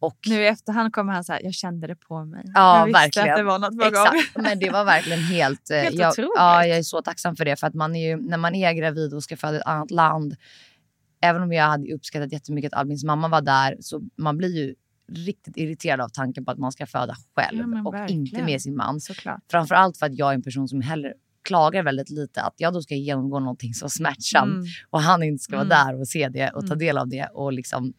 Och 0.00 0.18
Nu 0.26 0.42
i 0.42 0.46
efterhand 0.46 0.92
kommer 0.92 1.12
han 1.12 1.24
så 1.24 1.32
här, 1.32 1.40
jag 1.44 1.54
kände 1.54 1.86
det 1.86 1.96
på 1.96 2.24
mig. 2.24 2.42
Ja, 2.54 2.78
jag 2.78 2.86
visste 2.86 3.00
verkligen. 3.00 3.30
att 3.30 3.36
det 3.36 3.42
var 3.42 3.58
något 3.58 3.78
på 3.78 3.90
gång. 3.90 4.44
Men 4.44 4.58
det 4.58 4.70
var 4.70 4.84
verkligen 4.84 5.22
helt... 5.22 5.70
eh, 5.70 5.76
Helt 5.76 5.96
jag, 5.96 6.10
otroligt. 6.10 6.32
ja, 6.36 6.66
jag 6.66 6.78
är 6.78 6.82
så 6.82 7.02
tacksam 7.02 7.36
för 7.36 7.44
det. 7.44 7.56
För 7.56 7.66
att 7.66 7.74
man 7.74 7.96
är 7.96 8.08
ju, 8.08 8.16
när 8.16 8.38
man 8.38 8.54
är 8.54 8.72
gravid 8.72 9.14
och 9.14 9.22
ska 9.22 9.36
föda 9.36 9.56
i 9.56 9.60
ett 9.60 9.66
annat 9.66 9.90
land, 9.90 10.36
även 11.20 11.42
om 11.42 11.52
jag 11.52 11.64
hade 11.64 11.92
uppskattat 11.94 12.32
jättemycket 12.32 12.72
att 12.72 12.78
Albins 12.80 13.04
mamma 13.04 13.28
var 13.28 13.40
där, 13.42 13.76
så 13.80 14.00
man 14.16 14.36
blir 14.36 14.56
ju 14.56 14.74
riktigt 15.12 15.56
irriterad 15.56 16.00
av 16.00 16.08
tanken 16.08 16.44
på 16.44 16.50
att 16.50 16.58
man 16.58 16.72
ska 16.72 16.86
föda 16.86 17.14
själv 17.36 17.58
Ja, 17.74 17.82
och 17.88 17.94
verkligen. 17.94 18.26
inte 18.26 18.42
med 18.42 18.62
sin 18.62 18.76
man. 18.76 19.00
Såklart. 19.00 19.40
Framförallt 19.50 19.96
för 19.98 20.06
att 20.06 20.14
jag 20.18 20.30
är 20.30 20.34
en 20.34 20.42
person 20.42 20.68
som 20.68 20.80
heller 20.80 21.14
klagar 21.42 21.82
väldigt 21.82 22.10
lite. 22.10 22.42
Att 22.42 22.54
jag 22.56 22.72
då 22.72 22.82
ska 22.82 22.94
genomgå 22.94 23.38
någonting 23.40 23.74
så 23.74 23.88
smärtsamt 23.88 24.52
Mm. 24.52 24.64
och 24.90 25.00
han 25.00 25.22
inte 25.22 25.42
ska 25.44 25.54
Mm. 25.56 25.68
vara 25.68 25.84
där 25.84 26.00
och 26.00 26.08
se 26.08 26.28
det 26.28 26.50
och 26.50 26.60
ta 26.60 26.66
Mm. 26.66 26.78
del 26.78 26.98
av 26.98 27.08
det. 27.08 27.26
Och 27.34 27.52
liksom, 27.52 27.92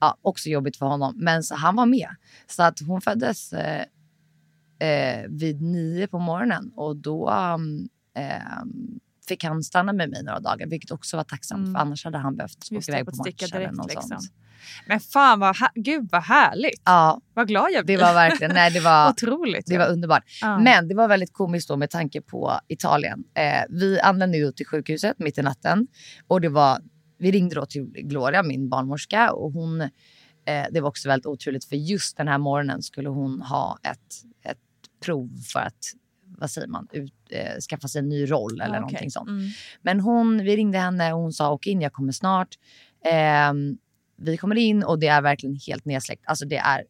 ja, 0.00 0.16
också 0.22 0.48
jobbigt 0.48 0.76
för 0.76 0.86
honom. 0.86 1.14
Men 1.16 1.42
så 1.42 1.54
han 1.54 1.76
var 1.76 1.86
med. 1.86 2.08
Så 2.46 2.62
att 2.62 2.80
hon 2.86 3.00
föddes 3.00 3.52
eh, 3.52 3.84
eh, 4.88 5.26
vid 5.28 5.62
nio 5.62 6.06
på 6.06 6.18
morgonen 6.18 6.72
och 6.76 6.96
då 6.96 7.28
eh, 8.14 8.62
fick 9.28 9.44
han 9.44 9.62
stanna 9.62 9.92
med 9.92 10.10
mig 10.10 10.22
några 10.22 10.40
dagar, 10.40 10.66
vilket 10.66 10.90
också 10.90 11.16
var 11.16 11.24
tacksamt. 11.24 11.58
Mm. 11.58 11.74
För 11.74 11.80
annars 11.80 12.04
hade 12.04 12.18
han 12.18 12.36
behövt 12.36 12.56
åka 12.56 12.74
Just 12.74 12.86
det, 12.86 12.92
iväg 12.92 13.06
på 13.06 13.16
match 13.16 13.52
eller 13.52 13.72
något 13.72 13.88
liksom. 13.88 14.08
sånt. 14.08 14.32
Men 14.86 15.00
fan 15.00 15.40
vad, 15.40 15.56
gud 15.74 16.08
vad 16.12 16.22
härligt. 16.22 16.82
Ja, 16.84 17.20
Vad 17.34 17.48
glad 17.48 17.70
jag 17.70 17.82
det 17.82 17.84
blir. 17.84 17.98
var 17.98 18.14
verkligen, 18.14 18.54
nej 18.54 18.70
det 18.70 18.80
var, 18.80 19.10
Otroligt. 19.10 19.66
det 19.66 19.74
ja. 19.74 19.80
var 19.80 19.92
underbart. 19.92 20.24
Ja. 20.40 20.58
Men 20.58 20.88
det 20.88 20.94
var 20.94 21.08
väldigt 21.08 21.32
komiskt 21.32 21.68
då 21.68 21.76
med 21.76 21.90
tanke 21.90 22.20
på 22.20 22.60
Italien. 22.68 23.24
Eh, 23.34 23.62
vi 23.68 24.00
anlände 24.00 24.38
ju 24.38 24.52
till 24.52 24.66
sjukhuset 24.66 25.18
mitt 25.18 25.38
i 25.38 25.42
natten 25.42 25.86
och 26.26 26.40
det 26.40 26.48
var, 26.48 26.78
vi 27.18 27.30
ringde 27.30 27.54
då 27.54 27.66
till 27.66 27.84
Gloria, 27.84 28.42
min 28.42 28.68
barnmorska 28.68 29.32
och 29.32 29.52
hon, 29.52 29.80
eh, 29.80 30.66
det 30.70 30.80
var 30.80 30.88
också 30.88 31.08
väldigt 31.08 31.26
oturligt 31.26 31.64
för 31.64 31.76
just 31.76 32.16
den 32.16 32.28
här 32.28 32.38
morgonen 32.38 32.82
skulle 32.82 33.08
hon 33.08 33.42
ha 33.42 33.78
ett, 33.82 34.50
ett 34.50 34.58
prov 35.04 35.30
för 35.52 35.60
att, 35.60 35.92
vad 36.40 36.50
säger 36.50 36.68
man, 36.68 36.88
ut, 36.92 37.12
eh, 37.30 37.60
skaffa 37.70 37.88
sig 37.88 37.98
en 37.98 38.08
ny 38.08 38.26
roll 38.30 38.52
eller 38.60 38.64
Ja, 38.64 38.70
okej. 38.70 38.80
någonting 38.80 39.10
sånt. 39.10 39.28
Mm. 39.28 39.50
Men 39.82 40.00
hon, 40.00 40.38
vi 40.38 40.56
ringde 40.56 40.78
henne 40.78 41.12
och 41.12 41.20
hon 41.20 41.32
sa 41.32 41.52
åk 41.52 41.66
in, 41.66 41.80
jag 41.80 41.92
kommer 41.92 42.12
snart. 42.12 42.48
Ehm, 43.04 43.78
vi 44.16 44.36
kommer 44.36 44.56
in 44.56 44.82
och 44.84 44.98
det 44.98 45.06
är 45.08 45.22
verkligen 45.22 45.56
helt 45.66 45.84
nedsläckt. 45.84 46.22
Alltså 46.26 46.46
det 46.46 46.56
är 46.56 46.84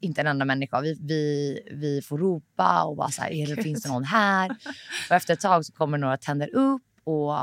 inte 0.00 0.20
en 0.20 0.26
enda 0.26 0.44
människa. 0.44 0.80
Vi, 0.80 0.98
vi, 1.00 1.60
vi 1.70 2.02
får 2.02 2.18
ropa 2.18 2.84
och 2.84 2.96
bara 2.96 3.10
så 3.10 3.22
här, 3.22 3.30
är 3.30 3.56
det, 3.56 3.62
finns 3.62 3.82
det 3.82 3.88
någon 3.88 4.04
här? 4.04 4.50
Och 5.10 5.16
efter 5.16 5.34
ett 5.34 5.40
tag 5.40 5.64
så 5.66 5.72
kommer 5.72 5.98
några 5.98 6.16
tänder 6.16 6.54
upp 6.54 6.82
och 7.04 7.34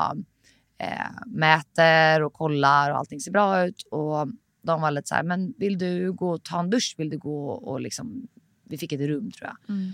eh, 0.78 1.12
mäter 1.26 2.24
och 2.24 2.34
kollar 2.34 2.92
och 2.92 2.98
allting 2.98 3.20
ser 3.20 3.32
bra 3.32 3.66
ut. 3.66 3.82
Och 3.92 4.28
de 4.62 4.82
var 4.82 4.92
lite 4.92 5.08
så 5.08 5.16
här, 5.16 5.24
men 5.24 5.54
vill 5.58 5.78
du 5.78 6.14
gå 6.14 6.32
och 6.32 6.44
ta 6.44 6.60
en 6.60 6.70
dusch? 6.70 6.96
Vill 6.98 7.10
du 7.10 7.18
gå 7.18 7.50
och 7.50 7.82
liksom, 7.82 8.28
vi 8.64 8.78
fick 8.78 8.92
ett 8.92 9.02
rum 9.02 9.32
tror 9.32 9.50
jag. 9.50 9.76
Mm. 9.76 9.92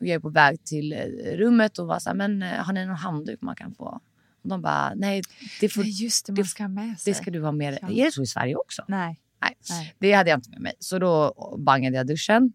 Jag 0.00 0.14
är 0.14 0.18
på 0.20 0.28
väg 0.30 0.64
till 0.64 0.92
eh, 0.92 0.98
rummet 1.36 1.78
och 1.78 1.86
var 1.86 1.98
så 1.98 2.08
här, 2.10 2.16
men 2.16 2.42
eh, 2.42 2.48
har 2.48 2.72
ni 2.72 2.86
någon 2.86 2.96
handduk 2.96 3.40
man 3.42 3.56
kan 3.56 3.74
få? 3.74 4.00
Och 4.42 4.48
de 4.48 4.62
bara, 4.62 4.92
nej, 4.94 5.22
det, 5.60 5.68
får, 5.68 5.82
Nej, 5.82 5.90
just 6.02 6.26
det, 6.26 6.32
det- 6.32 6.40
man 6.40 6.48
ska 6.48 6.68
med 6.68 7.00
sig. 7.00 7.12
det 7.12 7.18
ska 7.18 7.30
du 7.30 7.42
ha 7.42 7.52
med 7.52 7.72
dig. 7.72 7.78
Ja. 7.82 7.90
Är 7.90 8.04
det 8.04 8.12
så 8.12 8.22
i 8.22 8.26
Sverige 8.26 8.54
också? 8.56 8.84
Nej. 8.88 9.20
Nej. 9.42 9.56
Nej. 9.70 9.94
Det 9.98 10.12
hade 10.12 10.30
jag 10.30 10.38
inte 10.38 10.50
med 10.50 10.60
mig. 10.60 10.72
Så 10.78 10.98
då 10.98 11.34
bangade 11.66 11.96
jag 11.96 12.06
duschen. 12.06 12.52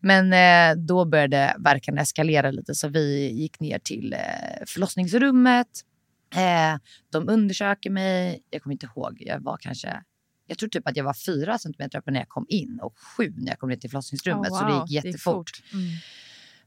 Men 0.00 0.32
eh, 0.32 0.82
då 0.84 1.04
började 1.04 1.56
verkan 1.58 1.98
eskalera 1.98 2.50
lite 2.50 2.74
så 2.74 2.88
vi 2.88 3.30
gick 3.32 3.60
ner 3.60 3.78
till 3.78 4.12
eh, 4.12 4.18
förlossningsrummet. 4.66 5.66
Eh, 6.34 6.78
de 7.12 7.28
undersöker 7.28 7.90
mig. 7.90 8.42
Jag 8.50 8.62
kommer 8.62 8.74
inte 8.74 8.86
ihåg. 8.86 9.22
Jag 9.26 9.40
var 9.40 9.56
kanske... 9.56 10.02
Jag 10.46 10.58
tror 10.58 10.68
typ 10.68 10.88
att 10.88 10.96
jag 10.96 11.04
var 11.04 11.14
fyra 11.26 11.58
centimeter 11.58 11.98
uppe 11.98 12.10
när 12.10 12.20
jag 12.20 12.28
kom 12.28 12.46
in 12.48 12.78
och 12.82 12.94
sju 12.98 13.32
när 13.36 13.48
jag 13.52 13.58
kom 13.58 13.68
ner 13.68 13.76
till 13.76 13.90
förlossningsrummet. 13.90 14.50
Oh, 14.50 14.58
Så 14.58 14.64
det 14.66 14.72
wow, 14.72 14.86
gick 14.88 15.04
jättefort. 15.04 15.50
Mm. 15.72 15.84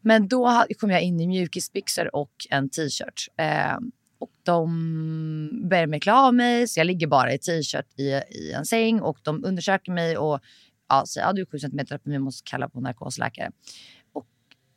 Men 0.02 0.28
då 0.28 0.66
kom 0.80 0.90
jag 0.90 1.02
in 1.02 1.20
i 1.20 1.28
mjukisbyxor 1.28 2.16
och 2.16 2.32
en 2.50 2.70
t-shirt. 2.70 3.28
Eh, 3.38 3.78
och 4.20 4.32
de 4.44 5.68
började 5.70 5.88
med 5.88 6.04
klä 6.04 6.14
av 6.14 6.34
mig, 6.34 6.68
så 6.68 6.80
jag 6.80 6.88
ligger 6.88 7.08
bara 7.08 7.34
i 7.34 7.38
t-shirt 7.38 8.00
i, 8.00 8.04
i 8.12 8.52
en 8.56 8.66
säng 8.66 9.02
och 9.02 9.18
de 9.24 9.46
undersöker 9.46 9.92
mig 9.92 10.18
och 10.18 10.40
ja, 10.90 11.06
säger 11.06 11.28
att 11.28 11.30
ja, 11.30 11.34
du 11.34 11.42
är 11.42 11.46
7 11.46 11.60
centimeter 11.60 11.96
uppe, 11.96 12.10
vi 12.10 12.20
måste 12.20 12.50
kalla 12.50 12.70
på 12.70 12.82
narkosläkare. 12.82 13.52
Och 14.14 14.28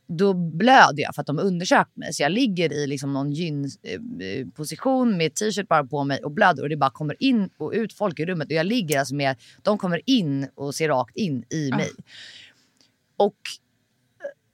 då 0.06 0.34
blöder 0.34 1.02
jag 1.02 1.14
för 1.14 1.20
att 1.20 1.26
de 1.26 1.38
undersökt 1.38 1.96
mig. 1.96 2.12
Så 2.12 2.22
jag 2.22 2.32
ligger 2.32 2.72
i 2.72 2.86
liksom 2.86 3.12
någon 3.12 3.32
gynposition 3.32 5.16
med 5.16 5.34
t-shirt 5.34 5.68
bara 5.68 5.84
på 5.84 6.04
mig 6.04 6.18
och 6.24 6.32
blöder 6.32 6.62
och 6.62 6.68
det 6.68 6.76
bara 6.76 6.90
kommer 6.90 7.22
in 7.22 7.50
och 7.58 7.72
ut 7.74 7.92
folk 7.92 8.20
i 8.20 8.26
rummet. 8.26 8.46
Och 8.46 8.52
jag 8.52 8.66
ligger 8.66 8.98
alltså 8.98 9.14
med, 9.14 9.36
de 9.62 9.78
kommer 9.78 10.00
in 10.06 10.48
och 10.54 10.74
ser 10.74 10.88
rakt 10.88 11.16
in 11.16 11.44
i 11.50 11.70
mig. 11.70 11.90
Och 13.16 13.36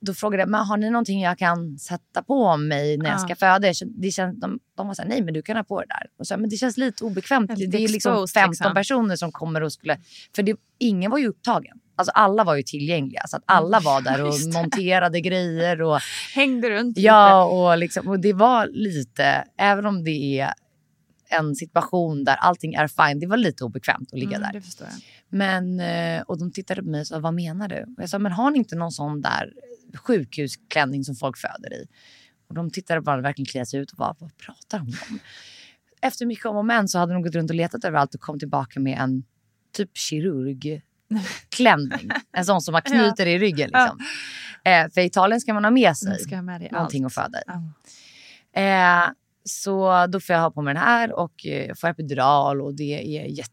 då 0.08 0.14
frågade 0.14 0.42
jag, 0.42 0.48
men 0.50 0.60
har 0.64 0.76
ni 0.76 0.90
någonting 0.90 1.20
jag 1.20 1.38
kan 1.38 1.78
sätta 1.78 2.22
på 2.22 2.56
mig 2.56 2.96
när 2.98 3.06
jag 3.06 3.14
Ja. 3.14 3.18
ska 3.18 3.36
föda? 3.36 3.58
Det 3.84 4.10
känns, 4.10 4.40
de, 4.40 4.58
de 4.76 4.86
var 4.86 4.94
såhär, 4.94 5.08
nej 5.08 5.22
men 5.22 5.34
du 5.34 5.42
kan 5.42 5.56
ha 5.56 5.64
på 5.64 5.80
det 5.80 5.86
där. 5.86 6.06
Och 6.18 6.26
så, 6.26 6.34
här, 6.34 6.40
men 6.40 6.50
det 6.50 6.56
känns 6.56 6.76
lite 6.76 7.04
obekvämt. 7.04 7.58
Lite 7.58 7.70
det 7.76 7.84
är 7.84 7.88
liksom 7.88 8.12
exposed, 8.12 8.42
15 8.42 8.50
liksom. 8.50 8.74
personer 8.74 9.16
som 9.16 9.32
kommer 9.32 9.62
och 9.62 9.72
skulle... 9.72 9.98
För 10.36 10.42
det, 10.42 10.56
ingen 10.78 11.10
var 11.10 11.18
ju 11.18 11.28
upptagen. 11.28 11.78
Alltså 11.96 12.12
alla 12.12 12.44
var 12.44 12.54
ju 12.54 12.62
tillgängliga. 12.62 13.22
Så 13.26 13.36
att 13.36 13.42
alla 13.46 13.80
var 13.80 14.00
där 14.00 14.24
och 14.24 14.34
monterade 14.54 15.20
grejer. 15.20 15.82
Och, 15.82 16.00
Hängde 16.34 16.70
runt 16.70 16.98
ja, 16.98 17.44
och, 17.44 17.78
liksom, 17.78 18.08
och 18.08 18.20
det 18.20 18.32
var 18.32 18.66
lite, 18.66 19.44
även 19.58 19.86
om 19.86 20.04
det 20.04 20.40
är 20.40 20.52
en 21.28 21.54
situation 21.54 22.24
där 22.24 22.36
allting 22.36 22.74
är 22.74 22.88
fine, 22.88 23.20
det 23.20 23.26
var 23.26 23.36
lite 23.36 23.64
obekvämt 23.64 24.12
att 24.12 24.18
ligga 24.18 24.36
Mm, 24.36 24.50
där. 24.52 24.62
Men, 25.28 25.80
eh, 25.80 26.22
och 26.22 26.38
de 26.38 26.52
tittade 26.52 26.82
på 26.82 26.88
mig 26.88 27.00
och 27.00 27.06
sa, 27.06 27.18
vad 27.18 27.34
menar 27.34 27.68
du? 27.68 27.82
Och 27.96 28.02
jag 28.02 28.10
sa, 28.10 28.18
men 28.18 28.32
har 28.32 28.50
ni 28.50 28.58
inte 28.58 28.76
någon 28.76 28.92
sån 28.92 29.20
där 29.20 29.52
sjukhusklänning 29.94 31.04
som 31.04 31.14
folk 31.14 31.36
föder 31.38 31.72
i? 31.72 31.86
Och 32.48 32.54
de 32.54 32.70
tittade 32.70 33.00
bara 33.00 33.18
och 33.18 33.24
verkligen 33.24 33.46
kliade 33.46 33.66
sig 33.66 33.80
ut 33.80 33.90
och 33.90 33.96
bara, 33.96 34.14
vad 34.18 34.36
pratar 34.36 34.78
de 34.78 34.86
om? 35.10 35.18
Efter 36.00 36.26
mycket 36.26 36.46
om 36.46 36.56
och 36.56 36.64
men 36.64 36.88
så 36.88 36.98
hade 36.98 37.12
de 37.12 37.22
gått 37.22 37.34
runt 37.34 37.50
och 37.50 37.56
letat 37.56 37.84
överallt 37.84 38.14
och 38.14 38.20
kom 38.20 38.38
tillbaka 38.38 38.80
med 38.80 38.98
en 38.98 39.24
typ 39.72 39.96
kirurgklänning. 39.96 42.10
en 42.32 42.44
sån 42.44 42.60
som 42.60 42.72
man 42.72 42.82
knyter 42.82 43.26
i 43.26 43.38
ryggen. 43.38 43.70
Liksom. 43.74 43.98
Eh, 44.64 44.88
för 44.90 45.00
i 45.00 45.04
Italien 45.04 45.40
ska 45.40 45.54
man 45.54 45.64
ha 45.64 45.70
med 45.70 45.96
sig 45.96 46.42
med 46.42 46.72
någonting 46.72 47.04
allt. 47.04 47.18
att 47.18 47.24
föda 47.24 47.38
i. 47.38 47.42
Ja. 47.46 47.62
Eh, 48.60 49.08
så 49.48 50.06
då 50.06 50.20
får 50.20 50.34
jag 50.34 50.42
ha 50.42 50.50
på 50.50 50.62
mig 50.62 50.74
den 50.74 50.82
här 50.82 51.12
och 51.12 51.46
eh, 51.46 51.74
får 51.74 51.88
epidural 51.88 52.60
och 52.60 52.74
det 52.74 53.18
är 53.18 53.26
jätte 53.26 53.52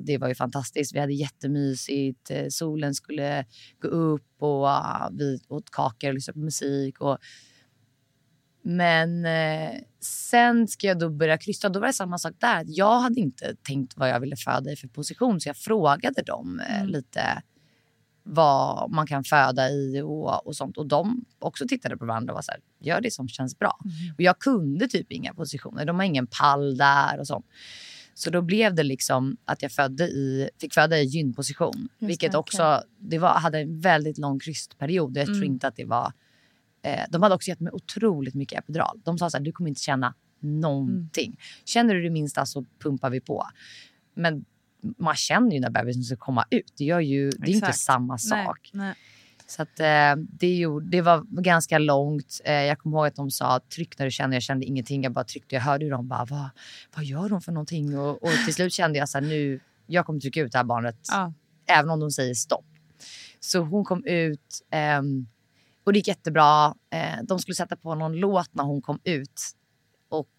det 0.00 0.18
var 0.18 0.28
ju 0.28 0.34
fantastiskt. 0.34 0.94
Vi 0.94 1.00
hade 1.00 1.12
jättemysigt. 1.12 2.30
Eh, 2.30 2.46
solen 2.48 2.94
skulle 2.94 3.44
gå 3.82 3.88
upp 3.88 4.26
och 4.38 4.68
ah, 4.68 5.10
vi 5.12 5.40
åt 5.48 5.70
kakor 5.70 6.08
och 6.08 6.14
lyssnade 6.14 6.34
på 6.34 6.44
musik. 6.44 7.00
Och... 7.00 7.18
Men 8.62 9.24
eh, 9.24 9.70
sen 10.00 10.68
ska 10.68 10.86
jag 10.86 10.98
då 10.98 11.10
börja 11.10 11.38
krysta. 11.38 11.68
Då 11.68 11.80
var 11.80 11.86
det 11.86 11.92
samma 11.92 12.18
sak 12.18 12.34
där. 12.38 12.64
Jag 12.66 13.00
hade 13.00 13.20
inte 13.20 13.56
tänkt 13.62 13.96
vad 13.96 14.10
jag 14.10 14.20
ville 14.20 14.36
föda 14.36 14.72
i 14.72 14.76
för 14.76 14.88
position 14.88 15.40
så 15.40 15.48
jag 15.48 15.56
frågade 15.56 16.22
dem 16.22 16.60
eh, 16.70 16.86
lite 16.86 17.42
vad 18.30 18.90
man 18.90 19.06
kan 19.06 19.24
föda 19.24 19.70
i 19.70 20.00
och, 20.04 20.46
och 20.46 20.56
sånt. 20.56 20.76
Och 20.76 20.86
de 20.86 21.24
också 21.38 21.68
tittade 21.68 21.96
på 21.96 22.06
varandra 22.06 22.32
och 22.32 22.34
var 22.34 22.42
så 22.42 22.50
här, 22.50 22.60
gör 22.80 23.00
det 23.00 23.10
som 23.10 23.28
känns 23.28 23.58
bra. 23.58 23.78
Och 24.16 24.20
jag 24.20 24.38
kunde 24.38 24.88
typ 24.88 25.12
inga 25.12 25.34
positioner. 25.34 25.84
De 25.84 25.96
har 25.96 26.04
ingen 26.04 26.26
pall 26.26 26.76
där 26.76 27.18
och 27.18 27.26
sånt. 27.26 27.46
Så 28.14 28.30
då 28.30 28.42
blev 28.42 28.74
det 28.74 28.82
liksom 28.82 29.36
att 29.44 29.62
jag 29.62 29.72
födde 29.72 30.04
i, 30.04 30.50
fick 30.60 30.74
föda 30.74 30.98
i 30.98 31.04
gynposition. 31.04 31.88
Vilket 31.98 32.32
det, 32.32 32.38
också, 32.38 32.82
det 32.98 33.18
var, 33.18 33.34
hade 33.34 33.58
en 33.58 33.80
väldigt 33.80 34.18
lång 34.18 34.38
krystperiod. 34.38 35.16
Jag 35.16 35.26
tror 35.26 35.44
inte 35.44 35.68
att 35.68 35.76
det 35.76 35.84
var... 35.84 36.12
Eh, 36.82 37.02
de 37.10 37.22
hade 37.22 37.34
också 37.34 37.48
gett 37.48 37.60
mig 37.60 37.72
otroligt 37.72 38.34
mycket 38.34 38.58
epidural. 38.58 39.00
De 39.04 39.18
sa 39.18 39.30
så 39.30 39.36
här, 39.36 39.44
du 39.44 39.52
kommer 39.52 39.68
inte 39.68 39.80
känna 39.80 40.14
någonting. 40.40 41.36
Känner 41.64 41.94
du 41.94 42.02
det 42.02 42.10
minsta 42.10 42.46
så 42.46 42.64
pumpar 42.82 43.10
vi 43.10 43.20
på. 43.20 43.46
Men 44.14 44.44
man 44.98 45.14
känner 45.14 45.52
ju 45.52 45.60
när 45.60 45.70
bebisen 45.70 46.02
ska 46.02 46.16
komma 46.16 46.44
ut. 46.50 46.72
Det, 46.78 46.84
gör 46.84 47.00
ju, 47.00 47.30
det 47.30 47.50
är 47.50 47.54
inte 47.54 47.72
samma 47.72 48.18
sak. 48.18 48.70
Nej, 48.72 48.86
nej. 48.86 48.94
Så 49.46 49.62
att, 49.62 49.80
eh, 49.80 50.16
det, 50.16 50.54
gjorde, 50.54 50.86
det 50.86 51.00
var 51.00 51.42
ganska 51.42 51.78
långt. 51.78 52.40
Eh, 52.44 52.52
jag 52.52 52.78
kommer 52.78 52.96
ihåg 52.96 53.06
att 53.06 53.14
de 53.14 53.30
sa 53.30 53.60
tryck 53.74 53.98
när 53.98 54.06
du 54.06 54.10
känner. 54.10 54.36
Jag 54.36 54.42
kände 54.42 54.66
ingenting. 54.66 55.02
Jag 55.02 55.12
bara 55.12 55.24
tryckte. 55.24 55.54
Jag 55.54 55.62
hörde 55.62 55.84
ju 55.84 55.90
dem 55.90 56.08
bara, 56.08 56.24
vad, 56.24 56.48
vad 56.94 57.04
gör 57.04 57.28
de 57.28 57.40
för 57.40 57.52
någonting? 57.52 57.98
Och, 57.98 58.22
och 58.22 58.30
till 58.44 58.54
slut 58.54 58.72
kände 58.72 58.98
jag 58.98 59.08
så 59.08 59.18
här, 59.18 59.26
nu, 59.26 59.60
jag 59.86 60.06
kommer 60.06 60.20
trycka 60.20 60.40
ut 60.40 60.52
det 60.52 60.58
här 60.58 60.64
barnet. 60.64 60.98
Ja. 61.10 61.32
Även 61.66 61.90
om 61.90 62.00
de 62.00 62.10
säger 62.10 62.34
stopp. 62.34 62.66
Så 63.40 63.58
hon 63.58 63.84
kom 63.84 64.04
ut 64.04 64.66
ehm, 64.70 65.26
och 65.84 65.92
det 65.92 65.98
gick 65.98 66.08
jättebra. 66.08 66.74
Eh, 66.90 67.22
de 67.22 67.38
skulle 67.38 67.54
sätta 67.54 67.76
på 67.76 67.94
någon 67.94 68.16
låt 68.16 68.54
när 68.54 68.64
hon 68.64 68.82
kom 68.82 69.00
ut. 69.04 69.42
Och 70.08 70.34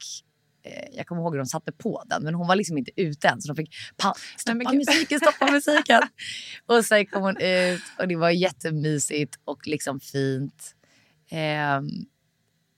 jag 0.91 1.07
kommer 1.07 1.21
ihåg 1.21 1.33
hur 1.33 1.39
de 1.39 1.45
satte 1.45 1.71
på 1.71 2.03
den, 2.05 2.23
men 2.23 2.35
hon 2.35 2.47
var 2.47 2.55
liksom 2.55 2.77
inte 2.77 2.91
ute 2.95 3.27
än. 3.27 3.41
Så 3.41 3.47
de 3.47 3.55
fick 3.55 3.75
pa- 3.97 4.13
stoppa 4.37 4.73
musiken, 4.73 5.19
stoppa 5.19 5.51
musiken. 5.51 6.01
och 6.65 6.85
sen 6.85 7.05
kom 7.05 7.21
hon 7.21 7.37
ut 7.37 7.81
och 7.99 8.07
det 8.07 8.15
var 8.15 8.29
jättemysigt 8.29 9.35
och 9.45 9.67
liksom 9.67 9.99
fint. 9.99 10.75
Ehm, 11.31 11.87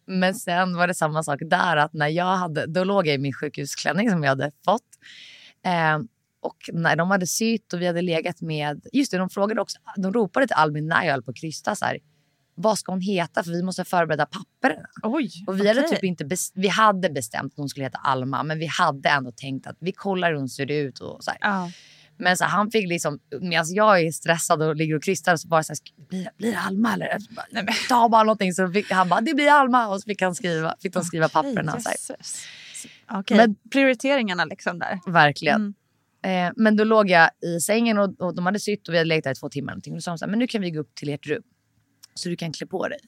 men 0.08 0.36
sen 0.36 0.76
var 0.76 0.88
det 0.88 0.94
samma 0.94 1.24
sak 1.24 1.40
där. 1.46 1.78
att 1.78 1.94
när 1.94 2.08
jag 2.08 2.38
hade, 2.38 2.66
Då 2.66 2.84
låg 2.84 3.08
jag 3.08 3.16
i 3.16 3.18
min 3.18 3.34
sjukhusklänning 3.34 4.10
som 4.10 4.24
jag 4.24 4.30
hade 4.30 4.52
fått. 4.66 4.82
Ehm, 5.64 6.08
och 6.42 6.58
när 6.74 6.96
de 6.96 7.12
hade 7.12 7.28
sytt 7.28 7.74
och 7.74 7.82
vi 7.82 7.88
hade 7.88 8.02
legat 8.02 8.42
med... 8.42 8.86
Just 8.94 9.12
det, 9.12 9.18
de 9.18 9.30
frågade 9.30 9.62
också, 9.62 9.78
de 9.98 10.14
ropade 10.14 10.48
till 10.48 10.56
Albin 10.56 10.88
när 10.88 11.04
jag 11.06 11.12
höll 11.12 11.24
på 11.24 11.32
att 11.32 11.38
krysta 11.38 11.76
så 11.76 11.86
här. 11.86 11.98
Vad 12.62 12.78
ska 12.78 12.92
hon 12.92 13.02
heta? 13.02 13.44
För 13.44 13.52
vi 13.52 13.64
måste 13.64 13.86
förbereda 13.86 14.26
papperna. 14.26 14.88
Oj, 15.04 15.30
Och 15.48 15.60
vi, 15.60 15.68
hade 15.68 15.82
typ 15.88 16.04
inte 16.04 16.26
vi 16.54 16.68
hade 16.68 17.10
bestämt 17.10 17.54
att 17.54 17.58
hon 17.58 17.70
skulle 17.70 17.86
heta 17.86 17.98
Alma, 17.98 18.44
men 18.44 18.60
vi 18.60 18.66
hade 18.66 19.10
ändå 19.10 19.32
tänkt 19.32 19.68
att 19.68 19.78
vi 19.80 19.92
kollar 19.92 20.30
hur 20.32 20.38
hon 20.38 20.50
ser 20.50 20.72
ut. 20.72 21.00
Och 21.00 21.24
så. 21.24 21.32
Ja. 21.42 21.72
Men 22.18 22.38
så 22.38 22.46
han 22.46 22.72
fick 22.72 22.88
liksom, 22.88 23.20
medan 23.42 23.66
jag 23.74 24.02
är 24.02 24.12
stressad 24.12 24.62
och 24.62 24.76
ligger 24.76 24.96
och 24.96 25.04
krystar 25.04 25.36
så 25.36 25.48
bara 25.48 25.64
så 25.64 25.74
här, 25.74 25.76
"Sk- 25.78 26.08
blir, 26.10 26.30
blir 26.38 26.52
det 26.52 26.60
Alma 26.60 26.94
eller? 26.94 27.18
Bara, 27.36 27.46
Nej, 27.52 27.64
men, 27.64 27.74
ta 27.90 28.10
bara 28.10 28.24
någonting. 28.24 28.54
Så 28.54 28.68
fick, 28.72 28.92
han 28.92 29.10
bara, 29.10 29.22
det 29.22 29.34
blir 29.34 29.50
Alma. 29.50 29.88
Och 29.88 30.02
så 30.02 30.06
fick, 30.06 30.22
han 30.22 30.36
skriva, 30.36 30.76
fick 30.82 30.94
de 30.94 31.04
skriva 31.04 31.30
papperna. 31.30 31.72
Så. 32.00 32.14
Okej, 33.12 33.38
Men- 33.38 33.56
prioriteringarna 33.72 34.46
liksom 34.46 34.80
där. 34.80 35.00
Verkligen. 35.12 35.74
Eh, 36.24 36.52
men 36.56 36.76
då 36.76 36.84
låg 36.84 37.10
jag 37.10 37.30
i 37.46 37.60
sängen 37.62 37.98
och, 37.98 38.22
och 38.22 38.36
de 38.36 38.46
hade 38.46 38.60
sytt 38.60 38.88
och 38.88 38.94
vi 38.94 38.98
hade 38.98 39.08
legat 39.08 39.24
där 39.24 39.32
i 39.32 39.36
två 39.36 39.50
timmar. 39.50 39.72
Någonting. 39.74 39.94
Och 39.94 39.98
då 39.98 40.02
sa 40.02 40.12
de 40.12 40.18
så 40.18 40.26
här, 40.26 40.30
men 40.30 40.40
nu 40.40 40.48
kan 40.48 40.62
vi 40.62 40.72
gå 40.72 40.80
upp 40.80 40.96
till 40.96 41.10
ert 41.10 41.28
rum. 41.28 41.44
Så 42.14 42.30
du 42.30 42.36
kan 42.36 42.52
klä 42.52 42.68
på 42.68 42.88
dig. 42.88 43.00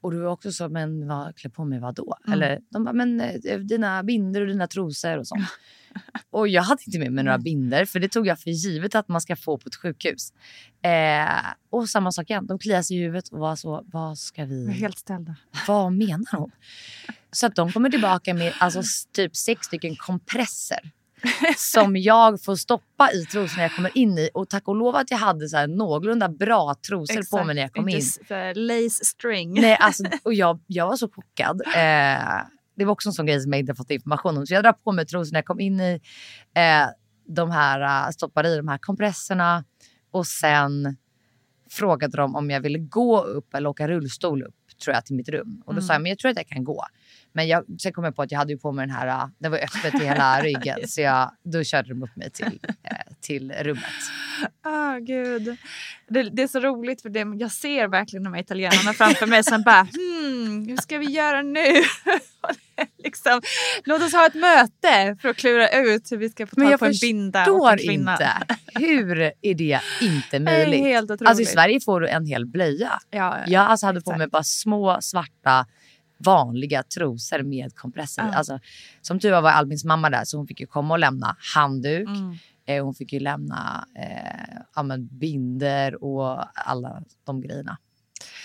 och 0.00 0.10
du 0.10 0.18
var 0.18 0.30
också 0.30 0.52
så, 0.52 0.68
men 0.68 1.08
vad, 1.08 1.36
klä 1.36 1.50
på 1.50 1.64
mig 1.64 1.80
vad 1.80 1.94
då? 1.94 2.16
Mm. 2.26 2.32
Eller 2.32 2.60
de 2.70 2.84
bara, 2.84 2.92
men 2.92 3.20
eh, 3.20 3.58
dina 3.58 4.02
binder 4.02 4.40
och 4.40 4.46
dina 4.46 4.66
trosor 4.66 5.18
och 5.18 5.26
sånt. 5.26 5.48
och 6.30 6.48
jag 6.48 6.62
hade 6.62 6.82
inte 6.86 6.98
med 6.98 7.12
mig 7.12 7.24
några 7.24 7.38
binder 7.38 7.84
för 7.84 8.00
det 8.00 8.08
tog 8.08 8.26
jag 8.26 8.40
för 8.40 8.50
givet 8.50 8.94
att 8.94 9.08
man 9.08 9.20
ska 9.20 9.36
få 9.36 9.58
på 9.58 9.68
ett 9.68 9.76
sjukhus. 9.76 10.32
Eh, 10.82 11.52
och 11.70 11.88
samma 11.88 12.12
sak 12.12 12.30
igen, 12.30 12.46
de 12.46 12.58
kliade 12.58 12.84
sig 12.84 12.96
i 12.96 13.00
huvudet 13.00 13.28
och 13.28 13.38
var 13.38 13.56
så, 13.56 13.84
vad 13.86 14.18
ska 14.18 14.44
vi... 14.44 14.72
Helt 14.72 14.98
ställda. 14.98 15.36
Vad 15.68 15.92
menar 15.92 16.38
hon? 16.38 16.50
Så 17.30 17.46
att 17.46 17.54
de 17.54 17.72
kommer 17.72 17.90
tillbaka 17.90 18.34
med 18.34 18.52
alltså, 18.58 18.82
typ 19.12 19.36
sex 19.36 19.66
stycken 19.66 19.96
kompresser 19.96 20.90
som 21.56 21.96
jag 21.96 22.42
får 22.42 22.56
stoppa 22.56 23.12
i 23.12 23.24
trosorna 23.24 23.62
jag 23.62 23.74
kommer 23.74 23.98
in 23.98 24.18
i. 24.18 24.30
Och 24.34 24.48
tack 24.48 24.68
och 24.68 24.76
lov 24.76 24.96
att 24.96 25.10
jag 25.10 25.18
hade 25.18 25.48
så 25.48 25.56
här 25.56 25.66
någorlunda 25.66 26.28
bra 26.28 26.74
trosor 26.88 27.30
på 27.30 27.44
mig 27.44 27.54
när 27.54 27.62
jag 27.62 27.72
kom 27.72 27.88
in. 27.88 28.02
lace 28.54 29.04
string. 29.04 29.60
Nej, 29.60 29.76
alltså, 29.80 30.04
och 30.22 30.34
jag, 30.34 30.60
jag 30.66 30.86
var 30.86 30.96
så 30.96 31.08
chockad. 31.08 31.62
Eh, 31.66 32.44
det 32.76 32.84
var 32.84 32.92
också 32.92 33.08
en 33.08 33.12
sån 33.12 33.26
grej 33.26 33.40
som 33.40 33.52
jag 33.52 33.60
inte 33.60 33.74
fått 33.74 33.90
information 33.90 34.38
om. 34.38 34.46
Så 34.46 34.54
jag 34.54 34.64
drar 34.64 34.72
på 34.72 34.92
mig 34.92 35.06
trosor 35.06 35.32
när 35.32 35.38
jag 35.38 35.46
kom 35.46 35.60
in 35.60 35.80
i 35.80 36.00
eh, 36.54 36.86
de 37.26 37.50
här, 37.50 38.06
uh, 38.06 38.10
stoppade 38.10 38.48
i 38.48 38.56
de 38.56 38.68
här 38.68 38.78
kompresserna 38.78 39.64
och 40.10 40.26
sen 40.26 40.96
frågade 41.70 42.16
de 42.16 42.36
om 42.36 42.50
jag 42.50 42.60
ville 42.60 42.78
gå 42.78 43.22
upp 43.22 43.54
eller 43.54 43.68
åka 43.68 43.88
rullstol 43.88 44.42
upp 44.42 44.54
tror 44.84 44.94
jag 44.94 45.06
till 45.06 45.16
mitt 45.16 45.28
rum. 45.28 45.62
Och 45.66 45.74
då 45.74 45.80
sa 45.80 45.92
jag, 45.92 46.02
men 46.02 46.08
jag 46.08 46.18
tror 46.18 46.30
att 46.30 46.36
jag 46.36 46.46
kan 46.46 46.64
gå. 46.64 46.84
Men 47.32 47.48
jag, 47.48 47.64
sen 47.80 47.92
kom 47.92 48.04
jag 48.04 48.16
på 48.16 48.22
att 48.22 48.30
jag 48.32 48.38
hade 48.38 48.52
ju 48.52 48.58
på 48.58 48.72
mig 48.72 48.86
den 48.86 48.96
här, 48.96 49.06
uh, 49.24 49.30
det 49.38 49.48
var 49.48 49.58
öppet 49.58 49.94
i 50.02 50.04
hela 50.04 50.40
ryggen. 50.42 50.88
Så 50.88 51.00
jag, 51.00 51.30
då 51.44 51.64
körde 51.64 51.88
de 51.88 52.02
upp 52.02 52.16
mig 52.16 52.30
till, 52.30 52.60
eh, 52.82 52.96
till 53.20 53.52
rummet. 53.52 53.84
Ah, 54.62 54.98
gud. 54.98 55.56
Det, 56.08 56.22
det 56.22 56.42
är 56.42 56.46
så 56.48 56.60
roligt 56.60 57.02
för 57.02 57.08
det, 57.08 57.26
jag 57.38 57.50
ser 57.52 57.88
verkligen 57.88 58.24
de 58.24 58.34
här 58.34 58.40
italienarna 58.40 58.92
framför 58.92 59.26
mig 59.26 59.44
som 59.44 59.62
bara 59.62 59.82
hmm, 59.82 60.66
hur 60.68 60.76
ska 60.76 60.98
vi 60.98 61.06
göra 61.06 61.42
nu? 61.42 61.60
Och 62.40 62.50
det 62.76 62.86
liksom, 63.04 63.40
låt 63.84 64.02
oss 64.02 64.12
ha 64.12 64.26
ett 64.26 64.34
möte 64.34 65.16
för 65.22 65.28
att 65.28 65.36
klura 65.36 65.68
ut 65.68 66.12
hur 66.12 66.16
vi 66.16 66.30
ska 66.30 66.46
få 66.46 66.56
tag 66.56 66.78
på 66.78 66.84
en 66.86 66.92
binda 67.00 67.44
förstår 67.44 67.70
en 67.72 67.78
kvinna. 67.78 68.12
inte. 68.12 68.30
Hur 68.74 69.20
är 69.20 69.54
det 69.54 69.80
inte 70.00 70.38
Det 70.38 70.40
möjligt? 70.40 71.02
otroligt. 71.02 71.22
Alltså 71.28 71.42
i 71.42 71.46
Sverige 71.46 71.80
får 71.80 72.00
du 72.00 72.08
en 72.08 72.26
hel 72.26 72.46
blöja. 72.46 72.92
Ja, 73.10 73.38
ja, 73.38 73.42
Jag 73.46 73.62
alltså 73.62 73.86
hade 73.86 74.00
på 74.00 74.10
exakt. 74.10 74.18
mig 74.18 74.26
bara 74.28 74.44
små 74.44 74.98
svarta 75.00 75.66
vanliga 76.24 76.82
trosor 76.82 77.42
med 77.42 77.74
kompresser 77.74 78.22
i. 78.22 78.26
Ja. 78.26 78.34
Alltså, 78.34 78.58
som 79.00 79.20
tur 79.20 79.30
var 79.30 79.42
var 79.42 79.50
Albins 79.50 79.84
mamma 79.84 80.10
där 80.10 80.24
så 80.24 80.36
hon 80.36 80.46
fick 80.46 80.60
ju 80.60 80.66
komma 80.66 80.94
och 80.94 80.98
lämna 80.98 81.36
handduk. 81.54 82.08
Mm. 82.08 82.36
Eh, 82.66 82.84
hon 82.84 82.94
fick 82.94 83.12
ju 83.12 83.20
lämna 83.20 83.86
eh, 83.96 84.96
binder 84.96 86.04
och 86.04 86.44
alla 86.54 87.02
de 87.24 87.40
grejerna. 87.40 87.78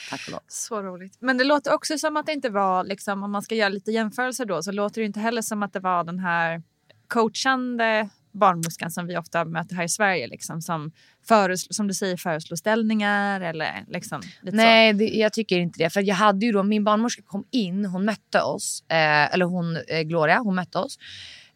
Tack 0.09 0.21
och 0.27 0.31
lov. 0.31 0.39
Så 0.47 0.81
roligt. 0.81 1.17
Men 1.19 1.37
det 1.37 1.43
låter 1.43 1.73
också 1.73 1.97
som 1.97 2.17
att 2.17 2.25
det 2.25 2.33
inte 2.33 2.49
var, 2.49 2.83
liksom, 2.83 3.23
om 3.23 3.31
man 3.31 3.41
ska 3.41 3.55
göra 3.55 3.69
lite 3.69 3.91
jämförelser 3.91 4.45
då, 4.45 4.63
så 4.63 4.71
låter 4.71 5.01
det 5.01 5.05
inte 5.05 5.19
heller 5.19 5.41
som 5.41 5.63
att 5.63 5.73
det 5.73 5.79
var 5.79 6.03
den 6.03 6.19
här 6.19 6.63
coachande 7.07 8.09
barnmorskan 8.31 8.91
som 8.91 9.07
vi 9.07 9.17
ofta 9.17 9.45
möter 9.45 9.75
här 9.75 9.83
i 9.83 9.89
Sverige, 9.89 10.27
liksom, 10.27 10.61
som, 10.61 10.91
föreslår, 11.27 11.73
som 11.73 11.87
du 11.87 11.93
säger 11.93 12.17
föreslår 12.17 12.55
ställningar 12.55 13.41
eller 13.41 13.85
liksom 13.87 14.21
Nej, 14.41 14.93
det, 14.93 15.05
jag 15.05 15.33
tycker 15.33 15.59
inte 15.59 15.83
det. 15.83 15.89
För 15.89 16.01
jag 16.01 16.15
hade 16.15 16.45
ju 16.45 16.51
då, 16.51 16.63
min 16.63 16.83
barnmorska 16.83 17.21
kom 17.21 17.45
in, 17.51 17.85
hon 17.85 18.05
mötte 18.05 18.41
oss. 18.41 18.83
Eh, 18.89 19.33
eller 19.33 19.45
hon, 19.45 19.77
eh, 19.87 20.01
Gloria, 20.01 20.37
hon 20.37 20.55
mötte 20.55 20.77
oss. 20.79 20.97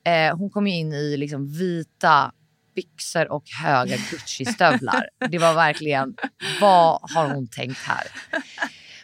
Eh, 0.04 0.38
hon 0.38 0.50
kom 0.50 0.68
in 0.68 0.94
i 0.94 1.18
liksom 1.18 1.48
vita 1.48 2.32
byxor 2.76 3.32
och 3.32 3.44
höga 3.64 3.96
Gucci-stövlar. 3.96 5.10
det 5.30 5.38
var 5.38 5.54
verkligen, 5.54 6.16
vad 6.62 7.00
har 7.14 7.34
hon 7.34 7.48
tänkt 7.48 7.80
här? 7.80 8.08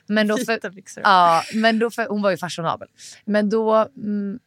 Men 0.08 0.28
då 0.28 0.38
för. 0.38 0.60
Ja, 1.04 1.44
men 1.54 1.80
då 1.80 1.92
för, 1.92 2.08
hon 2.08 2.22
var 2.22 2.32
ju 2.32 2.38
fashionabel. 2.38 2.88
Men 3.26 3.50
då, 3.50 3.76
mm, 3.76 4.40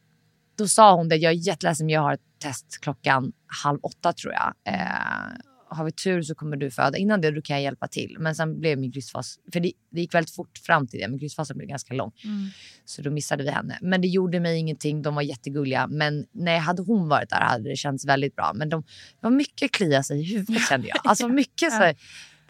då 0.57 0.67
sa 0.67 0.95
hon 0.95 1.09
det, 1.09 1.15
jag 1.15 1.31
är 1.31 1.47
jätteledsen 1.47 1.85
men 1.85 1.93
jag 1.93 2.01
har 2.01 2.13
ett 2.13 2.30
test 2.41 2.77
klockan 2.81 3.31
halv 3.63 3.79
åtta 3.83 4.13
tror 4.13 4.33
jag. 4.33 4.53
Eh, 4.73 5.37
har 5.75 5.85
vi 5.85 5.91
tur 5.91 6.21
så 6.21 6.35
kommer 6.35 6.57
du 6.57 6.71
föda 6.71 6.97
innan 6.97 7.21
det, 7.21 7.31
då 7.31 7.41
kan 7.41 7.55
jag 7.55 7.63
hjälpa 7.63 7.87
till. 7.87 8.15
Men 8.19 8.35
sen 8.35 8.59
blev 8.59 8.79
min 8.79 8.91
krystvas, 8.91 9.39
för 9.53 9.59
det, 9.59 9.71
det 9.91 10.01
gick 10.01 10.13
väldigt 10.13 10.35
fort 10.35 10.57
fram 10.57 10.87
till 10.87 10.99
det, 10.99 11.07
men 11.07 11.19
krystfasen 11.19 11.57
blev 11.57 11.69
ganska 11.69 11.93
lång. 11.93 12.11
Mm. 12.23 12.47
Så 12.85 13.01
då 13.01 13.11
missade 13.11 13.43
vi 13.43 13.49
henne. 13.49 13.77
Men 13.81 14.01
det 14.01 14.07
gjorde 14.07 14.39
mig 14.39 14.57
ingenting, 14.57 15.01
de 15.01 15.15
var 15.15 15.21
jättegulliga. 15.21 15.87
Men 15.87 16.25
nej, 16.31 16.59
hade 16.59 16.81
hon 16.81 17.09
varit 17.09 17.29
där 17.29 17.41
hade 17.41 17.69
det 17.69 17.75
känts 17.75 18.05
väldigt 18.05 18.35
bra. 18.35 18.51
Men 18.55 18.69
de, 18.69 18.81
det 18.81 19.27
var 19.27 19.31
mycket 19.31 19.71
klia 19.71 20.03
sig 20.03 20.21
i 20.21 20.23
huvudet 20.23 20.67
kände 20.69 20.87
jag. 20.87 20.97
Alltså 21.03 21.27
mycket 21.27 21.73
så 21.73 21.93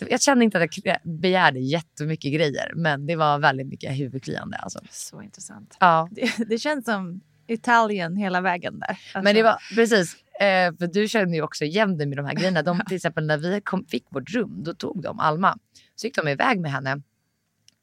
jag 0.09 0.21
kände 0.21 0.45
inte 0.45 0.63
att 0.63 0.85
jag 0.85 0.97
begärde 1.03 1.59
jättemycket 1.59 2.33
grejer, 2.33 2.71
men 2.75 3.05
det 3.05 3.15
var 3.15 3.39
väldigt 3.39 3.67
mycket 3.67 3.99
huvudkliande. 3.99 4.57
Alltså. 4.57 4.79
Så 4.89 5.21
intressant. 5.21 5.77
Ja. 5.79 6.09
Det, 6.11 6.31
det 6.47 6.57
känns 6.57 6.85
som 6.85 7.21
Italien 7.51 8.15
hela 8.15 8.41
vägen 8.41 8.79
där. 8.79 8.89
Alltså, 8.89 9.21
Men 9.21 9.35
det 9.35 9.43
var 9.43 9.75
precis, 9.75 10.15
eh, 10.41 10.73
för 10.79 10.87
du 10.87 11.07
känner 11.07 11.33
ju 11.33 11.41
också 11.41 11.65
igen 11.65 11.97
dig 11.97 12.07
med 12.07 12.17
de 12.17 12.25
här 12.25 12.33
grejerna. 12.33 12.61
De, 12.61 12.81
till 12.87 12.95
exempel 12.95 13.25
när 13.25 13.37
vi 13.37 13.61
kom, 13.61 13.85
fick 13.85 14.05
vårt 14.09 14.29
rum, 14.29 14.63
då 14.63 14.73
tog 14.73 15.01
de 15.03 15.19
Alma. 15.19 15.57
Så 15.95 16.07
gick 16.07 16.15
de 16.15 16.27
iväg 16.27 16.59
med 16.59 16.71
henne. 16.71 17.01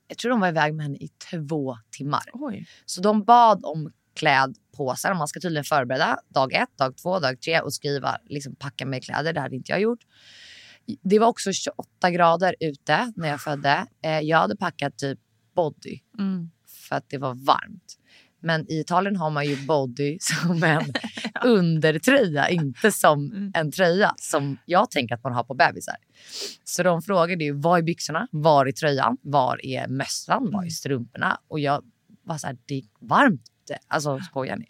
Jag 0.09 0.19
tror 0.19 0.31
de 0.31 0.41
var 0.41 0.49
iväg 0.49 0.75
med 0.75 0.87
henne 0.87 0.97
i 0.99 1.09
två 1.31 1.79
timmar. 1.91 2.23
Oj. 2.33 2.67
Så 2.87 3.01
de 3.01 3.25
bad 3.25 3.65
om 3.65 3.93
klädpåsar. 4.17 5.15
Man 5.15 5.29
ska 5.29 5.41
tydligen 5.41 5.65
förbereda 5.65 6.19
dag 6.29 6.53
ett, 6.53 6.79
dag 6.79 6.97
två, 6.97 7.19
dag 7.19 7.41
tre 7.41 7.61
och 7.61 7.75
skriva, 7.75 8.19
liksom 8.25 8.57
packa 8.57 8.87
med 8.87 9.05
kläder. 9.05 9.33
Det 9.33 9.41
hade 9.41 9.57
inte 9.57 9.73
jag 9.73 9.81
gjort. 9.81 10.01
Det 11.03 11.19
var 11.19 11.27
också 11.27 11.53
28 11.53 12.11
grader 12.11 12.55
ute 12.61 13.13
när 13.17 13.29
jag 13.29 13.41
födde. 13.41 13.87
Eh, 14.03 14.21
jag 14.21 14.39
hade 14.39 14.57
packat 14.57 14.99
typ 14.99 15.19
body 15.55 16.01
Mm. 16.19 16.51
för 16.89 16.97
att 16.97 17.05
det 17.11 17.19
var 17.19 17.35
varmt. 17.35 17.99
Men 18.41 18.71
i 18.73 18.81
Italien 18.81 19.17
har 19.17 19.31
man 19.31 19.47
ju 19.47 19.67
body 19.67 20.19
som 20.21 20.63
en 20.63 20.85
undertröja, 21.45 22.49
inte 22.49 22.93
som 22.93 23.19
Mm. 23.33 23.53
en 23.55 23.73
tröja 23.73 24.15
som 24.17 24.59
jag 24.67 24.91
tänker 24.91 25.15
att 25.15 25.25
man 25.25 25.33
har 25.33 25.45
på 25.45 25.55
bebisar. 25.55 25.97
Så 26.65 26.83
de 26.83 27.03
frågade 27.03 27.45
ju, 27.45 27.53
var 27.53 27.79
är 27.79 27.83
byxorna? 27.83 28.29
Var 28.31 28.67
är 28.67 28.73
tröjan? 28.73 29.17
Var 29.23 29.67
är 29.67 29.89
mössan? 29.89 30.51
Var 30.53 30.65
är 30.65 30.69
strumporna? 30.69 31.41
Och 31.49 31.61
jag 31.61 31.83
var 32.25 32.39
så 32.39 32.47
här, 32.47 32.57
det 32.67 32.75
är 32.75 32.85
varmt. 33.01 33.43
Alltså 33.89 34.19
skojar 34.21 34.57
ni? 34.57 34.67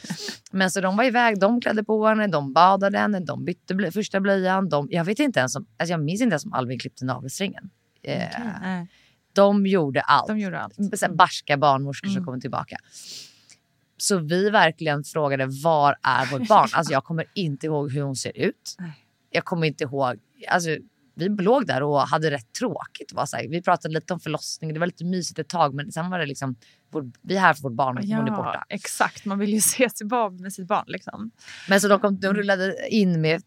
Men 0.50 0.70
så 0.70 0.80
de 0.80 0.96
var 0.96 1.04
iväg, 1.04 1.40
de 1.40 1.60
klädde 1.60 1.84
på 1.84 2.06
henne, 2.06 2.26
de 2.26 2.52
badade 2.52 2.98
henne, 2.98 3.20
de 3.20 3.44
bytte 3.44 3.74
blö- 3.74 3.90
första 3.90 4.20
blöjan. 4.20 4.68
De, 4.68 4.88
jag 4.90 5.04
vet 5.04 5.18
inte 5.18 5.40
ens 5.40 5.56
om, 5.56 5.66
alltså 5.78 5.92
jag 5.92 6.00
minns 6.04 6.20
inte 6.20 6.32
ens 6.32 6.44
om 6.44 6.52
Alvin 6.52 6.78
klippte 6.78 7.04
navelsträngen. 7.04 7.70
Eh, 8.02 8.18
Nej, 8.62 8.88
De 9.36 9.66
gjorde 9.66 10.00
allt 10.00 10.28
de 10.28 10.38
gjorde 10.38 10.60
allt. 10.60 10.74
här 11.02 11.08
barska 11.08 11.56
barnmorskor 11.56 12.08
som 12.08 12.16
Mm. 12.16 12.24
kommer 12.24 12.40
tillbaka. 12.40 12.76
Så 13.98 14.18
vi 14.18 14.50
verkligen 14.50 15.04
frågade 15.04 15.46
var 15.64 15.96
är 16.02 16.26
vårt 16.26 16.48
barn? 16.48 16.68
Alltså 16.72 16.92
jag 16.92 17.04
kommer 17.04 17.24
inte 17.34 17.66
ihåg 17.66 17.92
hur 17.92 18.02
hon 18.02 18.16
ser 18.16 18.36
ut. 18.38 18.76
Jag 19.30 19.44
kommer 19.44 19.66
inte 19.66 19.84
ihåg. 19.84 20.16
Alltså, 20.48 20.68
vi 21.18 21.28
låg 21.28 21.66
där 21.66 21.82
och 21.82 22.00
hade 22.00 22.30
rätt 22.30 22.52
tråkigt. 22.58 23.12
Var 23.12 23.26
så 23.26 23.36
här, 23.36 23.48
vi 23.48 23.62
pratade 23.62 23.94
lite 23.94 24.12
om 24.12 24.20
förlossning. 24.20 24.74
Det 24.74 24.80
var 24.80 24.86
lite 24.86 25.04
mysigt 25.04 25.38
ett 25.38 25.48
tag 25.48 25.74
men 25.74 25.92
sen 25.92 26.10
var 26.10 26.18
det 26.18 26.26
liksom 26.26 26.56
vår, 26.90 27.10
vi 27.22 27.36
är 27.36 27.40
här 27.40 27.54
för 27.54 27.62
vårt 27.62 27.72
barn 27.72 27.98
och 27.98 28.04
hon 28.04 28.28
är 28.28 28.30
borta. 28.36 28.64
exakt. 28.68 29.24
Man 29.24 29.38
vill 29.38 29.50
ju 29.54 29.60
se 29.60 29.90
sitt 29.90 30.08
barn 30.08 30.36
med 30.42 30.52
sitt 30.52 30.66
barn. 30.68 30.84
Liksom. 30.86 31.30
Men 31.68 31.80
så 31.80 31.88
de, 31.88 32.00
kom, 32.00 32.20
de 32.20 32.34
rullade 32.34 32.88
in 32.90 33.20
med 33.20 33.42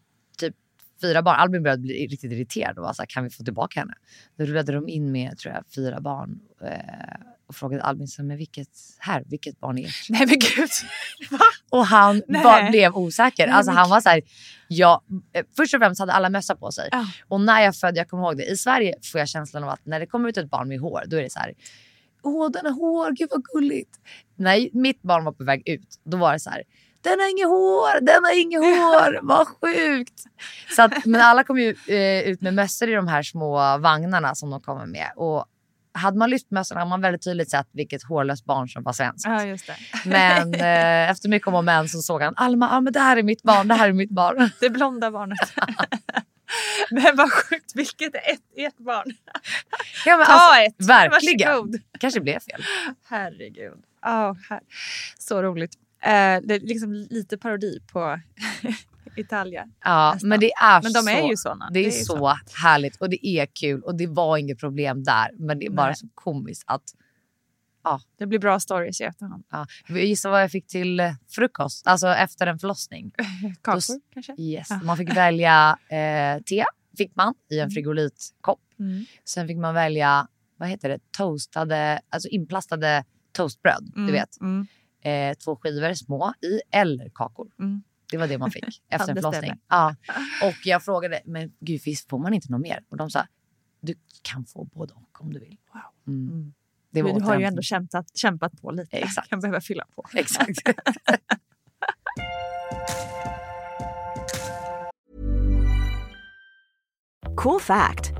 fyra 1.00 1.22
barn. 1.22 1.40
Albin 1.40 1.62
började 1.62 1.82
bli 1.82 2.06
riktigt 2.06 2.32
irriterad 2.32 2.78
och 2.78 2.84
var 2.84 2.92
så 2.92 3.02
här, 3.02 3.06
kan 3.06 3.24
vi 3.24 3.30
få 3.30 3.44
tillbaka 3.44 3.80
henne? 3.80 3.94
Då 4.38 4.44
rullade 4.44 4.72
de 4.72 4.88
in 4.88 5.12
med 5.12 5.38
tror 5.38 5.54
jag, 5.54 5.64
fyra 5.74 6.00
barn 6.00 6.40
eh, 6.62 7.20
och 7.50 7.56
frågade 7.56 7.82
Albin, 7.82 8.08
så, 8.08 8.22
men 8.22 8.36
vilket, 8.36 8.68
här, 8.98 9.24
vilket 9.26 9.60
barn 9.60 9.78
är 9.78 9.86
ert? 9.86 10.06
Nej 10.08 10.26
men 10.26 10.38
gud. 10.38 10.70
Och 11.70 11.86
han 11.86 12.22
var, 12.26 12.70
blev 12.70 12.96
osäker. 12.96 13.46
Nej, 13.46 13.56
alltså 13.56 13.72
han 13.72 13.90
var 13.90 14.00
så 14.00 14.08
här, 14.08 14.22
ja, 14.68 15.02
eh, 15.32 15.44
först 15.56 15.74
och 15.74 15.80
främst 15.80 16.00
hade 16.00 16.12
alla 16.12 16.30
mössa 16.30 16.56
på 16.56 16.72
sig. 16.72 16.88
Ja. 16.92 17.06
Och 17.28 17.40
när 17.40 17.60
jag 17.60 17.76
födde, 17.76 17.98
jag 17.98 18.08
kommer 18.08 18.22
ihåg 18.22 18.36
det, 18.36 18.44
i 18.44 18.56
Sverige 18.56 18.94
får 19.12 19.18
jag 19.18 19.28
känslan 19.28 19.64
av 19.64 19.70
att 19.70 19.86
när 19.86 20.00
det 20.00 20.06
kommer 20.06 20.28
ut 20.28 20.36
ett 20.36 20.50
barn 20.50 20.68
med 20.68 20.80
hår, 20.80 21.02
då 21.06 21.16
är 21.16 21.22
det 21.22 21.32
så 21.32 21.38
här, 21.38 21.54
åh 22.22 22.50
den 22.50 22.66
har 22.66 22.72
hår, 22.72 23.12
gud 23.12 23.28
vad 23.30 23.44
gulligt. 23.44 23.90
När 24.36 24.68
mitt 24.72 25.02
barn 25.02 25.24
var 25.24 25.32
på 25.32 25.44
väg 25.44 25.68
ut, 25.68 26.00
då 26.04 26.16
var 26.16 26.32
det 26.32 26.40
så 26.40 26.50
här, 26.50 26.62
den 27.02 27.20
har 27.20 27.30
inget 27.30 27.48
hår, 27.48 28.00
den 28.00 28.24
har 28.24 28.40
inget 28.40 28.60
hår, 28.60 29.18
vad 29.22 29.46
sjukt. 29.48 30.22
Så 30.76 30.82
att, 30.82 31.04
men 31.04 31.20
alla 31.20 31.44
kom 31.44 31.58
ju 31.58 31.76
eh, 31.86 32.28
ut 32.28 32.40
med 32.40 32.54
mössor 32.54 32.88
i 32.88 32.92
de 32.92 33.08
här 33.08 33.22
små 33.22 33.78
vagnarna 33.78 34.34
som 34.34 34.50
de 34.50 34.60
kommer 34.60 34.86
med. 34.86 35.10
Och 35.16 35.46
hade 35.92 36.18
man 36.18 36.30
lyft 36.30 36.50
mössan 36.50 36.78
hade 36.78 36.90
man 36.90 37.00
väldigt 37.00 37.24
tydligt 37.24 37.50
sett 37.50 37.68
vilket 37.72 38.02
hårlöst 38.02 38.44
barn 38.44 38.68
som 38.68 38.82
var 38.82 38.92
svenskt. 38.92 39.26
Ja 39.26 39.44
just 39.44 39.66
det. 39.66 39.76
Men 40.04 40.54
eh, 40.60 41.10
efter 41.10 41.28
mycket 41.28 41.48
om 41.48 41.54
och 41.54 41.64
men 41.64 41.88
så 41.88 41.98
såg 41.98 42.22
han 42.22 42.34
Alma, 42.36 42.70
ah, 42.70 42.80
men 42.80 42.92
det 42.92 43.00
här 43.00 43.16
är 43.16 43.22
mitt 43.22 43.42
barn, 43.42 43.68
det 43.68 43.74
här 43.74 43.88
är 43.88 43.92
mitt 43.92 44.10
barn. 44.10 44.50
Det 44.60 44.70
blonda 44.70 45.10
barnet. 45.10 45.38
men 46.90 47.16
vad 47.16 47.32
sjukt. 47.32 47.72
Vilket 47.74 48.14
är 48.14 48.32
ett, 48.32 48.40
ert 48.56 48.78
barn? 48.78 49.12
Ja, 50.06 50.16
men 50.16 50.26
Ta 50.26 50.32
alltså, 50.32 50.60
ett. 50.60 50.88
Verkligen. 50.88 51.48
Varsågod. 51.50 51.80
kanske 51.98 52.20
blev 52.20 52.40
fel. 52.40 52.62
Herregud. 53.08 53.78
Oh, 54.06 54.36
här. 54.48 54.60
Så 55.18 55.42
roligt. 55.42 55.72
Eh, 56.02 56.40
det 56.46 56.54
är 56.54 56.60
liksom 56.60 56.92
lite 56.92 57.38
parodi 57.38 57.78
på 57.92 58.20
Italien. 59.16 59.72
Ja, 59.84 60.10
Nästan. 60.12 60.28
men 60.28 60.40
det 60.40 60.52
är 60.52 60.82
Men 60.82 60.92
de 60.92 61.00
så, 61.02 61.08
är 61.10 61.28
ju 61.28 61.36
såna. 61.36 61.70
Det 61.70 61.80
är, 61.80 61.84
ju 61.84 61.90
så 61.90 62.38
härligt 62.62 62.96
och 62.96 63.10
det 63.10 63.26
är 63.26 63.46
kul 63.46 63.82
och 63.82 63.94
det 63.94 64.06
var 64.06 64.36
inget 64.36 64.58
problem 64.58 65.04
där. 65.04 65.30
Men 65.38 65.58
det 65.58 65.66
är 65.66 65.70
bara 65.70 65.86
Nej. 65.86 65.96
så 65.96 66.08
komiskt 66.14 66.62
att 66.66 66.82
Ja. 67.84 68.00
Det 68.18 68.26
blir 68.26 68.38
bra 68.38 68.60
stories 68.60 69.00
i 69.00 69.04
efterhand. 69.04 69.44
Ja. 69.50 69.66
Gissa 69.88 70.30
vad 70.30 70.42
jag 70.42 70.50
fick 70.50 70.66
till 70.66 71.00
eh, 71.00 71.12
frukost, 71.28 71.86
alltså 71.86 72.08
efter 72.08 72.46
en 72.46 72.58
förlossning. 72.58 73.12
Kakor 73.62 73.78
s- 73.78 73.88
kanske? 74.14 74.34
Yes. 74.38 74.66
Ja. 74.70 74.80
Man 74.84 74.96
fick 74.96 75.16
välja 75.16 75.78
eh, 75.88 76.42
te, 76.42 76.64
fick 76.98 77.16
man 77.16 77.34
i 77.50 77.54
en 77.54 77.60
Mm. 77.60 77.70
frigolitkopp. 77.70 78.60
Mm. 78.78 79.04
Sen 79.24 79.48
fick 79.48 79.56
man 79.58 79.74
välja, 79.74 80.28
vad 80.56 80.68
heter 80.68 80.88
det, 80.88 80.98
toastade, 81.10 82.00
alltså 82.08 82.28
inplastade 82.28 83.04
toastbröd. 83.32 83.90
Du 83.94 84.00
Mm, 84.00 84.12
vet. 84.12 84.40
Mm. 84.40 84.66
Eh, 85.02 85.34
två 85.34 85.56
skivor 85.56 85.94
små 85.94 86.34
i 86.42 86.60
eller 86.70 87.08
kakor. 87.14 87.50
Mm. 87.58 87.82
Det 88.10 88.16
var 88.16 88.28
det 88.28 88.38
man 88.38 88.50
fick 88.50 88.82
efter 88.88 89.08
en 89.08 89.16
förlossning. 89.16 89.60
Ja. 89.68 89.96
Och 90.42 90.56
jag 90.64 90.84
frågade, 90.84 91.20
men 91.24 91.52
gud 91.60 91.80
visst 91.84 92.08
får 92.08 92.18
man 92.18 92.34
inte 92.34 92.52
något 92.52 92.60
mer? 92.60 92.84
Och 92.88 92.96
de 92.96 93.10
sa, 93.10 93.26
du 93.80 93.94
kan 94.22 94.44
få 94.44 94.64
både 94.64 94.94
och 94.94 95.20
om 95.20 95.32
du 95.32 95.40
vill. 95.40 95.56
Wow. 95.72 96.14
Mm. 96.14 96.28
Mm. 96.28 96.54
Det 96.90 97.02
var 97.02 97.10
Men 97.10 97.18
du 97.18 97.26
har 97.26 97.38
ju 97.38 97.44
ändå 97.44 97.62
kämpat, 97.62 98.16
kämpat 98.16 98.60
på 98.60 98.70
lite. 98.70 98.96
Exakt. 98.96 99.28
Kan 99.28 99.40
behöva 99.40 99.60
fylla 99.60 99.86
på. 99.94 100.04
Exakt. 100.14 100.58
Cool 107.36 107.60
fact 107.60 108.19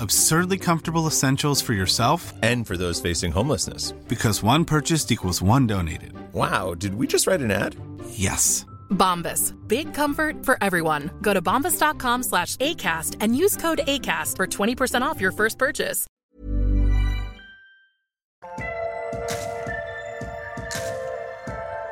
Absurdly 0.00 0.58
comfortable 0.58 1.06
essentials 1.06 1.60
for 1.60 1.72
yourself 1.74 2.32
And 2.42 2.66
for 2.66 2.76
those 2.76 3.00
facing 3.00 3.32
homelessness. 3.32 3.92
because 4.08 4.42
one 4.42 4.64
purchased 4.64 5.12
equals 5.12 5.42
one 5.42 5.66
donated. 5.66 6.12
Wow, 6.32 6.74
did 6.74 6.94
we 6.94 7.06
just 7.06 7.26
write 7.26 7.40
an 7.42 7.50
ad? 7.50 7.76
Yes. 8.10 8.64
Bombas. 8.90 9.52
Big 9.68 9.92
comfort 9.94 10.44
for 10.44 10.56
everyone. 10.62 11.10
Go 11.22 11.32
to 11.34 11.42
bombas.com 11.42 12.22
slash 12.22 12.56
ACAST 12.56 13.16
and 13.20 13.36
use 13.36 13.56
code 13.56 13.80
ACAST 13.86 14.36
for 14.36 14.46
20% 14.46 15.02
off 15.02 15.20
your 15.20 15.32
first 15.32 15.58
purchase. 15.58 16.06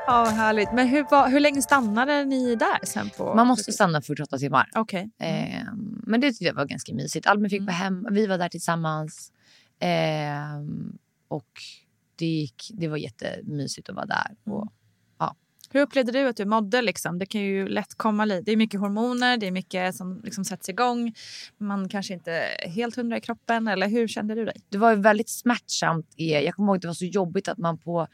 Ja, 0.07 0.25
vad 0.25 0.33
härligt. 0.35 0.73
Men 0.73 0.89
hur, 0.89 1.03
var, 1.11 1.29
hur 1.29 1.41
länge 1.41 1.63
stannade 1.63 2.25
ni 2.25 2.55
där 2.57 2.79
sen? 2.83 3.11
På 3.17 3.35
Man 3.35 3.47
måste 3.47 3.73
stanna 3.73 4.03
48 4.03 4.39
timmar. 4.39 4.69
Okej. 4.75 5.11
Eh, 5.21 5.63
men 6.09 6.21
det 6.21 6.29
tyckte 6.31 6.45
jag 6.45 6.55
var 6.55 6.65
ganska 6.65 6.95
mysigt. 6.95 7.27
Albin 7.27 7.51
fick 7.51 7.61
vara 7.63 7.73
hem, 7.73 8.07
vi 8.11 8.27
var 8.27 8.39
där 8.39 8.49
tillsammans. 8.49 9.33
Eh, 9.81 10.61
och 11.29 11.49
det, 12.17 12.27
gick, 12.27 12.71
det 12.75 12.89
var 12.89 12.97
jättemysigt 12.97 13.89
att 13.89 13.95
vara 13.97 14.07
där. 14.07 14.37
Och, 14.45 14.69
Hur 15.71 15.81
upplevde 15.81 16.13
du 16.13 16.29
att 16.29 16.37
du 16.37 16.45
mådde? 16.45 16.83
Liksom? 16.83 17.19
Det 17.19 17.27
kan 17.27 17.41
ju 17.41 17.69
lätt 17.69 17.95
komma 17.95 18.25
lite. 18.25 18.43
Det 18.43 18.53
är 18.53 18.57
mycket 18.57 18.81
hormoner, 18.81 19.37
det 19.37 19.47
är 19.47 19.51
mycket 19.51 19.95
som 19.95 20.21
liksom 20.25 20.45
sätts 20.45 20.69
igång. 20.69 21.15
Man 21.59 21.89
kanske 21.89 22.15
inte 22.15 22.33
är 22.33 22.69
helt 22.69 22.97
hundra 22.97 23.17
i 23.17 23.21
kroppen. 23.21 23.69
Eller 23.69 23.89
hur 23.89 24.09
kände 24.09 24.35
du 24.35 24.45
dig? 24.45 24.57
det 24.69 24.79
var 24.79 24.91
ju 24.91 24.97
väldigt 25.01 25.29
smärtsamt. 25.29 26.07
i- 26.17 26.33
Jag 26.33 26.55
kommer 26.55 26.69
ihåg 26.69 26.77
att 26.77 26.83
det 26.83 26.89
var 26.89 26.95
så 26.95 27.05
jobbigt 27.05 27.49
att 27.49 27.59
man 27.59 27.79
på 27.79 28.07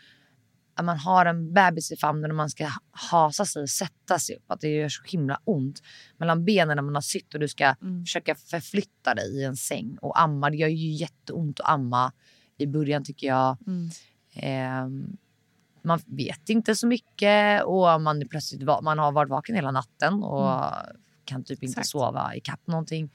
att 0.74 0.84
man 0.84 0.98
har 0.98 1.26
en 1.26 1.52
bebis 1.52 1.92
i 1.92 1.96
famnen 1.96 2.30
och 2.30 2.36
man 2.36 2.50
ska 2.50 2.68
hasa 2.90 3.44
sig 3.44 3.62
och 3.62 3.70
sätta 3.70 4.18
sig 4.18 4.36
upp. 4.36 4.44
Att 4.46 4.60
det 4.60 4.68
gör 4.68 4.88
så 4.88 5.02
himla 5.04 5.40
ont 5.44 5.82
mellan 6.16 6.44
benen 6.44 6.76
när 6.76 6.82
man 6.82 6.94
har 6.94 7.02
sytt 7.02 7.34
och 7.34 7.40
du 7.40 7.48
ska 7.48 7.74
försöka 8.04 8.34
förflytta 8.34 9.14
dig 9.14 9.36
i 9.40 9.44
en 9.44 9.56
säng 9.56 9.96
och 10.00 10.20
amma. 10.20 10.50
Det 10.50 10.56
gör 10.56 10.68
ju 10.68 10.92
jätteont 10.92 11.60
att 11.60 11.70
amma 11.70 12.12
i 12.56 12.66
början 12.66 13.04
tycker 13.04 13.26
jag. 13.26 13.56
Ehm, 14.34 15.16
man 15.82 16.00
vet 16.06 16.48
inte 16.48 16.74
så 16.74 16.86
mycket 16.86 17.64
och 17.64 18.00
man, 18.00 18.22
är 18.22 18.26
plötsligt, 18.26 18.62
man 18.82 18.98
har 18.98 19.12
varit 19.12 19.30
vaken 19.30 19.54
hela 19.54 19.70
natten 19.70 20.22
och 20.22 20.72
kan 21.24 21.44
typ 21.44 21.62
inte 21.62 21.80
Exakt. 21.80 21.88
sova 21.88 22.34
ikapp 22.34 22.66
någonting. 22.66 23.10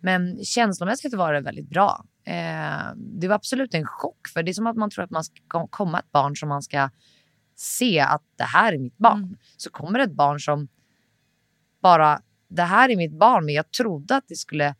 Men 0.00 0.44
känslomässigt 0.44 1.14
var 1.14 1.32
det 1.32 1.40
väldigt 1.40 1.68
bra. 1.68 2.04
Eh, 2.28 2.92
det 2.96 3.28
var 3.28 3.34
absolut 3.34 3.74
en 3.74 3.86
chock 3.86 4.28
för 4.28 4.42
det 4.42 4.50
är 4.50 4.52
som 4.52 4.66
att 4.66 4.76
man 4.76 4.90
tror 4.90 5.04
att 5.04 5.10
man 5.10 5.24
ska 5.24 5.66
komma 5.70 5.98
ett 5.98 6.12
barn 6.12 6.36
som 6.36 6.48
man 6.48 6.62
ska 6.62 6.90
se 7.56 8.00
att 8.00 8.22
det 8.36 8.44
här 8.44 8.72
är 8.72 8.78
mitt 8.78 8.98
barn. 8.98 9.38
Så 9.56 9.70
kommer 9.70 9.98
ett 9.98 10.12
barn 10.12 10.40
som 10.40 10.68
bara, 11.82 12.22
det 12.48 12.62
här 12.62 12.88
är 12.88 12.96
mitt 12.96 13.18
barn 13.18 13.44
men 13.44 13.54
jag 13.54 13.70
trodde 13.70 14.16
att 14.16 14.28
det 14.28 14.36
skulle, 14.36 14.74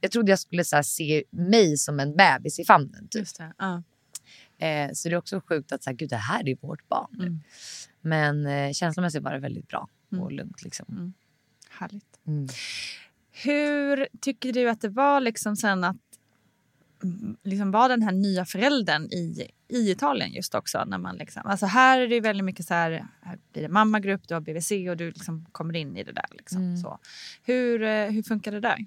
jag 0.00 0.10
trodde 0.10 0.32
jag 0.32 0.38
skulle 0.38 0.64
så 0.64 0.82
se 0.82 1.24
mig 1.30 1.76
som 1.76 2.00
en 2.00 2.16
bebis 2.16 2.58
i 2.58 2.64
famnen. 2.64 3.08
Typ. 3.08 3.20
Just 3.20 3.38
det. 3.38 3.52
Ja. 3.58 3.82
Eh, 4.66 4.90
så 4.92 5.08
det 5.08 5.14
är 5.14 5.18
också 5.18 5.40
sjukt 5.40 5.72
att 5.72 5.82
så 5.82 5.90
här, 5.90 5.96
Gud, 5.96 6.10
det 6.10 6.16
här 6.16 6.48
är 6.48 6.56
vårt 6.60 6.88
barn. 6.88 7.20
Mm. 7.20 7.40
Men 8.00 8.46
eh, 8.46 8.72
känslomässigt 8.72 9.22
var 9.22 9.32
det 9.32 9.38
väldigt 9.38 9.68
bra 9.68 9.88
och 10.20 10.32
lugnt. 10.32 10.62
Liksom. 10.62 11.14
Härligt. 11.70 12.20
Mm. 12.26 12.48
Hur 13.30 14.08
tycker 14.20 14.52
du 14.52 14.70
att 14.70 14.80
det 14.80 14.88
var 14.88 15.20
liksom 15.20 15.56
sen 15.56 15.84
att 15.84 15.96
mm, 15.96 16.05
liksom 17.44 17.70
var 17.70 17.88
den 17.88 18.02
här 18.02 18.12
nya 18.12 18.44
föräldern 18.44 19.04
i, 19.04 19.50
i 19.68 19.90
Italien 19.90 20.32
just 20.32 20.54
också? 20.54 20.84
När 20.84 20.98
man 20.98 21.16
liksom, 21.16 21.42
alltså 21.44 21.66
här 21.66 22.00
är 22.00 22.08
det 22.08 22.20
väldigt 22.20 22.44
mycket 22.44 22.66
så 22.66 22.74
här, 22.74 23.06
här 23.22 23.38
blir 23.52 23.62
det 23.62 23.68
mammagrupp, 23.68 24.28
du 24.28 24.34
har 24.34 24.40
BVC 24.40 24.70
och 24.90 24.96
du 24.96 25.06
liksom 25.10 25.46
kommer 25.52 25.76
in 25.76 25.96
i 25.96 26.04
det 26.04 26.12
där. 26.12 26.24
Liksom, 26.30 26.62
Mm. 26.62 26.76
så. 26.76 26.98
Hur, 27.42 27.82
eh, 27.82 28.06
hur 28.10 28.22
funkar 28.22 28.52
det 28.52 28.60
där? 28.60 28.78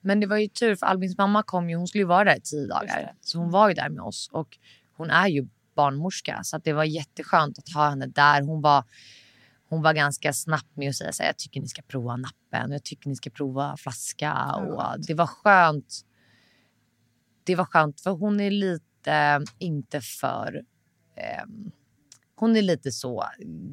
Men 0.00 0.20
det 0.20 0.26
var 0.26 0.36
ju 0.36 0.48
tur 0.48 0.74
för 0.76 0.86
Albins 0.86 1.18
mamma 1.18 1.42
kom 1.42 1.70
ju, 1.70 1.76
hon 1.76 1.88
skulle 1.88 2.02
ju 2.02 2.06
vara 2.08 2.24
där 2.24 2.36
i 2.36 2.40
tio 2.40 2.66
dagar. 2.66 3.12
Så 3.20 3.38
hon 3.38 3.50
var 3.50 3.68
ju 3.68 3.74
där 3.74 3.88
med 3.88 4.02
oss 4.02 4.28
och 4.32 4.58
hon 4.96 5.10
är 5.10 5.28
ju 5.28 5.48
barnmorska 5.76 6.40
så 6.44 6.56
att 6.56 6.64
det 6.64 6.72
var 6.72 6.84
jätteskönt 6.84 7.58
att 7.58 7.68
ha 7.74 7.88
henne 7.88 8.06
där. 8.06 8.42
Hon 8.42 8.60
var, 8.62 8.84
hon 9.68 9.82
var 9.82 9.92
ganska 9.94 10.32
snabb 10.32 10.66
med 10.74 10.88
att 10.88 10.96
säga 10.96 11.12
så 11.12 11.22
här, 11.22 11.28
jag 11.28 11.36
tycker 11.38 11.60
ni 11.60 11.68
ska 11.68 11.82
prova 11.82 12.16
nappen 12.16 12.68
och 12.70 12.74
jag 12.74 12.84
tycker 12.84 13.08
ni 13.08 13.16
ska 13.16 13.30
prova 13.30 13.76
flaska. 13.76 14.32
och 14.54 15.00
det 15.06 15.14
var 15.14 15.26
skönt. 15.26 16.00
Det 17.44 17.54
var 17.56 17.64
skönt 17.64 18.00
för 18.00 18.10
hon 18.10 18.40
är 18.40 18.50
lite, 18.50 19.40
inte 19.58 20.00
för 20.00 20.62
ehm, 21.16 21.70
hon 22.34 22.56
är 22.56 22.62
lite 22.62 22.92
så 22.92 23.24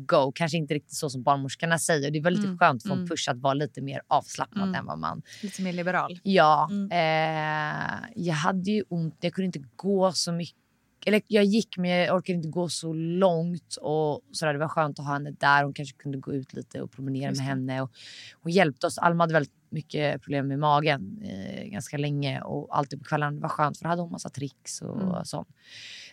go, 0.08 0.32
kanske 0.36 0.58
inte 0.58 0.74
riktigt 0.74 0.96
så 0.98 1.10
som 1.10 1.24
barnmorskorna 1.24 1.80
säger. 1.80 2.12
Det 2.12 2.22
var 2.22 2.32
lite 2.32 2.48
Mm, 2.48 2.58
skönt 2.58 2.84
för 2.84 2.90
mm. 2.90 3.02
en 3.02 3.08
push 3.08 3.30
att 3.30 3.38
vara 3.38 3.54
lite 3.54 3.82
mer 3.82 4.02
avslappnad 4.08 4.64
Mm. 4.68 4.76
än 4.80 4.86
vad 4.86 5.00
man 5.00 5.22
Lite 5.44 5.62
mer 5.62 5.74
liberal. 5.74 6.20
Ja, 6.24 6.68
Mm. 6.72 6.92
eh, 6.92 8.00
jag 8.16 8.34
hade 8.36 8.72
ju 8.72 8.84
ont. 8.90 9.18
Jag 9.22 9.34
kunde 9.34 9.46
inte 9.46 9.64
gå 9.76 10.12
så 10.12 10.32
mycket. 10.32 10.58
Eller 11.06 11.22
jag 11.28 11.44
gick 11.44 11.78
men 11.78 11.90
jag 11.90 12.16
orkade 12.16 12.38
inte 12.38 12.50
gå 12.50 12.70
så 12.70 12.94
långt. 12.94 13.78
Och 13.82 14.22
sådär. 14.32 14.54
Det 14.54 14.60
var 14.60 14.68
skönt 14.68 15.00
att 15.00 15.06
ha 15.06 15.14
henne 15.14 15.32
där. 15.32 15.64
Hon 15.64 15.74
kanske 15.74 15.98
kunde 15.98 16.18
gå 16.18 16.34
ut 16.34 16.54
lite 16.54 16.82
och 16.82 16.92
promenera 16.92 17.32
med 17.32 17.40
henne. 17.40 17.82
Och 17.82 17.92
hon 18.42 18.52
hjälpte 18.52 18.88
oss. 18.88 18.98
Alma 18.98 19.24
hade 19.24 19.34
väldigt 19.34 19.54
mycket 19.70 20.22
problem 20.22 20.48
med 20.48 20.60
magen 20.60 21.22
eh, 21.24 21.64
ganska 21.66 21.98
länge. 21.98 22.42
Och 22.42 22.78
alltid 22.78 23.00
på 23.00 23.06
kvällarna. 23.06 23.32
Det 23.32 23.42
var 23.42 23.50
skönt 23.50 23.78
för 23.78 23.84
då 23.84 23.90
hade 23.90 24.02
hon 24.02 24.12
massa 24.12 24.30
tricks 24.30 24.82
och 24.82 25.02
Mm. 25.02 25.26
sånt. 25.26 25.48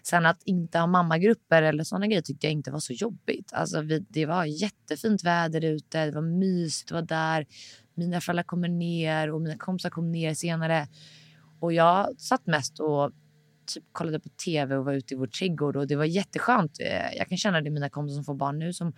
Sen 0.03 0.27
att 0.27 0.43
inte 0.45 0.79
ha 0.79 0.87
mammagrupper 0.87 1.63
eller 1.63 1.85
sådana 1.85 2.07
grejer 2.07 2.23
tyckte 2.23 2.47
jag 2.47 2.53
inte 2.53 2.71
var 2.71 2.81
så 2.81 2.93
jobbigt. 2.93 3.53
Alltså 3.53 3.81
vi, 3.81 3.99
det 4.09 4.27
var 4.27 4.45
jättefint 4.45 5.25
väder 5.25 5.65
ute. 5.65 6.05
Det 6.05 6.11
var 6.13 6.23
mysigt 6.23 6.91
att 6.91 6.95
vara 6.95 7.03
där. 7.05 7.47
Mina 7.95 8.21
föräldrar 8.21 8.43
kommer 8.43 8.69
ner 8.69 9.33
och 9.33 9.41
mina 9.41 9.57
kompisar 9.57 9.91
kom 9.91 10.13
ner 10.13 10.35
senare. 10.35 10.89
Och 11.61 11.73
jag 11.73 12.21
satt 12.21 12.47
mest 12.47 12.81
och 12.81 13.11
typ 13.67 13.85
kollade 13.93 14.21
på 14.21 14.29
tv 14.29 14.77
och 14.77 14.85
var 14.85 14.93
ute 14.93 15.15
i 15.15 15.17
vår 15.17 15.27
trädgård 15.27 15.77
och 15.77 15.87
det 15.87 15.97
var 15.97 16.05
jätteskönt. 16.05 16.81
Eh, 16.81 17.17
Jag 17.17 17.29
kan 17.29 17.39
känna 17.39 17.61
det 17.61 17.67
i 17.69 17.71
mina 17.71 17.91
kompisar 17.91 18.15
som 18.15 18.25
får 18.25 18.35
barn 18.35 18.59
nu 18.59 18.73
som 18.73 18.93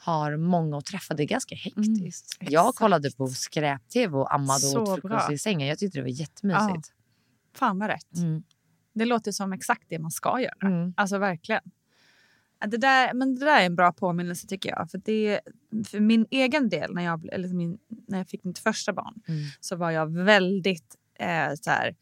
har 0.00 0.36
många 0.36 0.78
att 0.78 0.84
träffa. 0.86 1.14
Det 1.14 1.22
är 1.22 1.26
ganska 1.26 1.54
hektiskt. 1.54 2.36
Mm, 2.40 2.52
jag 2.52 2.74
kollade 2.74 3.10
på 3.10 3.28
skräp-tv 3.28 4.16
och 4.16 4.34
ammade 4.34 4.60
Så 4.60 4.80
och 4.80 4.88
åt 4.88 5.00
frukost 5.00 5.30
i 5.30 5.38
sängen. 5.38 5.68
Jag 5.68 5.78
tyckte 5.78 5.98
det 5.98 6.02
var 6.02 6.08
jättemysigt. 6.08 6.92
Fan 7.54 7.78
vad 7.78 7.88
rätt. 7.88 8.16
Mm. 8.16 8.42
Det 8.94 9.04
låter 9.04 9.32
som 9.32 9.52
exakt 9.52 9.82
det 9.88 9.98
man 9.98 10.10
ska 10.10 10.40
göra. 10.40 10.68
Mm. 10.68 10.94
Alltså 10.96 11.18
verkligen. 11.18 11.62
Ja, 12.60 12.66
Det 12.66 12.76
där, 12.76 13.14
men 13.14 13.34
det 13.34 13.44
där 13.44 13.60
är 13.60 13.66
en 13.66 13.76
bra 13.76 13.92
påminnelse 13.92 14.46
tycker 14.46 14.68
jag. 14.70 14.90
För, 14.90 15.00
det, 15.04 15.40
för 15.86 16.00
min 16.00 16.26
egen 16.30 16.68
del, 16.68 16.94
när 16.94 17.02
jag, 17.04 17.28
eller 17.32 17.48
min, 17.48 17.78
när 18.08 18.18
jag 18.18 18.28
fick 18.28 18.44
mitt 18.44 18.58
första 18.58 18.92
barn, 18.92 19.14
Mm. 19.28 19.40
så 19.60 19.76
var 19.76 19.90
jag 19.90 20.12
väldigt 20.24 20.96
eh, 21.18 21.54
så 21.60 21.70
här... 21.70 21.94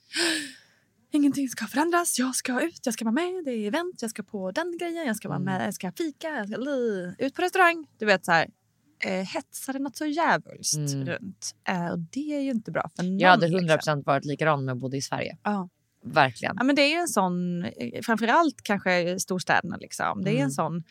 Ingenting 1.11 1.48
ska 1.48 1.66
förändras, 1.66 2.18
jag 2.18 2.34
ska 2.34 2.61
ut, 2.61 2.80
jag 2.84 2.94
ska 2.94 3.04
vara 3.04 3.12
med, 3.14 3.44
det 3.44 3.50
är 3.50 3.66
event, 3.66 4.02
jag 4.02 4.11
ska 4.11 4.22
på 4.22 4.50
den 4.50 4.78
grejen, 4.78 5.07
jag 5.07 5.16
ska 5.16 5.28
vara 5.28 5.36
Mm. 5.40 5.54
med, 5.54 5.66
jag 5.66 5.74
ska 5.74 5.92
fika, 5.92 6.28
jag 6.28 6.48
ska 6.48 6.57
li, 6.57 7.14
ut 7.18 7.34
på 7.34 7.42
restaurang. 7.42 7.86
Du 7.98 8.07
vet 8.07 8.24
så 8.24 8.32
här, 8.32 8.48
eh, 9.04 9.12
hetsade 9.26 9.78
något 9.78 9.96
så 9.96 10.04
djävulskt 10.07 10.76
Mm. 10.94 11.07
runt. 11.07 11.54
Eh, 11.68 11.86
och 11.88 11.98
det 11.98 12.34
är 12.36 12.40
ju 12.40 12.50
inte 12.50 12.70
bra 12.70 12.90
för 12.96 13.02
någon. 13.02 13.18
Jag 13.18 13.28
hade 13.30 13.46
100% 13.48 13.76
Liksom. 13.76 14.02
varit 14.02 14.24
likadan 14.24 14.64
med 14.64 14.76
både 14.76 14.96
i 14.96 15.02
Sverige. 15.02 15.38
Ja. 15.42 15.68
Verkligen. 16.04 16.54
Ja, 16.59 16.64
men 16.64 16.76
det 16.76 16.82
är 16.82 16.88
ju 16.90 16.94
en 17.00 17.09
sån, 17.09 17.64
eh, 17.64 18.02
framförallt 18.02 18.62
kanske 18.62 19.20
storstäderna. 19.20 19.76
Liksom. 19.76 20.24
Det 20.24 20.30
är 20.30 20.34
Mm. 20.34 20.44
en 20.44 20.50
sån 20.50 20.82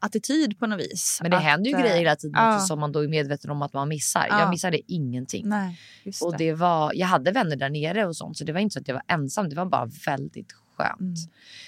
attityd 0.00 0.58
på 0.58 0.66
något 0.66 0.80
vis. 0.80 1.18
Men 1.22 1.30
det 1.30 1.36
att, 1.36 1.42
händer 1.42 1.70
ju 1.70 1.76
eh, 1.76 1.82
grejer 1.82 1.98
hela 1.98 2.16
tiden 2.16 2.42
ja. 2.42 2.54
också 2.54 2.66
som 2.66 2.80
man 2.80 2.92
då 2.92 3.04
är 3.04 3.08
medveten 3.08 3.50
om 3.50 3.62
att 3.62 3.72
man 3.72 3.88
missar. 3.88 4.26
Ja. 4.30 4.40
Jag 4.40 4.50
missade 4.50 4.92
ingenting. 4.92 5.48
Nej, 5.48 5.78
Och 6.22 6.36
det 6.36 6.52
var, 6.52 6.92
jag 6.94 7.06
hade 7.06 7.32
vänner 7.32 7.56
där 7.56 7.70
nere 7.70 8.06
och 8.06 8.16
sånt 8.16 8.36
så 8.38 8.44
det 8.44 8.52
var 8.52 8.60
inte 8.60 8.72
så 8.72 8.80
att 8.80 8.88
jag 8.88 8.94
var 8.94 9.04
ensam. 9.06 9.48
Det 9.48 9.56
var 9.56 9.66
bara 9.66 9.90
väldigt 10.06 10.52
skönt. 10.76 11.00
Mm. 11.00 11.14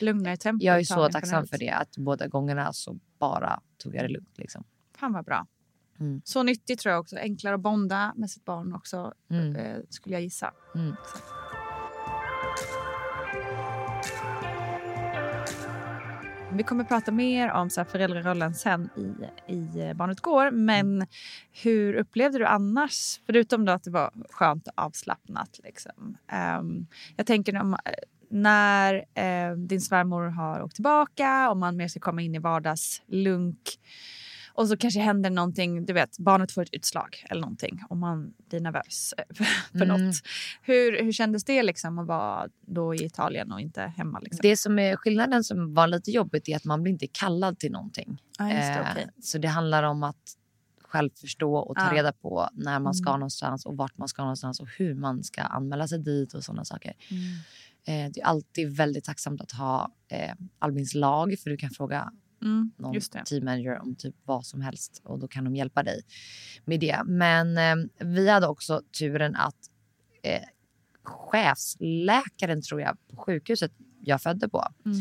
Lugnare 0.00 0.36
tempo. 0.36 0.64
Jag 0.64 0.78
är 0.78 0.84
så 0.84 1.08
tacksam 1.08 1.46
för 1.46 1.58
det. 1.58 1.70
Att 1.70 1.96
båda 1.96 2.26
gångerna 2.26 2.72
så 2.72 2.98
bara 3.18 3.60
tog 3.78 3.94
jag 3.94 4.04
det 4.04 4.08
lugnt. 4.08 4.38
Liksom. 4.38 4.64
Fan 4.98 5.12
vad 5.12 5.24
bra. 5.24 5.46
Mm. 6.00 6.22
Så 6.24 6.42
nyttigt 6.42 6.80
tror 6.80 6.92
jag 6.92 7.00
också. 7.00 7.16
Enklare 7.16 7.54
att 7.54 7.60
bonda 7.60 8.12
med 8.16 8.30
sitt 8.30 8.44
barn 8.44 8.74
också, 8.74 9.12
Mm. 9.30 9.56
eh, 9.56 9.76
skulle 9.88 10.14
jag 10.14 10.22
gissa. 10.22 10.52
Mm. 10.74 10.94
Vi 16.54 16.62
kommer 16.62 16.84
prata 16.84 17.12
mer 17.12 17.50
om 17.50 17.70
så 17.70 17.80
här 17.80 17.84
föräldrarollen 17.84 18.54
sen 18.54 18.90
i, 18.96 19.52
i 19.52 19.94
Barnet 19.94 20.20
går. 20.20 20.50
Men 20.50 21.06
hur 21.62 21.94
upplevde 21.94 22.38
du 22.38 22.46
annars? 22.46 23.20
Förutom 23.26 23.64
då 23.64 23.72
att 23.72 23.84
det 23.84 23.90
var 23.90 24.10
skönt 24.30 24.66
och 24.66 24.72
avslappnat. 24.76 25.60
Liksom. 25.64 26.16
Ehm, 26.28 26.86
jag 27.16 27.26
tänker 27.26 27.60
om, 27.60 27.76
när 28.28 28.94
eh, 28.94 29.56
din 29.56 29.80
svärmor 29.80 30.22
har 30.22 30.62
åkt 30.62 30.74
tillbaka 30.74 31.50
och 31.50 31.56
man 31.56 31.76
mer 31.76 31.88
ska 31.88 32.00
komma 32.00 32.22
in 32.22 32.34
i 32.34 32.38
vardagslunk 32.38 33.58
och 34.54 34.68
så 34.68 34.76
kanske 34.76 35.00
händer 35.00 35.30
någonting, 35.30 35.86
du 35.86 35.92
vet, 35.92 36.18
barnet 36.18 36.52
får 36.52 36.62
ett 36.62 36.68
utslag 36.74 37.24
eller 37.30 37.40
någonting 37.40 37.82
och 37.88 37.96
man 37.96 38.34
blir 38.50 38.60
nervös 38.60 39.14
eh, 39.18 39.24
för, 39.72 39.84
Mm. 39.84 39.88
något. 40.06 40.14
Hur, 40.62 41.02
hur 41.04 41.12
kändes 41.12 41.44
det 41.44 41.62
liksom 41.62 41.98
att 41.98 42.06
vara 42.06 42.48
då 42.60 42.94
i 42.94 43.04
Italien 43.04 43.52
och 43.52 43.60
inte 43.60 43.82
hemma? 43.82 44.18
Liksom? 44.20 44.38
Det 44.42 44.56
som 44.56 44.78
är 44.78 44.96
skillnaden 44.96 45.44
som 45.44 45.74
var 45.74 45.86
lite 45.86 46.10
jobbigt 46.10 46.48
är 46.48 46.56
att 46.56 46.64
man 46.64 46.82
blir 46.82 46.92
inte 46.92 47.06
kallad 47.06 47.58
till 47.58 47.72
någonting. 47.72 48.08
Just 48.40 48.50
det, 48.50 48.74
Eh, 48.74 48.86
okej. 48.92 49.06
Så 49.22 49.38
det 49.38 49.48
handlar 49.48 49.82
om 49.82 50.02
att 50.02 50.36
själv 50.82 51.10
förstå 51.20 51.54
och 51.56 51.76
ta 51.76 51.82
Ja. 51.86 51.92
reda 51.98 52.12
på 52.12 52.48
när 52.52 52.78
man 52.78 52.94
ska 52.94 53.10
Mm. 53.10 53.20
någonstans 53.20 53.66
och 53.66 53.76
vart 53.76 53.98
man 53.98 54.08
ska 54.08 54.22
någonstans 54.22 54.60
och 54.60 54.68
hur 54.78 54.94
man 54.94 55.22
ska 55.24 55.42
anmäla 55.42 55.88
sig 55.88 55.98
dit 55.98 56.34
och 56.34 56.44
sådana 56.44 56.64
saker. 56.64 56.92
Mm. 57.10 57.22
Eh, 58.06 58.12
det 58.12 58.20
är 58.20 58.24
alltid 58.24 58.76
väldigt 58.76 59.04
tacksamt 59.04 59.40
att 59.40 59.52
ha 59.52 59.90
Albins 60.58 60.94
lag 60.94 61.34
för 61.42 61.50
du 61.50 61.56
kan 61.56 61.70
fråga 61.70 62.12
Mm, 62.42 62.72
någon 62.76 63.00
team 63.00 63.44
manager 63.44 63.78
om 63.78 63.94
typ 63.94 64.14
vad 64.24 64.46
som 64.46 64.60
helst 64.60 65.00
och 65.04 65.18
då 65.18 65.28
kan 65.28 65.44
de 65.44 65.56
hjälpa 65.56 65.82
dig 65.82 66.02
med 66.64 66.80
det. 66.80 67.02
Men 67.04 67.58
eh, 67.58 68.06
vi 68.06 68.28
hade 68.28 68.46
också 68.46 68.82
turen 68.98 69.36
att 69.36 69.56
eh, 70.22 70.42
chefsläkaren 71.02 72.62
tror 72.62 72.80
jag 72.80 72.96
på 73.10 73.16
sjukhuset 73.16 73.72
jag 74.00 74.22
födde 74.22 74.48
på. 74.48 74.64
Mm. 74.84 74.98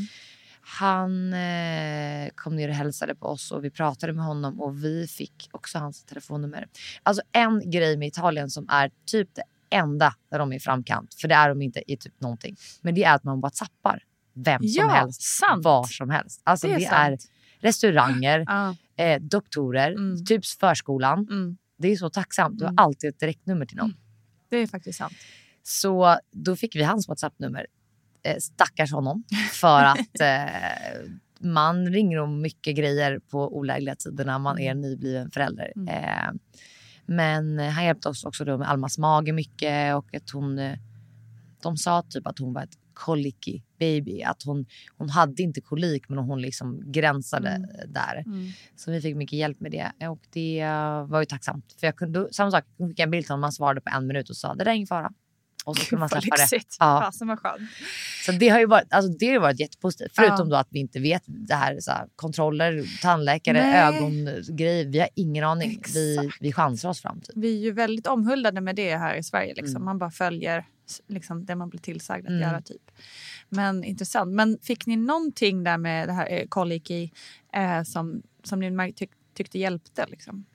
Han 0.61 1.33
eh, 1.33 2.29
kom 2.35 2.55
ner 2.55 2.69
och 2.69 2.75
hälsade 2.75 3.15
på 3.15 3.25
oss 3.25 3.51
och 3.51 3.63
vi 3.63 3.69
pratade 3.69 4.13
med 4.13 4.25
honom 4.25 4.61
och 4.61 4.83
vi 4.83 5.07
fick 5.07 5.49
också 5.51 5.77
hans 5.79 6.03
telefonnummer. 6.03 6.67
Alltså 7.03 7.23
en 7.31 7.71
grej 7.71 7.97
med 7.97 8.07
Italien 8.07 8.49
som 8.49 8.65
är 8.69 8.91
typ 9.05 9.29
det 9.35 9.43
enda 9.69 10.15
där 10.29 10.39
de 10.39 10.51
är 10.51 10.55
i 10.55 10.59
framkant, 10.59 11.13
för 11.13 11.27
det 11.27 11.35
är 11.35 11.49
de 11.49 11.61
inte 11.61 11.91
i 11.91 11.97
typ 11.97 12.21
någonting. 12.21 12.55
Men 12.81 12.95
det 12.95 13.03
är 13.03 13.15
att 13.15 13.23
man 13.23 13.41
whatsappar 13.41 14.03
vem 14.43 14.59
som 14.67 14.69
Ja, 14.87 14.87
helst, 14.89 15.21
sant. 15.21 15.65
var 15.65 15.83
som 15.83 16.09
helst. 16.09 16.41
Alltså 16.43 16.67
Det 16.67 16.73
det 16.75 16.85
är 16.85 17.05
är, 17.05 17.09
sant. 17.17 17.31
restauranger, 17.59 18.43
Ja. 18.47 18.75
eh, 19.03 19.21
doktorer, 19.21 19.91
Mm. 19.91 20.25
typ 20.25 20.45
förskolan. 20.45 21.19
Mm. 21.31 21.57
Det 21.77 21.87
är 21.87 21.95
så 21.95 22.09
tacksamt. 22.09 22.59
Du 22.59 22.65
har 22.65 22.71
Mm. 22.71 22.83
alltid 22.85 23.09
ett 23.09 23.19
direktnummer 23.19 23.65
till 23.65 23.77
någon. 23.77 23.93
Det 24.49 24.57
är 24.57 24.67
faktiskt 24.67 24.97
sant. 24.97 25.13
Så 25.63 26.17
då 26.31 26.55
fick 26.55 26.75
vi 26.75 26.83
hans 26.83 27.07
WhatsApp-nummer. 27.07 27.65
Eh, 28.23 28.37
stackars 28.37 28.91
honom. 28.91 29.23
För 29.51 29.83
att 29.83 30.19
eh, 30.21 31.09
man 31.39 31.87
ringer 31.93 32.17
om 32.19 32.41
mycket 32.41 32.75
grejer 32.77 33.19
på 33.19 33.57
olägliga 33.57 33.95
tider 33.95 34.25
när 34.25 34.39
man 34.39 34.59
är 34.59 34.73
nybliven 34.75 35.31
förälder. 35.31 35.71
Mm. 35.75 35.87
Eh, 35.87 36.31
men 37.05 37.59
han 37.59 37.85
hjälpte 37.85 38.09
oss 38.09 38.23
också 38.23 38.45
då 38.45 38.57
med 38.57 38.69
Almas 38.69 38.97
mage 38.97 39.33
mycket 39.33 39.95
och 39.95 40.15
att 40.15 40.29
hon... 40.29 40.59
Eh, 40.59 40.77
de 41.61 41.77
sa 41.77 42.03
typ 42.09 42.27
att 42.27 42.39
hon 42.39 42.53
var 42.53 42.61
ett 42.63 42.77
colicky 43.05 43.61
baby. 43.79 44.21
Att 44.23 44.43
hon, 44.43 44.65
hon 44.97 45.09
hade 45.09 45.43
inte 45.43 45.61
kolik 45.61 46.09
men 46.09 46.17
hon 46.17 46.41
liksom 46.41 46.91
gränsade 46.91 47.49
Mm. 47.49 47.69
där. 47.93 48.23
Mm. 48.25 48.49
Så 48.75 48.91
vi 48.91 49.01
fick 49.01 49.15
mycket 49.15 49.39
hjälp 49.39 49.59
med 49.59 49.71
det 49.71 50.07
och 50.07 50.19
det 50.33 50.59
eh, 50.59 51.05
var 51.05 51.19
ju 51.19 51.25
tacksamt. 51.25 51.75
För 51.79 51.87
jag 51.87 51.95
kunde, 51.95 52.33
samma 52.33 52.51
sak, 52.51 52.63
jag 52.67 52.77
kunde 52.77 52.91
skicka 52.93 53.03
en 53.03 53.11
bild 53.11 53.25
till 53.25 53.31
honom, 53.31 53.41
man 53.41 53.51
svarade 53.51 53.81
på 53.81 53.89
en 53.95 54.07
minut 54.07 54.29
och 54.29 54.37
sa 54.37 54.53
det 54.55 54.63
där 54.63 54.71
är 54.71 54.75
ingen 54.75 54.87
fara. 54.87 55.11
Och 55.65 55.77
så 55.77 55.85
kunde 55.85 55.99
man 55.99 56.09
släppa 56.21 56.35
det. 56.51 56.59
Ja. 56.79 57.01
Fasen 57.05 57.27
vad 57.27 57.39
skönt. 57.39 57.61
Så 58.25 58.31
det 58.31 58.49
har 58.49 58.59
ju 58.59 58.65
varit, 58.65 58.93
alltså 58.93 59.11
det 59.19 59.27
har 59.33 59.39
varit 59.39 59.59
jättepositivt. 59.59 60.11
Förutom 60.15 60.37
Ja. 60.37 60.43
då 60.45 60.55
att 60.55 60.67
vi 60.71 60.79
inte 60.79 60.99
vet 60.99 61.23
det 61.25 61.55
här, 61.55 61.79
så 61.79 61.91
här 61.91 62.07
kontroller, 62.15 63.01
tandläkare, 63.01 63.61
Nej. 63.63 63.95
ögongrejer. 63.95 64.85
Vi 64.85 64.99
har 64.99 65.09
ingen 65.15 65.43
aning. 65.43 65.81
Vi, 65.93 66.29
vi 66.39 66.53
chansar 66.53 66.89
oss 66.89 67.01
fram. 67.01 67.21
Typ. 67.21 67.35
Vi 67.35 67.57
är 67.57 67.61
ju 67.63 67.71
väldigt 67.71 68.07
omhuldade 68.07 68.61
med 68.61 68.75
det 68.75 68.97
här 68.97 69.15
i 69.15 69.23
Sverige. 69.23 69.53
Liksom. 69.53 69.75
Mm. 69.75 69.85
Man 69.85 69.97
bara 69.97 70.11
följer 70.11 70.65
liksom, 71.07 71.45
det 71.45 71.55
man 71.55 71.69
blir 71.69 71.79
tillsagd 71.79 72.25
att 72.25 72.29
Mm. 72.29 72.41
göra. 72.41 72.61
typ. 72.61 72.91
Men 73.49 73.83
intressant. 73.83 74.31
Men 74.33 74.57
fick 74.61 74.85
ni 74.85 74.95
någonting 74.95 75.63
där 75.63 75.77
med 75.77 76.07
det 76.07 76.13
här 76.13 76.27
eh, 76.31 76.47
koliki 76.47 77.11
eh, 77.53 77.83
som, 77.83 78.21
som 78.43 78.59
ni 78.59 78.93
tyck, 78.93 79.11
tyckte 79.33 79.59
hjälpte? 79.59 80.05
Liksom? 80.07 80.45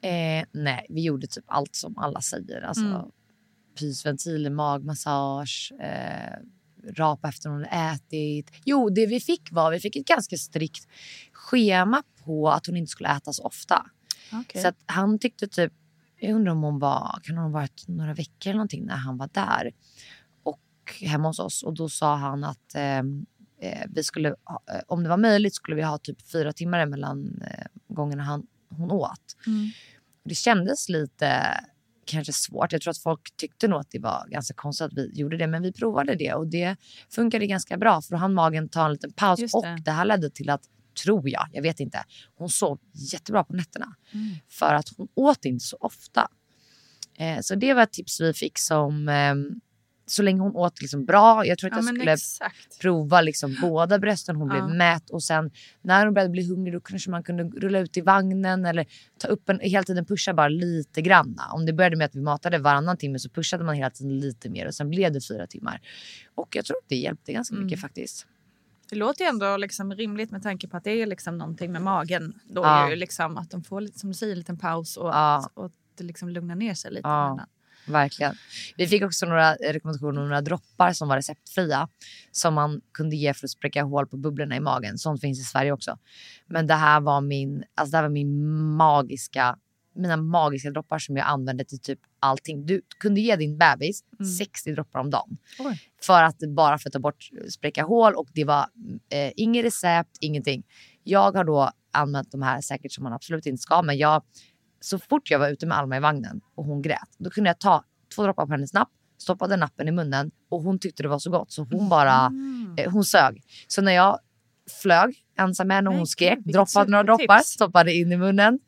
Eh, 0.00 0.44
nej, 0.52 0.86
vi 0.88 1.02
gjorde 1.02 1.26
typ 1.26 1.44
allt 1.46 1.74
som 1.74 1.98
alla 1.98 2.20
säger. 2.20 2.60
Alltså, 2.60 2.84
Mm. 2.84 3.02
Pysventiler, 3.78 4.50
magmassage, 4.50 5.72
eh, 5.80 6.38
rapa 6.96 7.28
efter 7.28 7.48
hon 7.50 7.64
hade 7.64 7.94
ätit. 7.94 8.50
Jo, 8.64 8.90
det 8.90 9.06
vi 9.06 9.20
fick 9.20 9.52
var 9.52 9.70
vi 9.70 9.80
fick 9.80 9.96
ett 9.96 10.06
ganska 10.06 10.36
strikt 10.36 10.88
schema 11.32 12.02
på 12.24 12.50
att 12.50 12.66
hon 12.66 12.76
inte 12.76 12.90
skulle 12.90 13.16
äta 13.16 13.32
så 13.32 13.42
ofta. 13.42 13.86
Okay. 14.40 14.62
Så 14.62 14.68
att 14.68 14.76
han 14.86 15.18
tyckte 15.18 15.48
typ, 15.48 15.72
jag 16.20 16.34
undrar 16.34 16.52
om 16.52 16.62
hon 16.62 16.78
var, 16.78 17.20
kan 17.22 17.36
hon 17.36 17.44
ha 17.44 17.52
varit 17.52 17.88
några 17.88 18.14
veckor 18.14 18.50
eller 18.50 18.54
någonting 18.54 18.84
när 18.84 18.96
han 18.96 19.16
var 19.16 19.28
där. 19.32 19.72
Och 20.42 20.60
hemma 21.00 21.28
hos 21.28 21.38
oss. 21.38 21.62
Och 21.62 21.74
då 21.74 21.88
sa 21.88 22.16
han 22.16 22.44
att 22.44 22.74
eh, 22.74 22.98
eh, 23.60 23.86
vi 23.88 24.02
skulle, 24.02 24.28
eh, 24.28 24.80
om 24.86 25.02
det 25.02 25.08
var 25.08 25.16
möjligt 25.16 25.54
skulle 25.54 25.76
vi 25.76 25.82
ha 25.82 25.98
typ 25.98 26.30
fyra 26.30 26.52
timmar 26.52 26.86
mellan 26.86 27.42
eh, 27.42 27.66
gångerna 27.88 28.22
han, 28.22 28.46
hon 28.70 28.90
åt. 28.90 29.36
Mm. 29.46 29.70
Det 30.24 30.34
kändes 30.34 30.88
lite 30.88 31.60
kanske 32.08 32.32
svårt. 32.32 32.72
Jag 32.72 32.80
tror 32.80 32.90
att 32.90 32.98
folk 32.98 33.36
tyckte 33.36 33.68
nog 33.68 33.80
att 33.80 33.90
det 33.90 33.98
var 33.98 34.26
ganska 34.28 34.54
konstigt 34.54 34.86
att 34.86 34.92
vi 34.92 35.10
gjorde 35.14 35.36
det. 35.36 35.46
Men 35.46 35.62
vi 35.62 35.72
provade 35.72 36.14
det 36.14 36.34
och 36.34 36.46
det 36.46 36.76
funkade 37.10 37.46
ganska 37.46 37.76
bra. 37.76 38.02
För 38.02 38.10
då 38.10 38.16
hann 38.16 38.34
magen 38.34 38.68
ta 38.68 38.84
en 38.84 38.92
liten 38.92 39.12
paus. 39.12 39.40
Just 39.40 39.54
Och 39.54 39.64
det. 39.64 39.82
det 39.84 39.90
här 39.90 40.04
ledde 40.04 40.30
till 40.30 40.50
att, 40.50 40.62
tror 41.04 41.28
jag, 41.30 41.48
jag 41.52 41.62
vet 41.62 41.80
inte. 41.80 42.04
Hon 42.34 42.48
sov 42.48 42.78
jättebra 43.12 43.44
på 43.44 43.52
nätterna. 43.52 43.94
Mm. 44.12 44.26
För 44.48 44.74
att 44.74 44.88
hon 44.96 45.08
åt 45.14 45.44
inte 45.44 45.64
så 45.64 45.76
ofta. 45.80 46.28
Eh, 47.18 47.40
så 47.40 47.54
det 47.54 47.74
var 47.74 47.82
ett 47.82 47.92
tips 47.92 48.20
vi 48.20 48.32
fick 48.34 48.58
som... 48.58 49.08
ehm, 49.08 49.60
så 50.10 50.22
länge 50.22 50.40
hon 50.40 50.56
åt 50.56 50.80
liksom 50.82 51.04
bra. 51.04 51.46
Jag 51.46 51.58
tror 51.58 51.70
att 51.70 51.76
Ja, 51.76 51.82
jag 51.82 51.96
skulle 51.96 52.12
exakt. 52.12 52.80
prova 52.80 53.20
liksom 53.20 53.56
båda 53.62 53.98
brösten. 53.98 54.36
Hon 54.36 54.48
Ja. 54.50 54.54
blev 54.66 54.76
mätt 54.76 55.10
och 55.10 55.22
sen 55.22 55.50
när 55.82 56.04
hon 56.04 56.14
började 56.14 56.30
bli 56.32 56.48
hungrig 56.48 56.74
då 56.74 56.80
kanske 56.80 57.10
man 57.10 57.22
kunde 57.22 57.42
rulla 57.44 57.78
ut 57.78 57.96
i 57.96 58.00
vagnen 58.00 58.64
eller 58.64 58.86
ta 59.18 59.28
upp 59.28 59.48
en, 59.48 59.60
hela 59.60 59.82
tiden 59.84 60.04
pusha 60.04 60.34
bara 60.34 60.48
lite 60.48 61.02
granna. 61.02 61.42
Om 61.52 61.66
det 61.66 61.72
började 61.72 61.96
med 61.96 62.04
att 62.04 62.14
vi 62.14 62.20
matade 62.20 62.58
varannan 62.58 62.96
timme 62.96 63.18
så 63.18 63.28
pushade 63.30 63.64
man 63.64 63.74
hela 63.74 63.90
tiden 63.90 64.18
lite 64.18 64.48
mer 64.50 64.66
och 64.66 64.74
sen 64.74 64.90
blev 64.90 65.12
det 65.12 65.20
fyra 65.28 65.46
timmar. 65.46 65.80
Och 66.34 66.56
jag 66.56 66.64
tror 66.64 66.76
att 66.76 66.88
det 66.88 66.96
hjälpte 66.96 67.32
ganska 67.32 67.54
Mm. 67.54 67.66
mycket 67.66 67.80
faktiskt. 67.80 68.26
Det 68.90 68.96
låter 68.96 69.24
ju 69.24 69.28
ändå 69.28 69.56
liksom 69.56 69.94
rimligt 69.94 70.30
med 70.30 70.42
tanke 70.42 70.68
på 70.68 70.76
att 70.76 70.84
det 70.84 70.90
är 70.90 71.06
liksom 71.06 71.38
någonting 71.38 71.72
med 71.72 71.82
magen. 71.82 72.40
Då 72.44 72.62
Ja. 72.62 72.90
ju 72.90 72.96
liksom 72.96 73.36
att 73.36 73.50
de 73.50 73.64
får 73.64 73.80
lite, 73.80 73.98
som 73.98 74.08
du 74.08 74.14
säger, 74.14 74.32
en 74.32 74.38
liten 74.38 74.58
paus 74.58 74.96
och, 74.96 75.08
Ja. 75.08 75.50
och 75.54 75.70
det 75.94 76.04
liksom 76.04 76.28
lugnar 76.28 76.54
ner 76.54 76.74
sig 76.74 76.90
lite. 76.90 77.08
Ja. 77.08 77.46
Verkligen. 77.86 78.34
Vi 78.76 78.86
fick 78.86 79.02
också 79.02 79.26
några 79.26 79.54
rekommendationer 79.54 80.20
om 80.20 80.28
några 80.28 80.40
droppar 80.40 80.92
som 80.92 81.08
var 81.08 81.16
receptfria. 81.16 81.88
Som 82.32 82.54
man 82.54 82.80
kunde 82.92 83.16
ge 83.16 83.34
för 83.34 83.46
att 83.46 83.50
spräcka 83.50 83.82
hål 83.82 84.06
på 84.06 84.16
bubblorna 84.16 84.56
i 84.56 84.60
magen. 84.60 84.98
Sånt 84.98 85.20
finns 85.20 85.40
i 85.40 85.42
Sverige 85.42 85.72
också. 85.72 85.98
Men 86.46 86.66
det 86.66 86.74
här 86.74 87.00
var 87.00 87.20
min, 87.20 87.64
alltså 87.74 87.90
det 87.90 87.96
här 87.96 88.02
var 88.04 88.10
min 88.10 88.60
magiska 88.76 89.56
mina 89.94 90.16
magiska 90.16 90.70
droppar 90.70 90.98
som 90.98 91.16
jag 91.16 91.26
använde 91.26 91.64
till 91.64 91.78
typ 91.80 91.98
allting. 92.20 92.66
Du 92.66 92.82
kunde 92.98 93.20
ge 93.20 93.36
din 93.36 93.58
bebis 93.58 94.04
60 94.38 94.72
droppar 94.72 95.00
om 95.00 95.10
dagen. 95.10 95.36
Oj. 95.58 95.87
För 96.02 96.22
att 96.22 96.36
bara 96.48 96.78
för 96.78 96.88
att 96.88 96.92
ta 96.92 96.98
bort 96.98 97.28
spräcka 97.50 97.82
hål 97.82 98.14
och 98.14 98.28
det 98.34 98.44
var 98.44 98.66
eh, 99.12 99.32
inget 99.36 99.64
recept, 99.64 100.16
ingenting. 100.20 100.62
Jag 101.04 101.36
har 101.36 101.44
då 101.44 101.70
använt 101.92 102.32
de 102.32 102.42
här 102.42 102.60
säkert 102.60 102.92
som 102.92 103.04
man 103.04 103.12
absolut 103.12 103.46
inte 103.46 103.62
ska 103.62 103.82
men 103.82 103.98
jag 103.98 104.22
så 104.80 104.98
fort 104.98 105.30
jag 105.30 105.38
var 105.38 105.48
ute 105.48 105.66
med 105.66 105.78
Alma 105.78 105.96
i 105.96 106.00
vagnen 106.00 106.40
och 106.54 106.64
hon 106.64 106.82
grät 106.82 107.08
då 107.18 107.30
kunde 107.30 107.50
jag 107.50 107.60
ta 107.60 107.84
två 108.14 108.22
droppar 108.22 108.46
på 108.46 108.52
hennes 108.52 108.72
napp 108.72 108.88
stoppade 109.18 109.56
nappen 109.56 109.88
i 109.88 109.90
munnen 109.90 110.30
och 110.48 110.62
hon 110.62 110.78
tyckte 110.78 111.02
det 111.02 111.08
var 111.08 111.18
så 111.18 111.30
gott 111.30 111.52
så 111.52 111.62
hon 111.62 111.88
bara 111.88 112.32
eh, 112.76 112.92
hon 112.92 113.04
sög. 113.04 113.42
Så 113.68 113.82
när 113.82 113.92
jag 113.92 114.18
flög 114.68 115.16
ensam 115.38 115.68
med 115.68 115.88
och 115.88 115.94
hon 115.94 116.06
skrek, 116.06 116.38
droppade 116.38 116.90
några 116.90 117.02
droppar, 117.02 117.38
stoppade 117.38 117.94
in 117.94 118.12
i 118.12 118.16
munnen. 118.16 118.58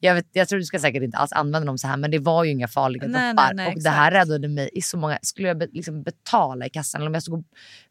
Jag, 0.00 0.14
vet, 0.14 0.26
jag 0.32 0.48
tror 0.48 0.58
du 0.58 0.64
ska 0.64 0.78
säkert 0.78 1.02
inte 1.02 1.18
alls 1.18 1.32
använda 1.32 1.66
dem 1.66 1.78
så 1.78 1.88
här 1.88 1.96
men 1.96 2.10
det 2.10 2.18
var 2.18 2.44
ju 2.44 2.50
inga 2.50 2.68
farliga 2.68 3.06
Nej, 3.06 3.32
droppar. 3.32 3.54
nej, 3.54 3.66
nej, 3.66 3.76
och 3.76 3.82
det 3.82 3.90
här 3.90 4.10
räddade 4.10 4.48
mig 4.48 4.70
i 4.72 4.82
så 4.82 4.96
många, 4.96 5.18
skulle 5.22 5.48
jag 5.48 5.58
be, 5.58 5.68
liksom 5.72 6.02
betala 6.02 6.66
i 6.66 6.70
kassan 6.70 7.00
eller 7.00 7.08
om 7.08 7.14
jag 7.14 7.22
stod 7.22 7.38
och 7.38 7.44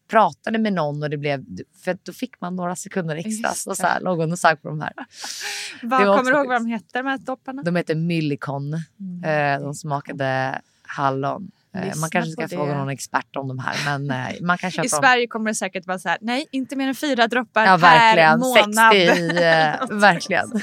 pratade 0.09 0.59
med 0.59 0.74
någon 0.74 1.03
och 1.03 1.09
det 1.09 1.18
blev, 1.18 1.45
för 1.84 1.97
då 2.03 2.14
fick 2.14 2.41
man 2.41 2.55
några 2.55 2.76
sekunder 2.76 3.16
extra. 3.16 3.49
Så, 3.49 3.76
så 3.76 3.84
här, 3.84 4.01
låg 4.01 4.20
hon 4.20 4.32
och 4.32 4.39
sög 4.39 4.61
på 4.61 4.70
de 4.70 4.82
här. 4.82 4.93
Vad, 5.82 6.18
kommer 6.18 6.32
du 6.32 6.38
ihåg 6.38 6.47
vad 6.47 6.61
de 6.61 6.68
hette 6.68 6.99
de 6.99 7.05
här 7.07 7.18
dopparna? 7.18 7.64
De 7.64 7.76
heter 7.76 7.95
Millicon. 7.95 8.74
Mm. 8.99 9.55
Eh, 9.55 9.64
de 9.64 9.74
smakade 9.74 10.61
hallon. 10.82 11.51
Eh, 11.76 11.86
Lyssna 11.86 12.02
man 12.02 12.10
kanske 12.10 12.32
ska 12.32 12.48
fråga 12.48 12.78
någon 12.78 12.90
expert 12.90 13.36
om 13.36 13.48
de 13.48 13.60
här 13.60 13.76
men 13.86 14.12
eh, 14.12 14.42
man 14.42 14.58
kan 14.58 14.72
köpa 14.72 14.86
I. 14.86 14.90
Sverige 14.90 15.28
kommer 15.28 15.52
det 15.52 15.56
säkert 15.56 15.88
vara 15.88 16.00
så 16.00 16.10
här, 16.10 16.18
nej 16.22 16.48
inte 16.52 16.76
mer 16.76 16.88
än 16.88 16.96
fyra 16.96 17.28
droppar 17.28 17.66
Ja 17.66 17.78
per 17.82 18.38
månad. 18.38 18.94
60, 18.94 19.38
eh, 19.38 19.76
verkligen. 20.00 20.52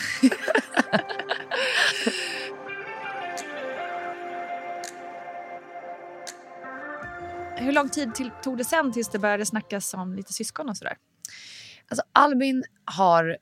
Hur 7.57 7.73
lång 7.73 7.89
tid 7.89 8.15
till, 8.15 8.31
tog 8.43 8.59
det 8.59 8.65
sen 8.65 8.93
tills 8.93 9.09
det 9.09 9.19
började 9.19 9.47
snackas 9.47 9.95
om 9.95 10.15
lite 10.15 10.33
syskon 10.33 10.69
och 10.69 10.77
sådär? 10.77 10.97
Alltså 11.89 12.03
Albin 12.13 12.65
har, 12.85 13.37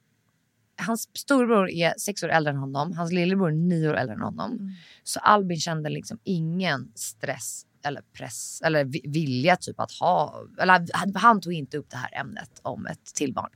hans 0.87 1.09
storebror 1.15 1.71
är 1.71 1.95
sex 1.99 2.23
år 2.23 2.29
äldre 2.29 2.51
än 2.53 2.57
honom, 2.59 2.93
hans 2.93 3.13
lillebror 3.13 3.49
är 3.49 3.53
nio 3.55 3.89
år 3.91 3.95
äldre 3.95 4.15
än 4.15 4.21
honom. 4.21 4.53
Mm. 4.53 4.71
Så 5.05 5.21
Albin 5.21 5.57
kände 5.61 5.89
liksom 5.91 6.19
ingen 6.25 6.93
stress 6.95 7.65
eller 7.85 8.03
press 8.13 8.61
eller 8.65 8.85
vi- 8.85 9.05
vilja 9.05 9.57
typ 9.57 9.81
att 9.81 9.93
ha, 9.93 10.45
eller 10.61 10.87
han- 11.19 11.41
tog 11.41 11.53
inte 11.53 11.79
upp 11.79 11.91
det 11.91 11.97
här 11.97 12.21
ämnet 12.21 12.61
om 12.63 12.87
ett 12.87 13.05
till 13.15 13.33
barn. 13.35 13.51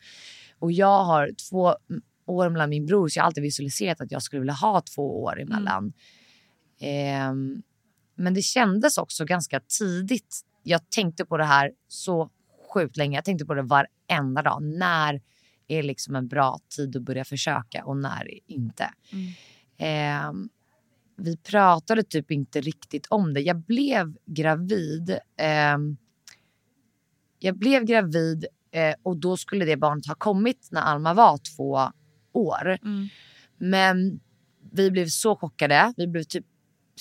Och 0.59 0.73
jag 0.73 1.05
har 1.05 1.31
två 1.51 1.75
mm, 1.91 2.03
år 2.27 2.51
mellan 2.51 2.71
min 2.71 2.87
bror 2.87 3.09
så 3.09 3.19
jag 3.19 3.23
har 3.23 3.27
alltid 3.27 3.43
visualiserat 3.43 4.01
att 4.01 4.13
jag 4.13 4.23
skulle 4.23 4.41
vilja 4.41 4.53
ha 4.55 4.81
två 4.95 5.23
år 5.23 5.41
emellan. 5.41 5.93
Ehm, 6.81 7.63
men 8.15 8.35
det 8.35 8.43
kändes 8.43 8.99
också 8.99 9.25
ganska 9.25 9.61
tidigt. 9.79 10.41
Jag 10.63 10.91
tänkte 10.91 11.25
på 11.25 11.37
det 11.37 11.45
här 11.45 11.73
så 11.89 12.31
sjukt 12.75 12.97
länge. 12.97 13.17
Jag 13.17 13.25
tänkte 13.25 13.45
på 13.47 13.55
det 13.55 13.63
varenda 13.63 14.43
dag. 14.43 14.63
När 14.63 15.21
är 15.69 15.83
liksom 15.83 16.17
en 16.17 16.29
bra 16.29 16.59
tid 16.77 16.97
att 16.97 17.03
börja 17.03 17.25
försöka 17.25 17.85
och 17.85 17.97
när 17.97 18.29
inte? 18.47 18.91
Ehm, 19.79 20.49
vi 21.17 21.37
pratade 21.37 22.03
typ 22.03 22.31
inte 22.31 22.61
riktigt 22.61 23.07
om 23.11 23.35
det. 23.35 23.41
Jag 23.41 23.59
blev 23.59 24.17
gravid. 24.27 25.19
ehm, 25.37 25.97
jag 27.39 27.59
blev 27.59 27.85
gravid 27.85 28.47
eh, 28.71 28.95
och 29.03 29.17
då 29.17 29.37
skulle 29.37 29.65
det 29.65 29.77
barnet 29.77 30.07
ha 30.07 30.15
kommit 30.15 30.69
när 30.71 30.81
Alma 30.81 31.15
var 31.15 31.39
två 31.57 31.93
år. 32.33 32.79
Men 33.59 34.21
vi 34.73 34.91
blev 34.91 35.07
så 35.09 35.37
chockade. 35.37 35.95
Vi 35.97 36.07
blev 36.07 36.23
typ 36.23 36.47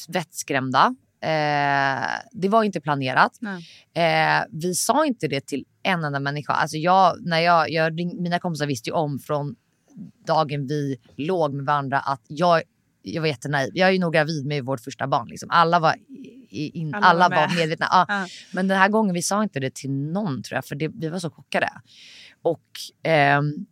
vettskrämda. 0.07 0.95
Eh, 1.23 2.09
det 2.31 2.49
var 2.49 2.63
inte 2.63 2.81
planerat. 2.81 3.39
Eh, 3.93 4.43
vi 4.51 4.75
sa 4.75 5.05
inte 5.05 5.27
det 5.27 5.47
till 5.47 5.65
en 5.83 6.03
enda 6.03 6.19
människa. 6.19 6.53
Alltså 6.53 6.77
jag, 6.77 7.15
när 7.21 7.39
jag, 7.39 7.69
jag 7.69 7.99
ring, 7.99 8.21
mina 8.21 8.39
kompisar 8.39 8.65
visste 8.65 8.89
ju 8.89 8.93
om 8.93 9.19
från 9.19 9.55
dagen 10.27 10.67
vi 10.67 10.97
låg 11.15 11.53
med 11.53 11.65
varandra 11.65 11.99
att 11.99 12.21
jag, 12.27 12.61
jag 13.01 13.21
var 13.21 13.27
jättenaiv. 13.27 13.71
Jag 13.73 13.89
är 13.89 13.93
ju 13.93 13.99
nog 13.99 14.13
gravid 14.13 14.45
med 14.45 14.65
vårt 14.65 14.79
första 14.79 15.07
barn. 15.07 15.27
Liksom. 15.27 15.49
Alla 15.51 15.79
var, 15.79 15.95
in, 16.49 16.95
Alla 16.95 17.05
alla 17.07 17.29
var 17.29 17.35
var, 17.35 17.47
med. 17.47 17.55
medvetna. 17.55 17.87
Ja. 17.89 18.05
Ja. 18.07 18.27
Men 18.53 18.67
den 18.67 18.77
här 18.77 18.89
gången 18.89 19.13
vi 19.13 19.21
sa 19.21 19.43
inte 19.43 19.59
det 19.59 19.75
till 19.75 19.91
någon 19.91 20.43
tror 20.43 20.57
jag 20.57 20.65
för 20.65 20.75
det, 20.75 20.87
vi 20.87 21.09
var 21.09 21.19
så 21.19 21.29
chockade. 21.29 21.69
Och 22.41 22.69
ehm, 23.03 23.65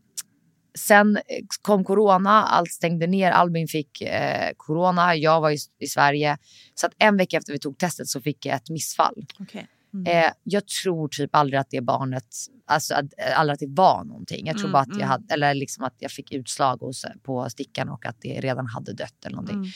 sen 0.80 1.16
eh, 1.18 1.22
kom 1.62 1.84
corona, 1.84 2.44
allt 2.44 2.72
stängde 2.72 3.08
ner. 3.08 3.32
Albin 3.32 3.68
fick 3.68 4.02
eh, 4.02 4.50
corona, 4.58 5.16
jag 5.16 5.42
var 5.42 5.52
i, 5.52 5.58
i 5.80 5.88
Sverige. 5.88 6.38
Så 6.76 6.86
att 6.88 6.94
en 6.98 7.18
vecka 7.18 7.38
efter 7.38 7.54
vi 7.54 7.60
tog 7.60 7.78
testet 7.78 8.08
så 8.08 8.22
fick 8.22 8.46
jag 8.46 8.56
ett 8.56 8.70
missfall. 8.70 9.26
Okej. 9.40 9.68
Eh, 10.08 10.32
jag 10.44 10.68
tror 10.68 11.08
typ 11.08 11.36
aldrig 11.36 11.60
att 11.60 11.70
det 11.70 11.82
barnet, 11.82 12.26
alltså 12.68 12.94
att, 12.94 13.06
eh, 13.18 13.40
aldrig 13.40 13.54
att 13.54 13.60
det 13.60 13.82
var 13.82 14.04
någonting. 14.04 14.48
Jag 14.48 14.56
tror 14.56 14.66
Mm, 14.66 14.72
bara 14.74 14.82
att 14.82 14.88
mm. 14.88 15.00
jag 15.00 15.08
hade, 15.08 15.34
eller 15.34 15.54
liksom 15.54 15.84
att 15.84 15.96
jag 16.00 16.12
fick 16.12 16.32
utslag 16.32 16.78
hos, 16.78 17.06
på 17.24 17.50
stickan 17.50 17.90
och 17.90 18.06
att 18.06 18.16
det 18.22 18.40
redan 18.42 18.68
hade 18.68 18.94
dött 18.94 19.26
eller 19.26 19.36
någonting. 19.36 19.58
Mm. 19.58 19.70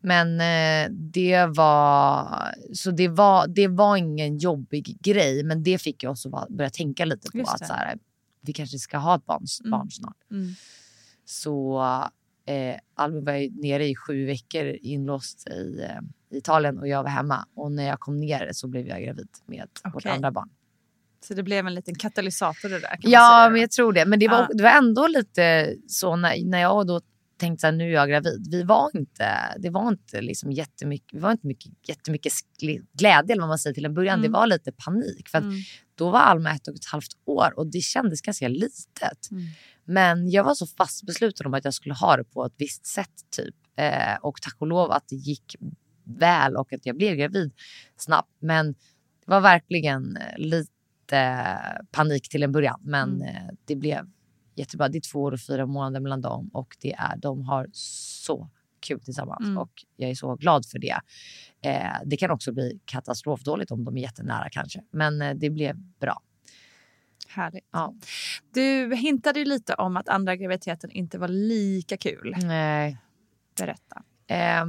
Men 0.00 0.40
eh, 0.40 0.90
det 0.92 1.46
var, 1.46 2.28
så 2.72 2.90
det 2.90 3.08
var, 3.08 3.46
det 3.46 3.68
var 3.68 3.96
ingen 3.96 4.38
jobbig 4.38 4.96
grej, 5.00 5.44
men 5.44 5.62
det 5.62 5.78
fick 5.78 6.04
att 6.04 6.26
va- 6.26 6.46
börja 6.50 6.70
tänka 6.70 7.04
lite 7.04 7.30
på 7.30 7.50
att 7.50 7.66
så 7.66 7.72
här, 7.72 7.98
vi 8.40 8.52
kanske 8.52 8.78
ska 8.78 8.98
ha 8.98 9.16
ett 9.16 9.26
barn, 9.26 9.44
Mm. 9.64 9.70
barn 9.70 9.90
snart. 9.90 10.16
Mm. 10.30 10.48
Så 11.24 11.78
eh, 12.46 12.76
Albin 12.94 13.24
var 13.24 13.62
nere 13.62 13.86
i 13.86 13.96
sju 13.96 14.26
veckor 14.26 14.64
inlåst 14.82 15.48
i 15.48 15.80
eh, 15.90 16.36
Italien 16.38 16.78
och 16.78 16.88
jag 16.88 17.02
var 17.02 17.10
hemma. 17.10 17.46
Och 17.54 17.72
när 17.72 17.86
jag 17.86 18.00
kom 18.00 18.20
ner 18.20 18.48
så 18.52 18.68
blev 18.68 18.86
jag 18.88 19.02
gravid 19.02 19.28
med 19.46 19.68
vårt 19.84 19.94
Okej. 19.96 20.12
andra 20.12 20.30
barn. 20.30 20.48
Så 21.20 21.34
det 21.34 21.42
blev 21.42 21.66
en 21.66 21.74
liten 21.74 21.94
katalysator 21.94 22.68
det 22.68 22.78
där. 22.80 22.96
Ja, 23.00 23.48
men 23.52 23.60
jag 23.60 23.70
tror 23.70 23.92
det. 23.92 24.06
Men 24.06 24.18
det 24.18 24.28
var, 24.28 24.38
Ja. 24.38 24.48
det 24.54 24.62
var 24.62 24.70
ändå 24.70 25.06
lite 25.06 25.74
så 25.88 26.16
när, 26.16 26.44
när 26.44 26.58
jag 26.58 26.86
då 26.86 27.00
tänkte 27.38 27.66
här, 27.66 27.72
nu 27.72 27.84
är 27.84 27.94
jag 27.94 28.08
gravid. 28.08 28.46
Vi 28.50 28.62
var 28.62 28.90
inte, 28.96 29.54
det 29.58 29.70
var 29.70 29.88
inte 29.88 30.20
liksom 30.20 30.52
jättemycket, 30.52 31.14
vi 31.14 31.18
var 31.18 31.32
inte 31.32 31.46
mycket, 31.46 31.72
jättemycket 31.88 32.32
glädje 32.92 33.32
eller 33.32 33.40
vad 33.42 33.48
man 33.48 33.58
säger 33.58 33.74
till 33.74 33.84
en 33.84 33.94
början. 33.94 34.18
Mm. 34.18 34.22
Det 34.32 34.38
var 34.38 34.46
lite 34.46 34.72
panik. 34.72 35.28
För 35.28 35.38
att 35.38 35.44
Mm. 35.44 35.56
då 35.94 36.10
var 36.10 36.20
Alma 36.20 36.50
ett 36.54 36.68
och 36.68 36.74
ett 36.74 36.84
halvt 36.84 37.12
år 37.24 37.58
och 37.58 37.66
det 37.66 37.80
kändes 37.80 38.20
ganska 38.20 38.48
litet. 38.48 39.30
Mm. 39.30 39.42
Men 39.84 40.30
jag 40.30 40.44
var 40.44 40.54
så 40.54 40.66
fast 40.66 41.06
besluten 41.06 41.46
om 41.46 41.54
att 41.54 41.64
jag 41.64 41.74
skulle 41.74 41.94
ha 41.94 42.16
det 42.16 42.24
på 42.24 42.44
ett 42.44 42.54
visst 42.56 42.86
sätt. 42.86 43.10
typ. 43.36 43.54
Eh, 43.76 44.16
och 44.22 44.42
tack 44.42 44.56
och 44.58 44.66
lov 44.66 44.90
att 44.90 45.08
det 45.08 45.16
gick 45.16 45.56
väl 46.04 46.56
och 46.56 46.72
att 46.72 46.86
jag 46.86 46.96
blev 46.96 47.16
gravid 47.16 47.52
snabbt. 47.96 48.32
Men 48.40 48.72
det 48.72 49.30
var 49.30 49.40
verkligen 49.40 50.16
eh, 50.16 50.38
lite 50.38 50.70
panik 51.90 52.28
till 52.28 52.42
en 52.42 52.52
början. 52.52 52.80
Men 52.84 53.14
Mm. 53.22 53.28
eh, 53.36 53.42
det 53.64 53.76
blev 53.76 54.06
jättebra. 54.58 54.88
Det 54.88 54.98
är 54.98 55.12
två 55.12 55.22
år 55.22 55.32
och 55.32 55.40
fyra 55.40 55.66
månader 55.66 56.00
mellan 56.00 56.20
dem 56.20 56.50
och 56.52 56.76
det 56.80 56.92
är, 56.92 57.16
de 57.16 57.42
har 57.42 57.68
så 57.72 58.50
kul 58.80 59.00
tillsammans. 59.00 59.44
Mm. 59.44 59.58
Och 59.58 59.70
jag 59.96 60.10
är 60.10 60.14
så 60.14 60.34
glad 60.34 60.66
för 60.66 60.78
det. 60.78 60.98
Eh, 61.62 61.96
det 62.04 62.16
kan 62.16 62.30
också 62.30 62.52
bli 62.52 62.80
katastrofdåligt 62.84 63.70
om 63.70 63.84
de 63.84 63.96
är 63.96 64.00
jättenära 64.00 64.48
kanske. 64.50 64.82
Men 64.90 65.22
eh, 65.22 65.34
det 65.34 65.50
blev 65.50 65.76
bra. 66.00 66.22
Härligt. 67.28 67.68
Ja. 67.72 67.94
Du 68.54 68.94
hintade 68.94 69.38
ju 69.38 69.44
lite 69.44 69.74
om 69.74 69.96
att 69.96 70.08
andra 70.08 70.36
graviditeten 70.36 70.90
inte 70.90 71.18
var 71.18 71.28
lika 71.28 71.96
kul. 71.96 72.36
Nej. 72.42 72.98
Berätta. 73.58 74.02
Eh, 74.26 74.64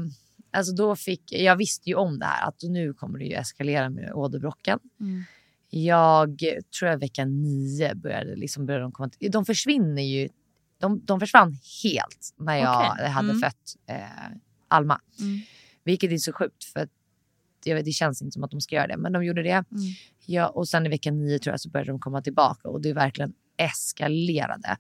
alltså 0.52 0.74
då 0.74 0.96
fick, 0.96 1.32
jag 1.32 1.56
visste 1.56 1.90
ju 1.90 1.96
om 1.96 2.20
det 2.20 2.26
här 2.26 2.48
att 2.48 2.62
nu 2.64 2.94
kommer 2.94 3.20
det 3.20 3.26
ju 3.26 3.34
eskalera 3.34 3.90
med 3.90 4.14
åderbråcken. 4.14 4.80
Mm. 5.00 5.24
Jag 5.70 6.40
tror 6.80 6.92
jag 6.92 6.98
vecka 6.98 7.26
nio 7.26 7.96
började, 7.96 8.36
liksom 8.36 8.66
började 8.66 8.84
de 8.84 8.92
komma 8.92 9.10
De 9.32 9.46
försvinner 9.46 10.02
ju. 10.02 10.30
De, 10.80 11.06
de 11.06 11.20
försvann 11.20 11.58
helt 11.84 12.34
när 12.38 12.56
jag 12.56 12.92
Okej. 12.94 13.08
hade 13.08 13.30
Mm. 13.30 13.42
fött 13.42 13.76
eh, 13.88 13.98
Alma. 14.68 15.02
Mm. 15.20 15.40
Vilket 15.84 16.12
är 16.12 16.18
så 16.18 16.34
sjukt 16.34 16.64
för 16.64 16.80
att 16.80 16.90
jag 17.64 17.86
det 17.86 17.92
känns 17.92 18.22
inte 18.22 18.34
som 18.34 18.44
att 18.44 18.52
de 18.52 18.62
ska 18.62 18.76
göra 18.76 18.88
det. 18.88 18.98
Men 18.98 19.14
de 19.14 19.24
gjorde 19.24 19.44
det. 19.44 19.50
Mm. 19.50 19.66
Ja, 20.26 20.48
och 20.48 20.68
sen 20.68 20.86
i 20.86 20.90
vecka 20.90 21.12
nio 21.12 21.40
tror 21.40 21.54
jag 21.54 21.62
så 21.62 21.70
började 21.70 21.92
de 21.92 22.00
komma 22.00 22.22
tillbaka 22.22 22.70
och 22.70 22.82
det 22.82 22.94
verkligen 22.94 23.34
eskalerade. 23.58 24.78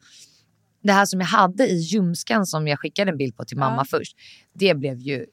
Det 0.81 0.91
här 0.91 1.05
som 1.05 1.19
jag 1.19 1.27
hade 1.27 1.67
i 1.67 1.75
ljumsken 1.77 2.45
som 2.45 2.67
jag 2.67 2.79
skickade 2.79 3.11
en 3.11 3.17
bild 3.17 3.35
på 3.37 3.45
till 3.45 3.57
mamma 3.57 3.81
Ja. 3.81 3.85
först. 3.97 4.17
Det 4.53 4.75
blev 4.75 4.97
ju, 4.97 5.25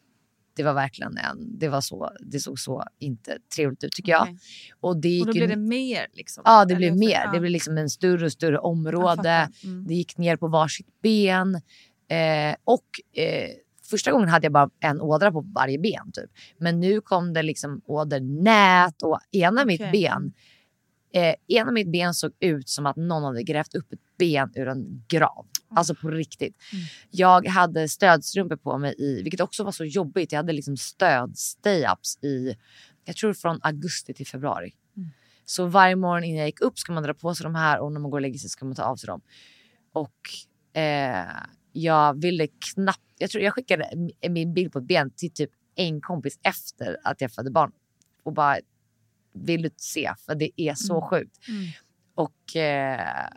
det 0.56 0.62
var 0.62 0.74
verkligen 0.74 1.16
en, 1.18 1.58
det 1.58 1.68
var 1.68 1.80
så, 1.80 2.10
det 2.20 2.40
såg 2.40 2.58
så 2.58 2.84
inte 2.98 3.38
trevligt 3.56 3.84
ut 3.84 3.92
tycker 3.92 4.12
jag. 4.12 4.22
Okej. 4.22 4.38
Och 4.80 4.96
det 4.96 5.08
gick 5.08 5.26
Och 5.26 5.26
då 5.26 5.32
blev 5.32 5.48
det 5.48 5.56
mer 5.56 6.06
liksom? 6.12 6.42
Ja, 6.46 6.64
det 6.64 6.74
blev 6.74 6.96
mer. 6.96 7.10
ja. 7.24 7.32
Det 7.32 7.40
blev 7.40 7.52
liksom 7.52 7.78
en 7.78 7.90
större 7.90 8.24
och 8.24 8.32
större 8.32 8.58
område. 8.58 9.48
Mm. 9.64 9.86
Det 9.86 9.94
gick 9.94 10.18
ner 10.18 10.36
på 10.36 10.48
varsitt 10.48 11.02
ben. 11.02 11.54
Eh, 12.08 12.56
och 12.64 12.86
eh, 13.12 13.50
första 13.90 14.12
gången 14.12 14.28
hade 14.28 14.44
jag 14.44 14.52
bara 14.52 14.70
en 14.80 15.00
ådra 15.00 15.32
på 15.32 15.40
varje 15.40 15.78
ben. 15.78 16.12
Typ. 16.12 16.30
Men 16.58 16.80
nu 16.80 17.00
kom 17.00 17.32
det 17.32 17.42
liksom 17.42 17.82
ådernät 17.86 19.02
och 19.02 19.18
ena 19.32 19.64
mitt 19.64 19.80
Okej. 19.80 19.92
ben 19.92 20.32
eh, 21.16 21.34
ena 21.48 21.72
mitt 21.72 21.92
ben 21.92 22.14
såg 22.14 22.32
ut 22.40 22.68
som 22.68 22.86
att 22.86 22.96
någon 22.96 23.24
hade 23.24 23.42
grävt 23.42 23.74
upp 23.74 23.92
ett 23.92 24.00
ben 24.18 24.50
ur 24.54 24.68
en 24.68 25.04
grav. 25.08 25.46
Alltså 25.70 25.94
på 25.94 26.10
riktigt. 26.10 26.56
Jag 27.10 27.46
hade 27.46 27.88
stödstrumpor 27.88 28.56
på 28.56 28.78
mig 28.78 28.94
i, 28.98 29.22
vilket 29.22 29.40
också 29.40 29.64
var 29.64 29.72
så 29.72 29.84
jobbigt. 29.84 30.32
Jag 30.32 30.38
hade 30.38 30.52
liksom 30.52 30.76
stöd-stay-ups 30.76 32.24
i, 32.24 32.56
jag 33.04 33.16
tror 33.16 33.32
från 33.32 33.58
augusti 33.62 34.14
till 34.14 34.26
februari. 34.26 34.74
Så 35.44 35.66
varje 35.66 35.96
morgon 35.96 36.24
innan 36.24 36.38
jag 36.38 36.46
gick 36.46 36.60
upp 36.60 36.78
ska 36.78 36.92
man 36.92 37.02
dra 37.02 37.14
på 37.14 37.34
sig 37.34 37.44
de 37.44 37.54
här 37.54 37.78
och 37.80 37.92
när 37.92 38.00
man 38.00 38.10
går 38.10 38.18
och 38.18 38.22
lägger 38.22 38.38
sig 38.38 38.50
ska 38.50 38.64
man 38.64 38.74
ta 38.74 38.82
av 38.82 38.96
sig 38.96 39.06
dem. 39.06 39.20
Och 39.92 40.80
eh, 40.80 41.26
jag 41.72 42.20
ville 42.20 42.46
knappt, 42.74 43.00
jag 43.18 43.30
tror 43.30 43.44
jag 43.44 43.54
skickade 43.54 43.90
min 44.28 44.54
bild 44.54 44.72
på 44.72 44.78
ett 44.78 44.84
ben 44.84 45.10
till 45.10 45.32
typ 45.32 45.50
en 45.74 46.00
kompis 46.00 46.38
efter 46.42 46.96
att 47.04 47.20
jag 47.20 47.32
födde 47.32 47.50
barn. 47.50 47.72
Och 48.22 48.32
bara, 48.32 48.56
vill 49.32 49.62
du 49.62 49.70
se? 49.76 50.14
För 50.26 50.34
det 50.34 50.60
är 50.60 50.74
så 50.74 51.00
sjukt. 51.00 51.38
Och 52.14 52.56
eh, 52.56 53.28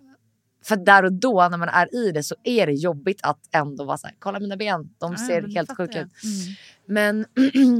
för 0.64 0.76
där 0.76 1.04
och 1.04 1.14
då 1.14 1.48
när 1.52 1.58
man 1.58 1.70
är 1.70 1.96
i 1.96 2.12
det 2.12 2.24
så 2.24 2.36
är 2.44 2.68
det 2.68 2.74
jobbigt 2.74 3.20
att 3.24 3.40
ändå 3.52 3.84
vara 3.84 3.98
så 3.98 4.08
här, 4.08 4.16
kolla 4.20 4.40
mina 4.40 4.58
ben, 4.58 4.90
de 4.98 5.18
ser 5.18 5.48
helt 5.48 5.78
sjuka 5.78 6.02
ut. 6.02 6.08
Mm. 6.24 6.56
Men 6.86 7.26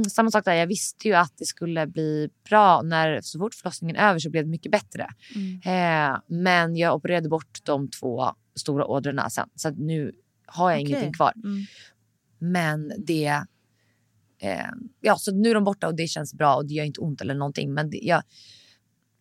samma 0.10 0.30
sak 0.30 0.44
där, 0.44 0.54
jag 0.54 0.66
visste 0.66 1.08
ju 1.08 1.14
att 1.14 1.32
det 1.36 1.46
skulle 1.46 1.86
bli 1.86 2.28
bra. 2.48 2.82
När, 2.82 3.20
så 3.20 3.38
fort 3.38 3.54
förlossningen 3.54 3.96
är 3.96 4.08
över 4.08 4.18
så 4.18 4.30
blev 4.30 4.44
det 4.44 4.50
mycket 4.50 4.72
bättre. 4.72 5.08
Mm. 5.34 6.12
Eh, 6.12 6.18
men 6.26 6.76
jag 6.76 6.94
opererade 6.94 7.28
bort 7.28 7.58
de 7.62 7.90
två 7.90 8.32
stora 8.54 8.86
ådrorna 8.86 9.30
sen. 9.30 9.48
Så 9.54 9.70
nu 9.70 10.12
har 10.46 10.70
jag 10.70 10.80
Okej. 10.80 10.90
ingenting 10.90 11.12
kvar. 11.12 11.32
Mm. 11.44 11.64
Men 12.38 12.92
det... 12.98 13.44
Eh, 14.42 14.70
ja, 15.00 15.16
så 15.16 15.34
nu 15.34 15.50
är 15.50 15.54
de 15.54 15.64
borta 15.64 15.86
och 15.86 15.94
det 15.94 16.06
känns 16.06 16.34
bra 16.34 16.56
och 16.56 16.66
det 16.66 16.74
gör 16.74 16.84
inte 16.84 17.00
ont 17.00 17.20
eller 17.20 17.34
någonting. 17.34 17.74
Men 17.74 17.90
det, 17.90 17.96
jag, 17.96 18.22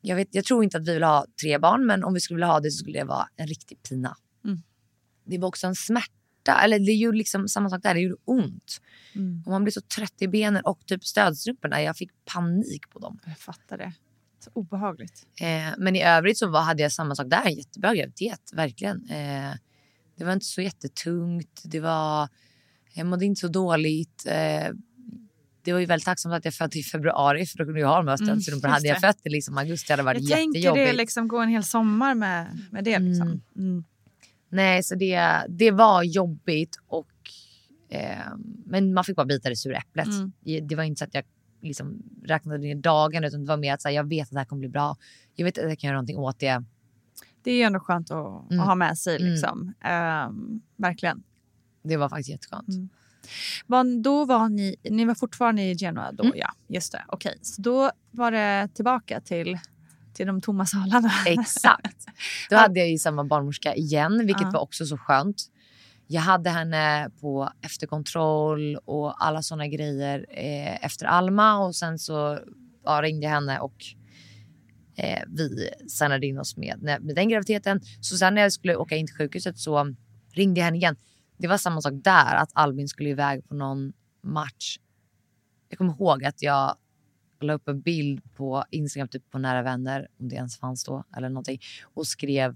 jag, 0.01 0.15
vet, 0.15 0.27
jag 0.31 0.45
tror 0.45 0.63
inte 0.63 0.77
att 0.77 0.87
vi 0.87 0.93
vill 0.93 1.03
ha 1.03 1.25
tre 1.41 1.57
barn 1.57 1.85
men 1.85 2.03
om 2.03 2.13
vi 2.13 2.19
skulle 2.19 2.35
vilja 2.35 2.47
ha 2.47 2.59
det 2.59 2.71
så 2.71 2.77
skulle 2.77 2.99
det 2.99 3.05
vara 3.05 3.27
en 3.35 3.47
riktig 3.47 3.83
pina. 3.83 4.17
Mm. 4.45 4.61
Det 5.25 5.37
var 5.37 5.47
också 5.47 5.67
en 5.67 5.75
smärta. 5.75 6.61
Eller 6.63 6.79
det 6.79 6.91
gjorde 6.93 7.17
liksom 7.17 7.47
samma 7.47 7.69
sak 7.69 7.83
där, 7.83 7.93
det 7.93 7.99
gjorde 7.99 8.21
ont. 8.25 8.81
Mm. 9.15 9.43
Och 9.45 9.51
man 9.51 9.63
blir 9.63 9.71
så 9.71 9.81
trött 9.81 10.21
i 10.21 10.27
benen 10.27 10.63
och 10.65 10.85
typ 10.85 11.05
stödstrumporna. 11.05 11.81
Jag 11.81 11.97
fick 11.97 12.11
panik 12.25 12.89
på 12.89 12.99
dem. 12.99 13.19
Jag 13.25 13.37
fattar 13.37 13.77
det. 13.77 13.93
Så 14.39 14.51
obehagligt. 14.53 15.27
Eh, 15.41 15.73
men 15.77 15.95
i 15.95 16.03
övrigt 16.03 16.37
så 16.37 16.49
var, 16.49 16.61
hade 16.61 16.83
jag 16.83 16.91
samma 16.91 17.15
sak 17.15 17.27
där. 17.29 17.49
Jättebra 17.49 17.95
graviditet, 17.95 18.51
verkligen. 18.53 19.09
Eh, 19.09 19.53
det 20.15 20.25
var 20.25 20.33
inte 20.33 20.45
så 20.45 20.61
jättetungt. 20.61 21.61
Det 21.63 21.79
var, 21.79 22.29
jag 22.93 23.07
mådde 23.07 23.25
inte 23.25 23.39
så 23.39 23.47
dåligt. 23.47 24.25
Eh, 24.27 24.69
det 25.63 25.73
var 25.73 25.79
ju 25.79 25.85
väldigt 25.85 26.05
tacksamt 26.05 26.33
att 26.35 26.45
jag 26.45 26.53
födde 26.53 26.79
i 26.79 26.83
februari 26.83 27.45
för 27.45 27.57
då 27.57 27.65
kunde 27.65 27.79
jag 27.79 27.87
ha 27.87 27.95
de 27.95 28.07
Mm, 28.07 28.17
stödstrumporna. 28.17 28.73
hade 28.73 28.87
just 28.87 29.01
jag 29.03 29.13
fött 29.15 29.25
i 29.25 29.29
liksom 29.29 29.57
augusti 29.57 29.93
hade 29.93 30.01
det 30.01 30.05
varit 30.05 30.21
Jag 30.29 30.37
tänker 30.37 30.59
jättejobbigt. 30.59 30.91
det 30.91 30.97
liksom 30.97 31.27
gå 31.27 31.37
en 31.39 31.49
hel 31.49 31.63
sommar 31.63 32.15
med, 32.15 32.59
med 32.71 32.83
det. 32.83 32.99
Liksom. 32.99 33.41
Mm. 33.55 33.83
Nej, 34.49 34.83
så 34.83 34.95
det, 34.95 35.31
det 35.49 35.71
var 35.71 36.03
jobbigt. 36.03 36.77
Och, 36.87 37.07
eh, 37.89 38.17
men 38.65 38.93
man 38.93 39.03
fick 39.03 39.15
bara 39.15 39.25
bita 39.25 39.49
det 39.49 39.55
sura 39.55 39.77
äpplet. 39.77 40.07
Mm. 40.07 40.31
Det- 40.67 40.75
var 40.75 40.83
inte 40.83 40.99
så 40.99 41.05
att 41.05 41.13
jag 41.13 41.23
liksom 41.61 42.03
räknade 42.25 42.57
ner 42.59 42.75
dagen 42.75 43.23
utan 43.23 43.39
det 43.41 43.47
var 43.47 43.57
mer 43.57 43.73
att 43.73 43.81
så 43.81 43.87
här, 43.87 43.95
jag 43.95 44.09
vet 44.09 44.23
att 44.27 44.31
det 44.31 44.37
här 44.37 44.45
kommer 44.45 44.59
bli 44.59 44.69
bra. 44.69 44.97
Jag 45.35 45.45
vet 45.45 45.57
att 45.57 45.63
jag 45.69 45.79
kan 45.79 45.87
göra 45.87 45.95
någonting 45.97 46.17
åt 46.17 46.39
det. 46.39 46.63
Det 47.43 47.51
är 47.51 47.55
ju 47.55 47.61
ändå 47.63 47.79
skönt 47.79 48.11
att, 48.11 48.51
Mm. 48.51 48.59
att 48.59 48.67
ha 48.67 48.75
med 48.75 48.97
sig. 48.97 49.15
Mm. 49.17 49.31
Liksom. 49.31 49.73
Ehm, 49.83 50.61
verkligen. 50.77 51.23
Det 51.83 51.97
var 51.97 52.09
faktiskt 52.09 52.29
jätteskönt. 52.29 52.67
Var, 53.67 54.01
då 54.03 54.25
var 54.25 54.49
ni, 54.49 54.75
ni 54.89 55.05
var 55.05 55.15
fortfarande 55.15 55.61
i 55.61 55.75
Genua 55.77 56.11
då, 56.11 56.23
Mm. 56.23 56.37
ja. 56.37 56.51
Just 56.67 56.91
det. 56.91 57.05
Okej, 57.07 57.37
så 57.41 57.61
då 57.61 57.91
var 58.11 58.31
det 58.31 58.69
tillbaka 58.73 59.21
till, 59.21 59.57
till 60.13 60.27
de 60.27 60.41
tomma 60.41 60.65
salarna. 60.65 61.11
Exakt. 61.25 62.05
Då 62.49 62.55
hade 62.55 62.79
jag 62.79 62.89
ju 62.89 62.97
samma 62.97 63.23
barnmorska 63.23 63.75
igen, 63.75 64.25
vilket 64.25 64.41
Ja. 64.41 64.49
var 64.51 64.59
också 64.59 64.85
så 64.85 64.97
skönt. 64.97 65.43
Jag 66.07 66.21
hade 66.21 66.49
henne 66.49 67.09
på 67.21 67.49
efterkontroll 67.61 68.75
och 68.85 69.25
alla 69.25 69.41
såna 69.41 69.67
grejer 69.67 70.25
eh, 70.29 70.85
efter 70.85 71.05
Alma 71.05 71.57
och 71.65 71.75
sen 71.75 71.99
så 71.99 72.39
ja, 72.85 73.01
ringde 73.01 73.25
jag 73.25 73.33
henne 73.33 73.59
och 73.59 73.75
eh, 74.95 75.19
vi 75.27 75.69
signade 75.87 76.27
in 76.27 76.39
oss 76.39 76.57
med, 76.57 76.79
med 76.81 77.15
den 77.15 77.29
graviditeten. 77.29 77.81
Så 78.01 78.17
sen 78.17 78.35
när 78.35 78.41
jag 78.41 78.53
skulle 78.53 78.75
åka 78.75 78.95
in 78.95 79.07
till 79.07 79.15
sjukhuset 79.15 79.57
så 79.57 79.95
ringde 80.33 80.59
jag 80.59 80.65
henne 80.65 80.77
igen. 80.77 80.95
Det 81.39 81.47
var 81.47 81.57
samma 81.57 81.81
sak 81.81 81.93
där, 81.95 82.35
att 82.35 82.49
Albin 82.53 82.87
skulle 82.87 83.09
iväg 83.09 83.47
på 83.47 83.55
någon 83.55 83.93
match. 84.21 84.79
Jag 85.69 85.77
kommer 85.77 85.93
ihåg 85.93 86.25
att 86.25 86.41
jag 86.41 86.75
la 87.41 87.53
upp 87.53 87.67
en 87.67 87.81
bild 87.81 88.33
på 88.33 88.63
Instagram, 88.71 89.07
typ 89.07 89.31
på 89.31 89.37
nära 89.37 89.61
vänner, 89.61 90.07
om 90.19 90.29
det 90.29 90.35
ens 90.35 90.57
fanns 90.57 90.83
då, 90.83 91.03
eller 91.17 91.29
någonting, 91.29 91.59
och 91.83 92.07
skrev 92.07 92.55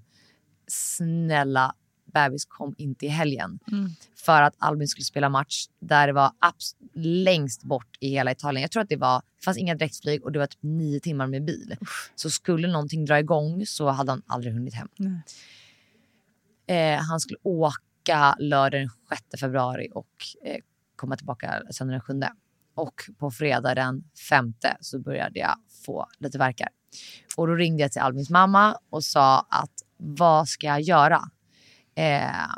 snälla 0.68 1.76
bebis 2.06 2.46
kom 2.46 2.76
inte 2.78 3.06
i 3.06 3.10
helgen. 3.10 3.60
Mm. 3.72 3.90
För 4.16 4.42
att 4.42 4.56
Albin 4.58 4.88
skulle 4.88 5.06
spela 5.06 5.30
match 5.30 5.66
där 5.80 6.08
det 6.08 6.14
var 6.14 6.32
abs- 6.40 6.76
längst 6.94 7.64
bort 7.64 7.98
i 8.00 8.10
hela 8.10 8.32
Italien. 8.32 8.62
Jag 8.62 8.72
tror 8.72 8.84
att 8.84 8.90
det 8.90 8.98
var, 8.98 9.22
det 9.38 9.44
fanns 9.46 9.58
inga 9.58 9.76
direktflyg 9.76 10.24
och 10.24 10.32
det 10.32 10.40
var 10.40 10.48
typ 10.48 10.64
nio 10.64 11.00
timmar 11.00 11.28
med 11.28 11.46
bil. 11.46 11.76
Så 12.16 12.30
skulle 12.30 12.68
någonting 12.68 13.06
dra 13.06 13.20
igång 13.20 13.66
så 13.66 13.90
hade 13.90 14.12
han 14.12 14.22
aldrig 14.28 14.54
hunnit 14.54 14.74
hem. 14.74 14.88
Nej. 14.96 15.22
Eh, 16.68 17.00
han 17.00 17.20
skulle 17.20 17.38
åka 17.44 17.82
lördag 18.40 18.72
den 18.82 18.90
6 19.10 19.40
februari 19.40 19.88
och 19.94 20.08
eh, 20.46 20.58
komma 20.96 21.16
tillbaka 21.18 21.62
söndag 21.72 21.92
den 21.94 22.02
7. 22.02 22.22
Och 22.76 22.94
på 23.20 23.32
fredag 23.32 23.76
den 23.76 24.04
5 24.30 24.54
så 24.80 25.00
började 25.00 25.40
jag 25.40 25.56
få 25.86 26.08
lite 26.20 26.38
verkar. 26.38 26.68
Och 27.38 27.48
då 27.48 27.54
ringde 27.56 27.82
jag 27.84 27.92
till 27.92 28.02
Albins 28.02 28.30
mamma 28.30 28.78
och 28.90 29.04
sa 29.04 29.40
att 29.40 29.72
vad 29.98 30.48
ska 30.48 30.68
jag 30.68 30.82
göra? 30.82 31.22
Eh, 31.96 32.58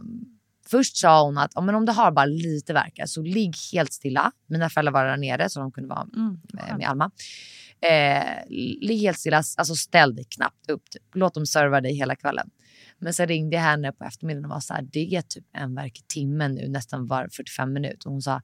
först 0.67 0.97
sa 0.97 1.23
hon 1.23 1.37
att 1.37 1.51
"Ja, 1.55 1.61
men 1.61 1.75
om 1.75 1.85
du 1.85 1.91
har 1.91 2.11
bara 2.11 2.25
lite 2.25 2.73
verkar 2.73 3.05
så 3.05 3.21
ligg 3.21 3.55
helt 3.73 3.93
stilla. 3.93 4.31
Mina 4.47 4.69
föräldrar 4.69 4.93
var 4.93 5.05
där 5.05 5.17
nere 5.17 5.49
så 5.49 5.59
de 5.59 5.71
kunde 5.71 5.89
vara 5.89 6.07
Mm. 6.15 6.37
eh, 6.59 6.77
med 6.77 6.89
Alma. 6.89 7.11
Eh, 7.81 8.23
ligg 8.81 9.01
helt 9.01 9.19
stilla, 9.19 9.37
alltså 9.57 9.75
ställ 9.75 10.15
dig 10.15 10.25
knappt 10.29 10.69
upp. 10.69 10.89
Typ. 10.89 11.03
Låt 11.13 11.33
dem 11.33 11.45
serva 11.45 11.81
dig 11.81 11.93
hela 11.95 12.15
kvällen. 12.15 12.49
Men 12.99 13.13
sen 13.13 13.27
ringde 13.27 13.55
jag 13.55 13.63
henne 13.63 13.91
på 13.91 14.03
eftermiddagen 14.03 14.45
och 14.45 14.51
var 14.51 14.59
så 14.59 14.73
här, 14.73 14.81
det 14.91 15.15
är 15.15 15.21
typ 15.21 15.45
en 15.53 15.75
verk 15.75 15.99
i 15.99 16.01
timmen 16.07 16.55
nu, 16.55 16.67
nästan 16.67 17.07
var 17.07 17.27
45 17.31 17.73
minuter. 17.73 18.07
Och 18.07 18.11
hon 18.11 18.21
sa, 18.21 18.41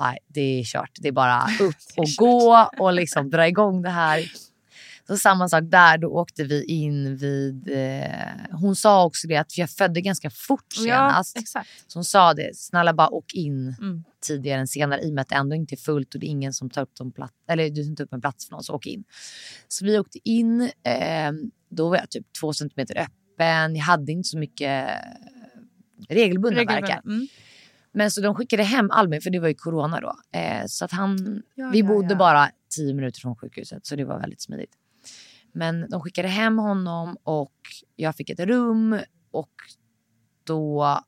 nej 0.00 0.18
det 0.26 0.40
är 0.60 0.64
kört. 0.64 0.90
Det 1.00 1.08
är 1.08 1.12
bara 1.12 1.42
upp 1.60 1.74
och 1.96 2.06
gå 2.18 2.68
och 2.78 2.92
liksom 2.92 3.30
dra 3.30 3.48
igång 3.48 3.82
det 3.82 3.90
här. 3.90 4.24
Så 5.06 5.16
samma 5.16 5.48
sak 5.48 5.62
där, 5.66 5.98
då 5.98 6.08
åkte 6.08 6.44
vi 6.44 6.64
in 6.64 7.16
vid... 7.16 7.70
Eh, 7.70 8.10
hon 8.50 8.76
sa 8.76 9.04
också 9.04 9.28
det 9.28 9.36
att 9.36 9.58
jag 9.58 9.70
födde 9.70 10.00
ganska 10.00 10.30
fort 10.30 10.64
Ja, 10.76 10.82
senast. 10.82 11.38
exakt. 11.38 11.68
Så 11.86 11.98
hon 11.98 12.04
sa 12.04 12.34
det, 12.34 12.56
snälla 12.56 12.94
bara 12.94 13.08
åk 13.10 13.34
in 13.34 13.74
Mm. 13.80 14.04
tidigare 14.26 14.60
än 14.60 14.68
senare 14.68 15.00
i 15.02 15.10
och 15.10 15.14
med 15.14 15.22
att 15.22 15.28
det 15.28 15.34
ändå 15.34 15.56
inte 15.56 15.74
är 15.74 15.76
fullt 15.76 16.14
och 16.14 16.20
det 16.20 16.26
är 16.26 16.28
ingen 16.28 16.52
som 16.52 16.70
tar 16.70 16.82
upp, 16.82 17.14
plats, 17.14 17.34
eller 17.48 17.70
du 17.70 17.94
tar 17.94 18.04
upp 18.04 18.12
en 18.12 18.20
plats 18.20 18.46
för 18.46 18.52
någon, 18.52 18.64
så 18.64 18.74
åk 18.74 18.86
in. 18.86 19.04
Så 19.68 19.84
vi 19.84 19.98
åkte 19.98 20.18
in, 20.24 20.60
eh, 20.62 21.32
då 21.68 21.88
var 21.88 21.96
jag 21.96 22.10
typ 22.10 22.26
två 22.40 22.52
centimeter 22.52 22.98
öppen, 22.98 23.14
jag 23.36 23.76
hade 23.76 24.12
inte 24.12 24.28
så 24.28 24.38
mycket 24.38 24.88
regelbundna 26.08 26.60
Regelbundna, 26.60 26.80
verkar. 26.80 27.00
mm. 27.04 27.26
Men 27.92 28.10
så 28.10 28.20
de 28.20 28.34
skickade 28.34 28.62
hem 28.62 28.90
Albin, 28.90 29.20
för 29.20 29.30
det 29.30 29.38
var 29.40 29.48
ju 29.48 29.54
corona 29.54 30.00
då. 30.00 30.38
Eh, 30.38 30.62
så 30.66 30.84
att 30.84 30.92
han, 30.92 31.42
Ja, 31.54 31.70
vi 31.72 31.78
ja, 31.80 31.86
bodde 31.86 32.08
ja. 32.14 32.16
bara 32.16 32.50
tio 32.76 32.94
minuter 32.94 33.20
från 33.20 33.36
sjukhuset, 33.36 33.86
så 33.86 33.96
det 33.96 34.04
var 34.04 34.20
väldigt 34.20 34.42
smidigt. 34.42 34.72
Men 35.52 35.90
de 35.90 36.00
skickade 36.00 36.28
hem 36.28 36.58
honom 36.58 37.16
och 37.22 37.52
jag 37.96 38.16
fick 38.16 38.30
ett 38.30 38.40
rum 38.40 38.98
och 39.30 39.50
då 40.46 41.00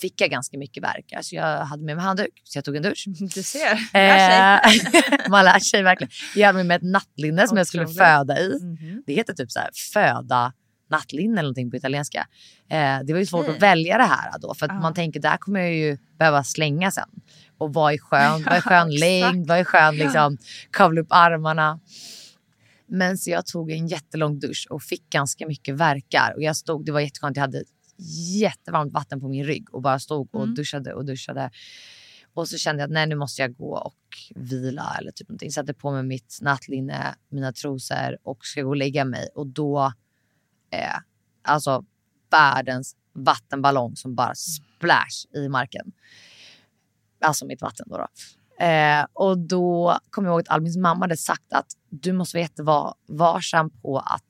fick 0.00 0.20
jag 0.20 0.30
ganska 0.30 0.58
mycket 0.58 0.82
värk. 0.82 1.12
Alltså 1.12 1.34
jag 1.36 1.64
hade 1.64 1.82
med 1.84 1.96
mig 1.96 2.04
handduk, 2.04 2.42
så 2.44 2.58
jag 2.58 2.64
tog 2.64 2.76
en 2.76 2.82
dusch. 2.82 3.04
Du 3.34 3.42
ser. 3.42 3.78
Lär 3.92 4.60
sig. 4.70 4.80
Eh, 5.02 5.16
Man 5.30 5.44
lär 5.44 5.58
sig 5.58 5.82
verkligen. 5.82 6.10
Jag 6.34 6.46
hade 6.46 6.56
med 6.56 6.66
mig 6.66 6.76
ett 6.76 6.82
nattlinne 6.82 7.48
som 7.48 7.56
jag 7.56 7.66
skulle 7.66 7.86
föda 7.88 8.40
i. 8.40 8.58
Mhm. 8.62 9.02
Det 9.06 9.12
heter 9.14 9.34
typ 9.34 9.50
så 9.52 9.58
här, 9.58 9.70
föda 9.92 10.52
nattlinne 10.90 11.32
eller 11.32 11.42
någonting 11.42 11.70
på 11.70 11.76
italienska. 11.76 12.28
Eh, 12.68 12.98
det 13.04 13.12
var 13.12 13.20
ju 13.20 13.26
svårt 13.26 13.40
Okej. 13.44 13.56
att 13.56 13.62
välja 13.62 13.98
det 13.98 14.04
här 14.04 14.38
då 14.40 14.54
för 14.54 14.66
att 14.66 14.72
Ja. 14.72 14.80
man 14.80 14.94
tänker 14.94 15.20
där 15.20 15.36
kommer 15.36 15.60
jag 15.60 15.74
ju 15.74 15.98
behöva 16.18 16.44
slänga 16.44 16.90
sen. 16.90 17.08
Och 17.58 17.74
vad 17.74 17.92
är 17.94 17.98
skön, 17.98 18.42
vad 18.46 18.54
är 18.54 18.60
skön 18.70 18.90
längd, 18.94 19.46
vad 19.46 19.58
är 19.58 19.64
skön 19.64 19.96
liksom, 19.96 20.38
kavla 20.70 21.00
upp 21.00 21.06
armarna. 21.10 21.80
Men 22.88 23.18
så 23.18 23.30
jag 23.30 23.46
tog 23.46 23.70
en 23.70 23.86
jättelång 23.88 24.38
dusch 24.38 24.66
och 24.70 24.82
fick 24.82 25.10
ganska 25.10 25.46
mycket 25.46 25.74
verkar. 25.74 26.32
Och 26.36 26.42
jag 26.42 26.56
stod, 26.56 26.84
det 26.86 26.92
var 26.92 27.00
jätteskönt, 27.00 27.36
jag 27.36 27.42
hade 27.42 27.64
jättevarmt 28.40 28.92
vatten 28.92 29.20
på 29.20 29.28
min 29.28 29.44
rygg 29.44 29.74
och 29.74 29.82
bara 29.82 29.98
stod 29.98 30.34
och 30.34 30.42
Mm. 30.42 30.54
duschade 30.54 30.94
och 30.94 31.04
duschade. 31.04 31.50
Och 32.34 32.48
så 32.48 32.58
kände 32.58 32.82
jag 32.82 32.88
att 32.88 32.92
nej, 32.92 33.06
nu 33.06 33.14
måste 33.14 33.42
jag 33.42 33.56
gå 33.56 33.76
och 33.78 33.94
vila 34.34 34.96
eller 35.00 35.10
typ 35.12 35.28
någonting. 35.28 35.50
Satte 35.50 35.74
på 35.74 35.90
mig 35.92 36.02
mitt 36.02 36.38
nattlinne, 36.42 37.14
mina 37.30 37.52
trosor 37.52 38.18
och 38.22 38.38
ska 38.46 38.62
gå 38.62 38.68
och 38.68 38.76
lägga 38.76 39.04
mig. 39.04 39.28
Och 39.34 39.46
då, 39.46 39.92
eh, 40.70 40.96
alltså 41.42 41.84
världens 42.30 42.96
vattenballong 43.12 43.96
som 43.96 44.14
bara 44.14 44.34
splash 44.34 45.34
i 45.34 45.48
marken. 45.48 45.92
Alltså 47.20 47.46
mitt 47.46 47.62
vatten 47.62 47.86
då. 47.88 47.96
då. 47.96 48.06
Eh, 48.64 49.06
och 49.12 49.38
då 49.38 49.98
kom 50.10 50.24
jag 50.24 50.32
ihåg 50.32 50.40
att 50.40 50.48
Albins 50.48 50.76
mamma 50.76 51.04
hade 51.04 51.16
sagt 51.16 51.52
att 51.52 51.66
du 51.90 52.12
måste 52.12 52.36
vara 52.36 52.42
jättevarsam 52.42 53.70
på 53.70 53.98
att 53.98 54.24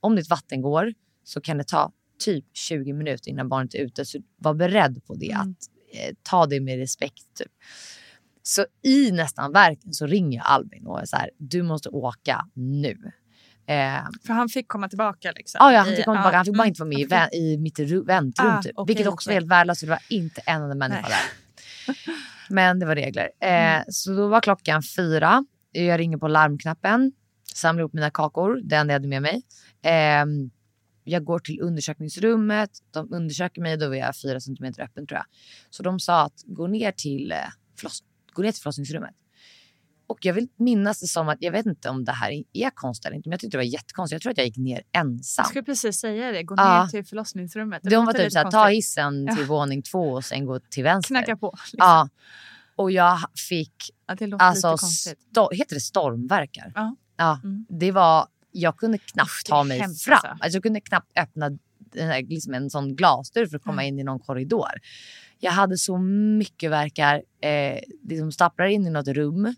om 0.00 0.16
ditt 0.16 0.30
vatten 0.30 0.62
går 0.62 0.94
så 1.24 1.40
kan 1.40 1.58
det 1.58 1.64
ta 1.64 1.92
typ 2.18 2.44
20 2.52 2.92
minuter 2.92 3.30
innan 3.30 3.48
barnet 3.48 3.74
är 3.74 3.78
ute. 3.78 4.04
Så 4.04 4.18
var 4.36 4.54
beredd 4.54 5.04
på 5.06 5.14
det. 5.14 5.30
Mm. 5.30 5.40
Att 5.40 5.56
eh, 5.92 6.14
ta 6.22 6.46
det 6.46 6.60
med 6.60 6.78
respekt. 6.78 7.36
Typ. 7.38 7.52
Så 8.42 8.66
i 8.82 9.12
nästan 9.12 9.52
verken 9.52 9.94
så 9.94 10.06
ringer 10.06 10.38
jag 10.38 10.46
Albin 10.46 10.86
och 10.86 11.00
är 11.00 11.04
så 11.04 11.16
här, 11.16 11.30
du 11.38 11.62
måste 11.62 11.88
åka 11.88 12.46
nu. 12.54 13.12
Eh, 13.70 14.04
För 14.26 14.32
han 14.32 14.48
fick 14.48 14.68
komma 14.68 14.88
tillbaka 14.88 15.32
liksom. 15.36 15.58
Ja, 15.62 15.72
ja, 15.72 15.78
han 15.78 15.86
fick, 15.96 16.04
komma 16.04 16.16
tillbaka. 16.16 16.36
han 16.36 16.44
fick 16.44 16.54
bara 16.54 16.62
mm, 16.62 16.68
inte 16.68 16.80
vara 16.82 16.88
med 16.88 16.98
i, 17.00 17.06
vä- 17.06 17.32
i 17.34 17.58
mitt 17.58 17.78
ru- 17.78 18.06
väntrum. 18.06 18.46
Ah, 18.48 18.62
typ. 18.62 18.72
okej, 18.74 18.94
Vilket 18.94 19.12
också 19.12 19.30
var 19.30 19.32
okej. 19.32 19.36
helt 19.36 19.50
värdelöst 19.50 19.80
det 19.80 19.86
var 19.86 19.98
inte 20.10 20.40
en 20.46 20.62
enda 20.62 20.74
människa 20.74 21.00
Nej. 21.08 21.10
där. 21.86 21.94
Men 22.54 22.78
det 22.78 22.86
var 22.86 22.94
regler. 22.94 23.30
Mm. 23.40 23.78
Eh, 23.80 23.84
så 23.88 24.12
då 24.14 24.28
var 24.28 24.40
klockan 24.40 24.82
fyra. 24.82 25.44
Jag 25.72 25.98
ringer 26.00 26.18
på 26.18 26.28
larmknappen. 26.28 27.12
Samlar 27.54 27.80
ihop 27.80 27.92
mina 27.92 28.10
kakor. 28.10 28.60
Det 28.64 28.76
enda 28.76 28.92
jag 28.92 28.98
hade 29.00 29.08
med 29.08 29.22
mig. 29.22 29.42
Eh, 29.82 30.24
jag 31.04 31.24
går 31.24 31.38
till 31.38 31.60
undersökningsrummet. 31.60 32.70
De 32.90 33.12
undersöker 33.12 33.60
mig. 33.62 33.76
Då 33.76 33.88
var 33.88 33.94
jag 33.96 34.16
fyra 34.16 34.40
centimeter 34.40 34.82
öppen 34.82 35.06
tror 35.06 35.16
jag. 35.18 35.26
Så 35.70 35.82
de 35.82 36.00
sa 36.00 36.22
att 36.24 36.42
gå 36.46 36.66
ner 36.66 36.92
till, 36.92 37.32
eh, 37.32 37.36
förloss- 37.80 38.02
gå 38.32 38.42
ner 38.42 38.52
till 38.52 38.62
förlossningsrummet. 38.62 39.14
Och 40.10 40.18
jag 40.24 40.34
vill 40.34 40.48
minnas 40.56 41.00
det 41.00 41.06
som 41.06 41.28
att, 41.28 41.36
jag 41.40 41.52
vet 41.52 41.66
inte 41.66 41.88
om 41.88 42.04
det 42.04 42.12
här 42.12 42.42
är 42.52 42.70
konst 42.70 43.06
eller 43.06 43.16
inte, 43.16 43.28
men 43.28 43.32
jag 43.32 43.40
tyckte 43.40 43.56
det 43.56 43.58
var 43.64 43.72
jättekonstigt. 43.72 44.12
Jag 44.12 44.22
tror 44.22 44.30
att 44.32 44.38
jag 44.38 44.46
gick 44.46 44.56
ner 44.56 44.82
ensam. 44.92 45.42
Jag 45.42 45.46
skulle 45.48 45.62
precis 45.62 45.96
säga 46.00 46.32
det. 46.32 46.42
Gå 46.42 46.54
Ja. 46.58 46.82
ner 46.82 46.90
till 46.90 47.04
förlossningsrummet. 47.04 47.80
Det 47.82 47.90
De 47.90 48.06
var 48.06 48.12
typ 48.12 48.32
såhär, 48.32 48.50
ta 48.50 48.68
hissen 48.68 49.26
till 49.26 49.36
Ja. 49.40 49.46
våning 49.46 49.82
två 49.82 50.12
och 50.12 50.24
sen 50.24 50.46
gå 50.46 50.60
till 50.60 50.84
vänster. 50.84 51.08
Knacka 51.14 51.36
på. 51.36 51.50
Liksom. 51.64 51.76
Ja. 51.78 52.08
Och 52.76 52.90
jag 52.92 53.18
fick, 53.48 53.74
Ja, 54.06 54.14
det 54.14 54.26
låter 54.26 54.44
alltså, 54.44 54.70
lite 54.72 54.80
konstigt. 54.80 55.18
sto- 55.36 55.52
heter 55.52 55.74
det 55.74 55.80
stormverkar? 55.80 56.72
Ja. 56.74 56.96
Ja, 57.16 57.40
Mm. 57.44 57.66
det 57.68 57.92
var, 57.92 58.26
jag 58.52 58.76
kunde 58.76 58.98
knappt 58.98 59.46
ta 59.46 59.64
mig 59.64 59.78
hemskt, 59.78 60.04
fram. 60.04 60.14
alltså. 60.14 60.28
Alltså. 60.44 60.56
jag 60.56 60.62
kunde 60.62 60.80
knappt 60.80 61.18
öppna 61.18 61.50
här, 61.96 62.22
liksom 62.22 62.54
en 62.54 62.70
sån 62.70 62.96
glasdörr 62.96 63.46
för 63.46 63.56
att 63.56 63.62
komma 63.62 63.84
in 63.84 63.98
i 63.98 64.04
någon 64.04 64.20
korridor. 64.20 64.70
Jag 65.42 65.52
hade 65.52 65.78
så 65.78 65.98
mycket 66.38 66.70
verkar. 66.70 67.22
Eh, 67.42 67.78
liksom 68.08 68.32
stapplar 68.32 68.66
in 68.66 68.86
i 68.86 68.90
något 68.90 69.08
rum. 69.08 69.54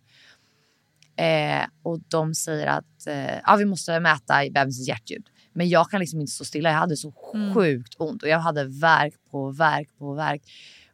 Eh, 1.17 1.67
och 1.83 2.01
de 2.09 2.35
säger 2.35 2.67
att 2.67 3.07
eh, 3.07 3.39
ja, 3.47 3.57
vi 3.57 3.65
måste 3.65 4.01
mäta 4.01 4.35
bebisens 4.55 4.89
hjärtljud. 4.89 5.27
Men 5.53 5.69
jag 5.69 5.91
kan 5.91 6.01
liksom 6.01 6.21
inte 6.21 6.33
stå 6.33 6.45
stilla. 6.45 6.71
Jag 6.71 6.79
hade 6.79 6.97
så 6.97 7.15
Mm. 7.35 7.55
sjukt 7.55 7.95
ont 7.99 8.23
och 8.23 8.29
jag 8.29 8.39
hade 8.39 8.65
verk 8.65 9.15
på 9.31 9.51
verk 9.51 9.89
på 9.99 10.15
verk. 10.15 10.43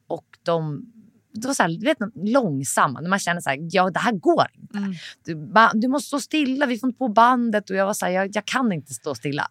Och 0.06 0.24
de, 0.42 0.86
det 1.32 1.46
var 1.46 1.54
så 1.54 1.62
här, 1.62 1.70
du 1.70 1.84
vet, 1.84 1.98
långsamma. 2.14 3.00
När 3.00 3.08
man 3.10 3.18
känner 3.18 3.40
så 3.40 3.50
här, 3.50 3.58
ja 3.70 3.90
det 3.90 3.98
här 3.98 4.12
går 4.12 4.46
inte. 4.54 4.78
Mm. 4.78 4.94
Du, 5.24 5.80
du 5.80 5.88
måste 5.88 6.06
stå 6.06 6.20
stilla, 6.20 6.66
vi 6.66 6.78
får 6.78 6.88
inte 6.88 6.98
på 6.98 7.08
bandet. 7.08 7.70
Och 7.70 7.76
jag 7.76 7.86
var 7.86 7.94
så 7.94 8.06
här, 8.06 8.12
jag, 8.12 8.30
jag 8.36 8.44
kan 8.44 8.72
inte 8.72 8.94
stå 8.94 9.14
stilla. 9.14 9.48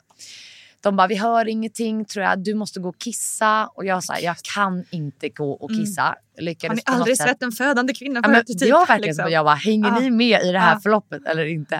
De 0.88 0.96
bara, 0.96 1.08
vi 1.08 1.16
hör 1.16 1.48
ingenting 1.48 2.06
tror 2.06 2.26
jag. 2.26 2.44
Du 2.44 2.54
måste 2.54 2.80
gå 2.80 2.90
och 2.90 2.98
kissa. 3.00 3.68
Och 3.68 3.86
jag 3.86 4.04
sa, 4.04 4.20
jag 4.20 4.36
kan 4.56 4.86
inte 4.92 5.30
gå 5.30 5.52
och 5.52 5.70
kissa. 5.70 6.16
Lyckades 6.38 6.72
Mm. 6.72 6.84
Har 6.86 6.94
ni 6.94 7.00
aldrig 7.00 7.18
sett 7.18 7.44
en 7.44 7.52
födande 7.52 7.94
kvinna 7.94 8.20
Ja, 8.24 8.30
förut? 8.30 8.46
det 8.60 8.72
var 8.72 8.80
verkligen 8.80 9.02
liksom. 9.02 9.32
Jag 9.32 9.46
bara, 9.46 9.56
hänger 9.56 9.88
Ja. 9.88 10.00
ni 10.00 10.10
med 10.12 10.42
i 10.44 10.52
det 10.52 10.60
här 10.60 10.74
Ja. 10.74 10.80
förloppet 10.80 11.26
eller 11.26 11.46
inte? 11.46 11.76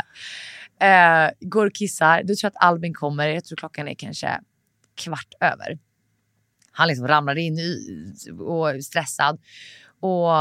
Eh, 0.82 1.30
går 1.42 1.66
och 1.66 1.74
kissar. 1.76 2.24
Du 2.24 2.36
tror 2.36 2.48
att 2.48 2.64
Albin 2.64 2.94
kommer. 2.94 3.28
Jag 3.28 3.46
tror 3.46 3.56
klockan 3.56 3.88
är 3.88 3.96
kanske 3.96 4.40
kvart 4.96 5.34
över. 5.42 5.80
Han 6.72 6.88
liksom 6.88 7.08
ramlar 7.08 7.36
in 7.38 7.60
i, 7.60 7.78
och 8.40 8.70
är 8.70 8.80
stressad. 8.82 9.40
Och 10.00 10.32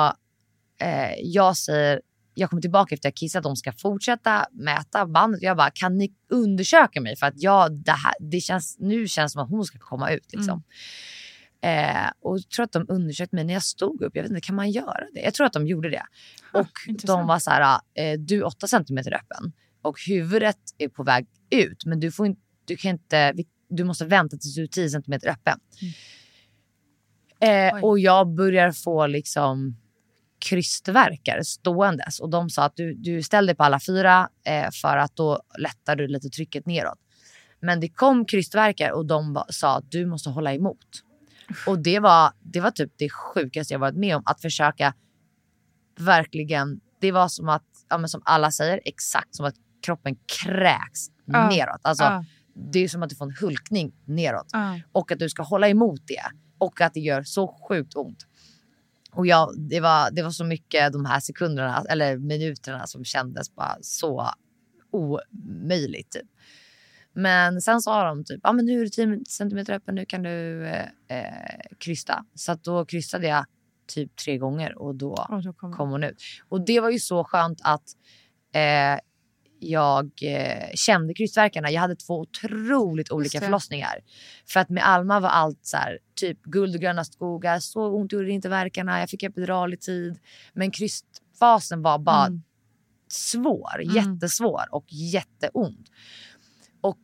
eh, 0.87 1.15
jag 1.23 1.57
säger, 1.57 2.01
jag 2.39 2.51
kommer 2.51 2.63
tillbaka 2.63 2.95
efter 2.95 3.07
jag 3.07 3.15
kissat. 3.15 3.43
De 3.43 3.57
ska 3.57 3.73
fortsätta 3.73 4.47
mäta 4.53 5.07
bandet. 5.07 5.43
Jag 5.43 5.57
bara, 5.57 5.71
kan 5.71 5.99
ni 5.99 6.15
undersöka 6.31 7.01
mig? 7.01 7.17
För 7.17 7.27
att 7.27 7.43
jag, 7.43 7.73
det 7.73 7.93
här, 7.93 8.15
det 8.21 8.41
känns, 8.41 8.77
nu 8.79 9.09
känns 9.09 9.33
det 9.33 9.35
som 9.35 9.43
att 9.43 9.51
hon 9.51 9.65
ska 9.65 9.79
komma 9.79 10.11
ut. 10.11 10.33
Liksom. 10.33 10.63
Eh, 11.61 12.11
och 12.21 12.39
jag 12.39 12.49
tror 12.49 12.65
att 12.65 12.73
de 12.73 12.87
undersökte 12.89 13.37
mig 13.37 13.45
när 13.45 13.55
jag 13.55 13.63
stod 13.63 14.03
upp. 14.03 14.17
Jag 14.17 14.23
vet 14.23 14.31
inte, 14.31 14.41
kan 14.41 14.57
man 14.57 14.71
göra 14.71 15.05
det? 15.15 15.21
Jag 15.21 15.35
tror 15.35 15.47
att 15.47 15.53
de 15.53 15.67
gjorde 15.67 15.91
det. 15.91 16.03
Och 16.53 16.69
de 17.03 17.27
var 17.27 17.39
så 17.39 17.51
här, 17.51 17.81
eh, 17.95 18.19
du 18.19 18.39
är 18.39 18.45
8 18.45 18.67
centimeter 18.67 19.15
öppen 19.15 19.53
och 19.83 19.99
huvudet 20.07 20.59
är 20.79 20.89
på 20.89 21.03
väg 21.03 21.27
ut. 21.51 21.85
Men 21.85 22.01
du, 22.01 22.13
får 22.13 22.27
inte, 22.27 22.41
du, 22.65 22.77
kan 22.77 22.91
inte, 22.91 23.35
du 23.69 23.85
måste 23.85 24.05
vänta 24.05 24.37
tills 24.37 24.55
du 24.55 24.63
är 24.63 24.67
10 24.67 24.91
centimeter 24.91 25.29
öppen. 25.29 25.59
Eh, 27.41 27.75
Oj. 27.75 27.83
och 27.83 27.99
jag 27.99 28.35
börjar 28.35 28.73
få 28.73 29.07
liksom 29.07 29.77
krystvärkar 30.39 31.43
ståendes. 31.43 32.21
Och 32.21 32.31
de 32.31 32.51
sa 32.51 32.65
att 32.65 32.77
du, 32.77 32.95
du 32.95 33.23
ställ 33.23 33.47
dig 33.47 33.55
på 33.55 33.65
alla 33.65 33.81
fyra 33.87 34.29
eh, 34.47 34.71
för 34.83 34.97
att 34.97 35.17
då 35.17 35.41
lättar 35.59 35.97
du 35.97 36.07
lite 36.09 36.29
trycket 36.29 36.67
neråt. 36.67 36.99
Men 37.61 37.81
det 37.81 37.89
kom 37.89 38.25
krystvärkar 38.25 38.91
och 38.91 39.07
de 39.07 39.45
sa 39.49 39.77
att 39.79 39.91
du 39.91 40.07
måste 40.07 40.31
hålla 40.31 40.55
emot. 40.55 40.87
Och 41.67 41.79
det 41.79 41.99
var, 42.01 42.33
det 42.41 42.61
var 42.61 42.71
typ 42.71 42.93
det 42.97 43.11
sjukaste 43.11 43.75
jag 43.75 43.79
varit 43.79 43.97
med 43.97 44.17
om. 44.17 44.23
Att 44.27 44.41
försöka 44.41 44.95
verkligen, 45.99 46.81
det 47.01 47.13
var 47.13 47.29
som 47.29 47.49
att, 47.49 47.65
ja, 47.89 48.09
som 48.09 48.23
alla 48.25 48.51
säger, 48.51 48.81
exakt 48.85 49.35
som 49.35 49.47
att 49.47 49.55
kroppen 49.87 50.17
kräks 50.43 51.01
Ja. 51.25 51.49
neråt. 51.49 51.81
Alltså, 51.83 52.05
Ja. 52.05 52.25
Det 52.73 52.79
är 52.79 52.89
som 52.89 53.03
att 53.03 53.11
du 53.11 53.17
får 53.17 53.25
en 53.27 53.37
hulkning 53.41 53.93
neråt. 54.05 54.47
Ja. 54.53 54.81
Och 54.93 55.13
att 55.13 55.19
du 55.19 55.29
ska 55.29 55.43
hålla 55.43 55.69
emot 55.69 56.01
det. 56.07 56.23
Och 56.59 56.81
att 56.81 56.95
det 56.95 57.01
gör 57.01 57.23
så 57.23 57.59
sjukt 57.69 57.97
ont. 57.97 58.27
Och 59.17 59.27
jag, 59.27 59.55
det, 59.59 59.81
var, 59.81 60.11
det 60.11 60.23
var 60.23 60.31
så 60.31 60.45
mycket 60.45 60.93
de 60.93 61.05
här 61.05 61.21
sekunderna, 61.21 61.85
eller 61.89 62.17
minuterna 62.17 62.87
som 62.87 63.05
kändes 63.05 63.55
bara 63.55 63.77
så 63.81 64.31
omöjligt. 64.91 66.11
Typ. 66.11 66.27
Men 67.13 67.63
sen 67.63 67.81
sa 67.81 68.05
de 68.05 68.25
typ, 68.25 68.41
ja 68.43 68.53
men 68.53 68.67
nu 68.67 68.81
är 68.81 68.85
du 68.85 68.89
10 68.89 69.25
centimeter 69.29 69.75
öppen, 69.75 69.95
nu 69.95 70.07
kan 70.07 70.23
du 70.23 70.67
eh, 70.67 70.87
eh, 71.09 71.77
krysta. 71.79 72.25
Så 72.35 72.55
då 72.55 72.85
krystade 72.85 73.27
jag 73.27 73.45
typ 73.87 74.17
tre 74.17 74.39
gånger 74.39 74.79
och 74.79 74.95
då 74.95 75.27
Och 75.29 75.43
då 75.43 75.53
kom 75.53 75.73
kom 75.73 75.91
hon 75.91 76.05
ut. 76.05 76.23
Och 76.49 76.65
det 76.65 76.81
var 76.81 76.91
ju 76.91 76.99
så 76.99 77.25
skönt 77.25 77.61
att 77.65 77.85
eh, 78.53 79.01
jag 79.59 80.11
eh, 80.23 80.69
kände 80.75 81.15
krystvärkarna. 81.15 81.71
Jag 81.71 81.81
hade 81.81 81.97
två 81.97 82.21
otroligt 82.21 83.11
olika 83.11 83.41
förlossningar. 83.41 84.01
För 84.49 84.61
att 84.61 84.69
med 84.69 84.89
Alma 84.89 85.21
var 85.21 85.29
allt 85.29 85.59
så 85.63 85.77
här, 85.77 85.99
typ 86.15 86.43
guld 86.43 86.75
och 86.75 86.81
gröna 86.81 87.05
skogar. 87.05 87.59
Så 87.59 87.87
ont 87.87 88.13
gjorde 88.13 88.31
inte 88.31 88.49
verkarna. 88.49 89.01
Jag 89.01 89.11
fick 89.11 89.23
epidural 89.23 89.75
i 89.75 89.77
tid. 89.77 90.19
Men 90.53 90.71
krystfasen 90.71 91.83
var 91.83 91.99
bara 91.99 92.27
Mm. 92.27 92.43
svår. 93.09 93.83
Mm. 93.83 93.95
Jättesvår 93.97 94.65
och 94.71 94.87
jätteont. 94.89 95.89
Och 96.81 96.99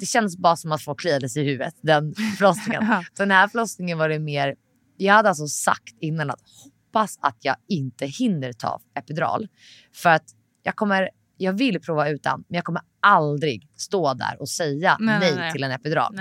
det 0.00 0.06
kändes 0.06 0.36
bara 0.36 0.56
som 0.56 0.72
att 0.72 0.82
folk 0.82 1.00
kliade 1.00 1.28
sig 1.28 1.42
i 1.42 1.46
huvudet 1.46 1.74
den 1.80 2.14
förlossningen. 2.38 2.82
Ja. 2.86 3.04
Så 3.14 3.22
den 3.22 3.30
här 3.30 3.48
förlossningen 3.48 3.98
var 3.98 4.08
det 4.08 4.18
mer, 4.18 4.54
jag 4.96 5.14
hade 5.14 5.28
alltså 5.28 5.46
sagt 5.46 5.96
innan 6.00 6.30
att 6.30 6.40
hoppas 6.64 7.18
att 7.22 7.36
jag 7.40 7.56
inte 7.68 8.06
hinner 8.06 8.52
ta 8.52 8.80
epidural. 8.94 9.48
För 9.94 10.10
att 10.10 10.24
jag 10.62 10.76
kommer, 10.76 11.10
jag 11.40 11.52
vill 11.52 11.80
prova 11.80 12.08
utan, 12.08 12.44
men 12.48 12.56
jag 12.56 12.64
kommer 12.64 12.82
aldrig 13.00 13.68
stå 13.76 14.14
där 14.14 14.40
och 14.40 14.48
säga 14.48 14.96
Nej, 15.00 15.20
nej, 15.20 15.34
nej, 15.36 15.52
till 15.52 15.62
en 15.62 15.70
epidural. 15.70 16.14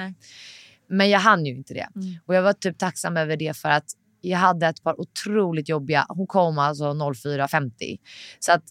Men 0.89 1.09
jag 1.09 1.19
hann 1.19 1.45
ju 1.45 1.55
inte 1.55 1.73
det. 1.73 1.87
Mm. 1.95 2.15
Och 2.25 2.35
jag 2.35 2.41
var 2.41 2.53
typ 2.53 2.77
tacksam 2.77 3.17
över 3.17 3.37
det 3.37 3.57
för 3.57 3.69
att 3.69 3.85
jag 4.21 4.37
hade 4.37 4.67
ett 4.67 4.83
par 4.83 5.01
otroligt 5.01 5.69
jobbiga, 5.69 6.05
hon 6.09 6.27
kom 6.27 6.57
alltså 6.57 6.83
04.50. 6.83 7.99
Så 8.39 8.51
att 8.51 8.63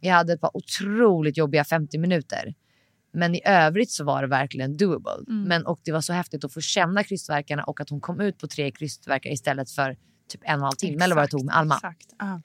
jag 0.00 0.14
hade 0.14 0.32
ett 0.32 0.40
par 0.40 0.56
otroligt 0.56 1.36
jobbiga 1.36 1.64
50 1.64 1.98
minuter. 1.98 2.54
Men 3.12 3.34
i 3.34 3.40
övrigt 3.44 3.90
så 3.90 4.04
var 4.04 4.22
det 4.22 4.28
verkligen 4.28 4.76
doable. 4.76 5.24
Mm. 5.28 5.42
Men, 5.42 5.66
och 5.66 5.80
det 5.84 5.92
var 5.92 6.00
så 6.00 6.12
häftigt 6.12 6.44
att 6.44 6.52
få 6.52 6.60
känna 6.60 7.04
krystverkarna 7.04 7.64
och 7.64 7.80
att 7.80 7.90
hon 7.90 8.00
kom 8.00 8.20
ut 8.20 8.38
på 8.38 8.46
tre 8.46 8.70
krystverkar 8.70 9.30
istället 9.30 9.70
för 9.70 9.96
typ 10.28 10.40
en 10.44 10.50
och 10.50 10.54
en 10.54 10.62
halv 10.62 10.72
timme 10.72 11.04
eller 11.04 11.14
vad 11.14 11.24
det 11.24 11.28
tog 11.28 11.44
med 11.44 11.56
Alma. 11.56 11.74
Exakt. 11.74 12.14
Ja. 12.18 12.40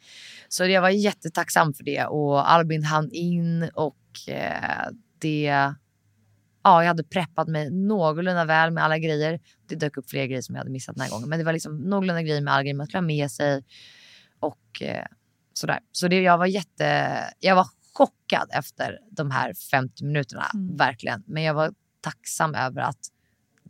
Så 0.49 0.65
jag 0.65 0.81
var 0.81 0.89
jättetacksam 0.89 1.73
för 1.73 1.83
det 1.83 2.05
och 2.05 2.51
Albin 2.51 2.83
hann 2.83 3.11
in 3.11 3.69
och 3.73 3.97
eh, 4.27 4.87
det... 5.19 5.73
Ja, 6.63 6.83
jag 6.83 6.87
hade 6.87 7.03
preppat 7.03 7.47
mig 7.47 7.69
någorlunda 7.71 8.45
väl 8.45 8.71
med 8.71 8.83
alla 8.83 8.97
grejer. 8.97 9.39
Det 9.67 9.75
dök 9.75 9.97
upp 9.97 10.09
fler 10.09 10.25
grejer 10.25 10.41
som 10.41 10.55
jag 10.55 10.59
hade 10.59 10.71
missat 10.71 10.95
den 10.95 11.03
här 11.03 11.11
gången. 11.11 11.29
Men 11.29 11.39
det 11.39 11.45
var 11.45 11.53
liksom 11.53 11.77
någorlunda 11.77 12.21
grejer 12.21 12.41
med 12.41 12.53
alla 12.53 12.63
grejer 12.63 12.75
man 12.75 12.85
skulle 12.85 12.97
ha 12.97 13.07
med 13.07 13.31
sig. 13.31 13.63
Och 14.39 14.81
eh, 14.81 15.05
sådär. 15.53 15.79
Så 15.91 16.07
det, 16.07 16.21
jag 16.21 16.37
var 16.37 16.45
jätte... 16.45 17.15
Jag 17.39 17.55
var 17.55 17.67
chockad 17.93 18.49
efter 18.53 18.99
de 19.11 19.31
här 19.31 19.53
50 19.71 20.05
minuterna. 20.05 20.45
Mm. 20.53 20.77
Verkligen. 20.77 21.23
Men 21.25 21.43
jag 21.43 21.53
var 21.53 21.73
tacksam 22.01 22.55
över 22.55 22.81
att 22.81 22.99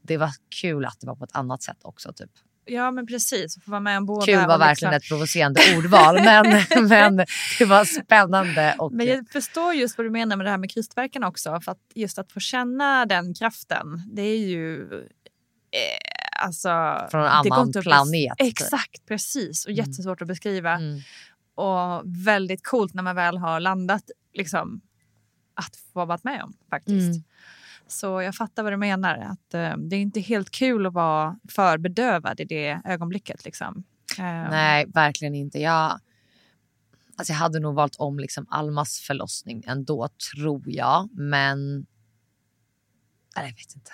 det 0.01 0.17
var 0.17 0.31
kul 0.61 0.85
att 0.85 0.99
det 0.99 1.07
var 1.07 1.15
på 1.15 1.23
ett 1.23 1.35
annat 1.35 1.63
sätt 1.63 1.77
också. 1.81 2.13
Typ. 2.13 2.31
Ja, 2.71 2.91
men 2.91 3.07
precis. 3.07 3.55
Få 3.65 3.71
vara 3.71 3.81
med 3.81 3.97
om 3.97 4.05
båda. 4.05 4.25
Kul 4.25 4.35
var 4.47 4.57
verkligen 4.57 4.93
liksom- 4.93 4.93
ett 4.93 5.07
provocerande 5.07 5.61
ordval, 5.77 6.15
men, 6.15 6.45
men 6.87 7.25
det 7.59 7.65
var 7.65 7.85
spännande. 7.85 8.75
Och, 8.77 8.91
Men 8.93 9.07
jag 9.07 9.29
förstår 9.29 9.73
just 9.73 9.97
vad 9.97 10.05
du 10.07 10.11
menar 10.11 10.35
med 10.37 10.45
det 10.45 10.49
här 10.49 10.57
med 10.57 10.71
krystverkan 10.71 11.23
också. 11.23 11.61
För 11.61 11.71
att 11.71 11.79
just 11.95 12.19
att 12.19 12.31
få 12.31 12.39
känna 12.39 13.05
den 13.05 13.33
kraften, 13.33 14.03
det 14.13 14.21
är 14.21 14.37
ju... 14.47 14.81
Eh, 15.73 16.45
alltså, 16.45 16.69
Från 17.11 17.21
en 17.21 17.27
annan 17.27 17.69
att 17.77 17.83
planet, 17.83 18.37
typ. 18.37 18.47
Exakt, 18.47 19.05
precis. 19.07 19.65
Och 19.65 19.71
Mm. 19.71 19.85
jättesvårt 19.85 20.21
att 20.21 20.27
beskriva. 20.27 20.71
Mm. 20.73 20.99
Och 21.55 22.01
väldigt 22.25 22.67
coolt 22.67 22.93
när 22.93 23.03
man 23.03 23.15
väl 23.15 23.37
har 23.37 23.59
landat, 23.59 24.03
liksom, 24.33 24.81
att 25.53 25.75
få 25.93 26.05
varit 26.05 26.23
med 26.23 26.43
om 26.43 26.53
faktiskt. 26.69 27.15
Mm. 27.15 27.23
Så 27.91 28.21
jag 28.21 28.35
fattar 28.35 28.63
vad 28.63 28.73
du 28.73 28.77
menar. 28.77 29.17
Att 29.17 29.53
eh, 29.53 29.77
Det 29.77 29.95
är 29.95 30.01
inte 30.01 30.19
helt 30.19 30.51
kul 30.51 30.85
att 30.85 30.93
vara 30.93 31.37
för 31.49 31.77
bedövad 31.77 32.39
i 32.39 32.45
det 32.45 32.81
ögonblicket. 32.85 33.45
Liksom. 33.45 33.83
Eh, 34.19 34.23
Nej, 34.23 34.85
verkligen 34.85 35.35
inte. 35.35 35.59
Jag, 35.59 35.99
alltså 37.15 37.33
jag 37.33 37.37
hade 37.37 37.59
nog 37.59 37.75
valt 37.75 37.95
om 37.95 38.19
liksom 38.19 38.45
Almas 38.49 38.99
förlossning 38.99 39.63
ändå, 39.67 40.09
tror 40.33 40.63
jag. 40.65 41.09
Men... 41.11 41.75
Nej, 43.35 43.45
jag 43.45 43.55
vet 43.55 43.75
inte. 43.75 43.91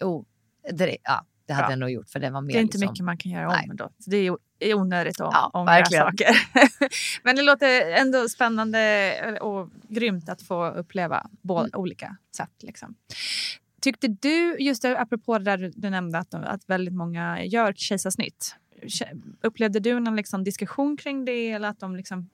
Oh, 0.00 0.24
det, 0.72 0.96
ja, 1.02 1.26
det 1.46 1.52
hade 1.52 1.66
Bra. 1.66 1.72
jag 1.72 1.78
nog 1.78 1.90
gjort, 1.90 2.08
för 2.08 2.20
det 2.20 2.30
var 2.30 2.40
mer 2.40 2.52
Det 2.52 2.58
är 2.58 2.62
inte 2.62 2.78
liksom, 2.78 2.92
mycket 2.92 3.04
man 3.04 3.16
kan 3.18 3.32
göra 3.32 3.48
Nej. 3.48 3.64
om 3.64 3.70
ändå. 3.70 3.90
Så 3.98 4.10
det 4.10 4.16
är 4.16 4.36
är 4.70 4.74
onödigt 4.74 5.20
att 5.20 5.30
Ja, 5.32 5.50
ångra 5.52 5.72
verkligen. 5.72 6.04
saker. 6.04 6.36
Men 7.22 7.36
det 7.36 7.42
låter 7.42 7.90
ändå 7.90 8.28
spännande 8.28 9.38
och 9.40 9.70
grymt 9.88 10.28
att 10.28 10.42
få 10.42 10.66
uppleva 10.70 11.26
båda 11.42 11.60
Mm. 11.68 11.80
olika 11.80 12.16
sätt. 12.36 12.50
Liksom. 12.62 12.94
Tyckte 13.80 14.08
du, 14.08 14.56
just 14.58 14.82
det, 14.82 14.98
apropå 15.00 15.38
det 15.38 15.44
där 15.44 15.72
du, 15.76 15.90
nämnde 15.90 16.18
att, 16.18 16.34
att 16.34 16.60
väldigt 16.66 16.94
många 16.94 17.44
gör 17.44 17.72
kejsarsnitt. 17.76 18.56
Upplevde 19.42 19.80
du 19.80 20.00
någon 20.00 20.16
liksom 20.16 20.44
diskussion 20.44 20.96
kring 20.96 21.24
det 21.24 21.50
eller 21.50 21.68
att 21.68 21.80
de 21.80 21.96
liksom 21.96 22.30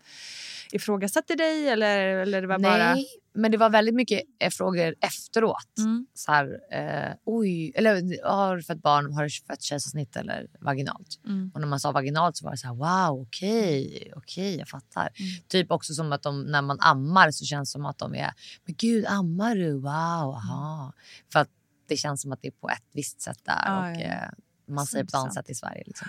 ifrågasatte 0.73 1.35
dig? 1.35 1.69
Eller, 1.69 1.99
eller 1.99 2.41
det 2.41 2.47
var 2.47 2.59
Nej, 2.59 2.71
bara... 2.71 2.97
men 3.33 3.51
det 3.51 3.57
var 3.57 3.71
väldigt 3.71 3.95
mycket 3.95 4.23
eh, 4.39 4.51
frågor 4.51 4.95
efteråt. 5.01 5.79
Mm. 5.79 6.07
Så 6.15 6.33
här, 6.33 6.61
eh, 6.73 7.15
oj, 7.25 7.73
eller 7.75 8.25
har 8.29 8.57
du 8.57 8.63
fött 8.63 8.83
barn, 8.83 9.13
har 9.13 9.25
du 9.25 9.31
fött 9.31 9.63
kejsarsnitt 9.63 10.17
eller 10.17 10.47
vaginalt? 10.61 11.21
Mm. 11.27 11.51
Och 11.55 11.61
när 11.61 11.69
man 11.69 11.81
sa 11.81 11.93
vaginalt 11.93 12.37
så 12.37 12.45
var 12.45 12.53
det 12.53 12.59
så 12.59 12.67
här, 12.67 12.75
wow, 12.75 13.23
okej, 13.23 14.13
okej, 14.17 14.59
jag 14.59 14.69
fattar. 14.69 15.09
Mm. 15.15 15.31
Typ 15.49 15.71
också 15.71 15.95
som 15.95 16.13
att 16.13 16.23
de, 16.23 16.43
när 16.43 16.63
man 16.63 16.79
ammar 16.81 17.31
så 17.31 17.45
känns 17.45 17.69
det 17.69 17.73
som 17.73 17.87
att 17.87 17.99
de 17.99 18.15
är, 18.15 18.33
men 18.65 18.75
gud, 18.79 19.07
ammar 19.07 19.55
du? 19.55 19.73
Wow, 19.73 20.35
aha. 20.35 20.93
För 21.33 21.41
att 21.41 21.49
det 21.89 21.97
känns 21.97 22.23
som 22.23 22.33
att 22.33 22.43
det 22.43 22.49
är 22.49 22.53
på 22.53 22.69
ett 22.69 22.85
visst 22.93 23.21
sätt 23.21 23.39
där 23.43 23.63
Ja, 23.67 23.91
och 23.91 23.97
ja, 23.97 24.01
eh, 24.01 24.31
man 24.67 24.87
säger 24.87 25.05
på 25.05 25.09
ett 25.09 25.15
annat 25.15 25.35
sätt 25.35 25.51
i 25.51 25.55
Sverige. 25.55 25.83
Liksom. 25.87 26.09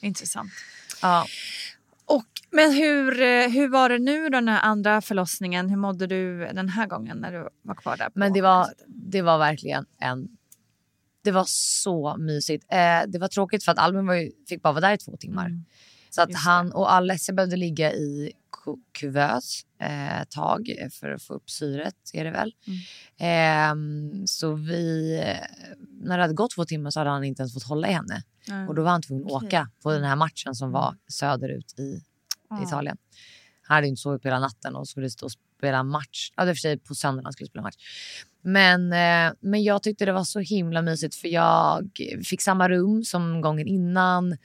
Intressant. 0.00 0.50
Ja. 1.02 1.26
Och, 2.08 2.24
men 2.50 2.72
hur, 2.72 3.22
eh, 3.22 3.48
hur 3.48 3.68
var 3.68 3.88
det 3.88 3.98
nu 3.98 4.22
då, 4.22 4.28
den 4.28 4.48
här 4.48 4.60
andra 4.60 5.00
förlossningen? 5.00 5.68
Hur 5.70 5.76
mådde 5.76 6.06
du 6.06 6.38
den 6.38 6.68
här 6.68 6.86
gången 6.86 7.16
när 7.16 7.32
du 7.32 7.48
var 7.62 7.74
kvar 7.74 7.96
där? 7.96 8.08
Men 8.14 8.32
det 8.32 8.40
var, 8.40 8.66
det 8.86 9.22
var 9.22 9.38
verkligen 9.38 9.86
en... 10.00 10.28
Det 11.24 11.30
var 11.30 11.44
så 11.46 12.16
mysigt. 12.16 12.66
Eh, 12.68 13.00
det 13.08 13.18
var 13.18 13.28
tråkigt 13.28 13.64
för 13.64 13.72
att 13.72 13.78
Albin 13.78 14.06
var 14.06 14.14
ju, 14.14 14.30
fick 14.48 14.62
bara 14.62 14.72
vara 14.72 14.88
där 14.88 14.94
i 14.94 14.98
två 14.98 15.16
timmar. 15.16 15.46
Mm. 15.46 15.64
Så 16.10 16.22
att 16.22 16.34
han 16.34 16.72
och 16.72 16.92
Alessia 16.92 17.34
behövde 17.34 17.56
ligga 17.56 17.92
i 17.92 18.32
kuvös 18.92 19.62
eh, 19.80 20.24
tag 20.30 20.68
för 21.00 21.10
att 21.10 21.22
få 21.22 21.34
upp 21.34 21.50
syret, 21.50 21.94
är 22.12 22.24
det 22.24 22.30
väl. 22.30 22.54
Mm. 22.66 22.78
Ehm, 23.18 24.26
så 24.26 24.52
vi, 24.54 25.16
eh, 25.24 25.66
när 26.00 26.16
det 26.16 26.22
hade 26.24 26.34
gått 26.34 26.54
två 26.54 26.64
timmar 26.64 26.90
så 26.90 27.00
hade 27.00 27.10
han 27.10 27.24
inte 27.24 27.42
ens 27.42 27.54
fått 27.54 27.62
hålla 27.62 27.88
i 27.88 27.92
henne. 27.92 28.22
Mm. 28.48 28.68
Och 28.68 28.74
då 28.74 28.82
var 28.82 28.90
han 28.90 29.02
tvungen 29.02 29.26
att 29.26 29.32
Okej. 29.32 29.46
åka 29.46 29.70
på 29.82 29.92
den 29.92 30.04
här 30.04 30.16
matchen 30.16 30.54
som 30.54 30.70
var 30.72 30.96
söderut 31.08 31.78
i 31.78 32.02
Ja. 32.50 32.62
Italien. 32.62 32.96
Han 33.62 33.74
hade 33.74 33.86
inte 33.86 34.00
sovit 34.00 34.22
på 34.22 34.28
hela 34.28 34.40
natten 34.40 34.76
och 34.76 34.88
skulle 34.88 35.10
stå 35.10 35.26
och 35.26 35.32
spela 35.58 35.82
match. 35.82 36.30
Ja, 36.36 36.44
det 36.44 36.54
för 36.54 36.60
sig 36.60 36.78
på 36.78 36.94
söndagen 36.94 37.32
skulle 37.32 37.48
spela 37.48 37.62
match. 37.62 37.76
Men, 38.42 38.92
eh, 38.92 39.32
men 39.40 39.62
jag 39.62 39.82
tyckte 39.82 40.04
det 40.04 40.12
var 40.12 40.24
så 40.24 40.40
himla 40.40 40.82
mysigt 40.82 41.14
för 41.14 41.28
jag 41.28 41.90
fick 42.24 42.42
samma 42.42 42.68
rum 42.68 43.04
som 43.04 43.40
gången 43.40 43.66
innan. 43.66 44.36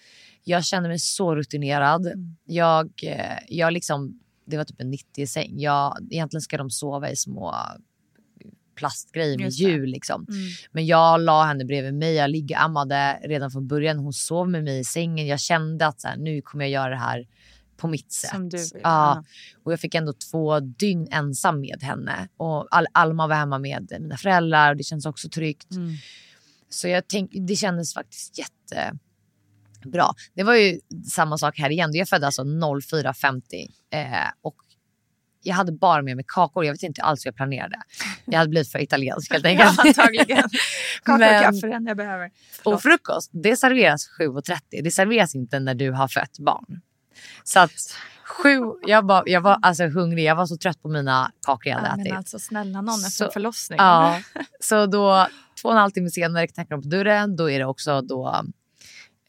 Jag 0.43 0.66
kände 0.66 0.89
mig 0.89 0.99
så 0.99 1.36
rutinerad. 1.36 2.07
Mm. 2.07 2.36
Jag, 2.45 2.91
eh, 3.03 3.38
jag 3.47 3.74
liksom, 3.74 4.20
det 4.45 4.57
var 4.57 4.64
typ 4.64 4.82
en 4.82 4.91
90 4.91 5.28
säng. 5.28 5.59
Jag, 5.59 5.97
egentligen 6.11 6.41
ska 6.41 6.57
de 6.57 6.70
sova 6.70 7.09
i 7.09 7.16
små 7.16 7.55
plastgrejer 8.76 9.38
med 9.38 9.49
hjul. 9.49 9.89
Liksom. 9.89 10.26
Mm. 10.30 10.41
Men 10.72 10.86
jag 10.86 11.22
la 11.22 11.43
henne 11.43 11.66
bredvid 11.66 11.93
mig. 11.93 12.14
Jag 12.14 12.30
ligger 12.30 12.57
ammade 12.57 13.20
redan 13.24 13.51
från 13.51 13.68
början. 13.68 13.99
Hon 13.99 14.14
sov 14.14 14.49
med 14.49 14.64
mig 14.64 14.80
i 14.80 14.84
sängen. 14.84 15.28
Jag 15.28 15.39
kände 15.39 15.88
att 15.88 16.01
så 16.01 16.07
här, 16.07 16.18
nu 16.18 16.41
kommer 16.41 16.66
jag 16.66 16.72
göra 16.72 16.89
det 16.89 16.99
här 16.99 17.28
på 17.78 17.88
mitt 17.88 18.11
sätt. 18.11 18.32
Ja. 18.84 19.24
Och 19.63 19.71
jag 19.71 19.80
fick 19.80 19.95
ändå 19.95 20.13
två 20.32 20.59
dygn 20.59 21.07
ensam 21.11 21.59
med 21.61 21.84
henne. 21.84 22.28
Och 22.38 22.67
Al- 22.76 22.88
Alma 22.91 23.28
var 23.28 23.36
hemma 23.36 23.59
med 23.59 23.88
mina 23.99 24.17
föräldrar 24.17 24.71
och 24.71 24.78
det 24.78 24.84
känns 24.84 25.05
också 25.05 25.30
tryggt. 25.30 25.71
Mm. 25.71 25.93
Så 26.69 26.88
jag 26.88 27.07
tänk, 27.07 27.32
det 27.34 27.55
kändes 27.55 27.93
faktiskt 27.93 28.38
jättebra. 28.38 30.05
Det 30.34 30.43
var 30.43 30.55
ju 30.55 30.80
samma 31.11 31.38
sak 31.38 31.59
här 31.59 31.69
igen. 31.69 31.89
Jag 31.93 32.09
födde 32.09 32.26
alltså 32.26 32.41
04.50 32.43 33.41
eh, 33.91 34.28
och 34.41 34.55
jag 35.45 35.55
hade 35.55 35.71
bara 35.71 36.01
med 36.01 36.15
mig 36.15 36.26
kakor. 36.28 36.65
Jag 36.65 36.74
vet 36.74 36.84
inte 36.84 37.01
alls 37.01 37.26
hur 37.26 37.28
jag 37.28 37.36
planerade. 37.36 37.76
Jag 38.26 38.38
hade 38.39 38.49
blivit 38.49 38.71
för 38.71 38.80
italiensk 38.80 39.32
helt 39.32 39.45
enkelt. 39.51 39.71
Ja, 39.78 39.84
antagligen. 39.88 40.49
Kakor 41.03 41.26
och 41.36 41.41
kaffe, 41.41 41.74
enda 41.76 41.89
jag 41.89 41.97
behöver. 41.97 42.32
Och 42.63 42.82
frukost, 42.82 43.30
det 43.34 43.55
serveras 43.57 44.09
7.30. 44.19 44.59
Det 44.84 44.91
serveras 44.91 45.36
inte 45.36 45.59
när 45.59 45.76
du 45.76 45.91
har 45.91 46.07
fött 46.07 46.39
barn. 46.39 46.82
Så 47.43 47.59
att 47.59 47.72
sju, 48.26 48.59
jag, 48.88 49.07
var, 49.07 49.24
jag 49.26 49.41
var 49.41 49.59
alltså 49.61 49.88
hungrig. 49.88 50.24
Jag 50.26 50.36
var 50.36 50.45
så 50.45 50.57
trött 50.57 50.82
på 50.82 50.89
mina 50.89 51.32
kakor 51.45 51.68
jag 51.68 51.76
hade 51.78 51.88
Ja, 51.89 51.93
ätit. 51.93 52.07
men 52.11 52.18
alltså 52.18 52.39
snälla 52.39 52.82
någon 52.82 52.93
efter 52.99 53.09
Så- 53.09 53.26
en 53.26 53.32
förlossning. 53.32 53.78
Ja, 53.80 54.22
så 54.59 54.86
då 54.86 55.28
två 55.61 55.70
och 55.70 55.74
en 55.76 55.82
halv 55.82 55.91
timme 55.91 56.09
senare 56.09 56.47
knackar 56.47 56.76
de 56.76 56.82
på 56.82 56.88
dörren. 56.89 57.36
Då 57.36 57.49
är 57.49 57.59
det 57.59 57.66
också 57.66 58.01
då 58.01 58.45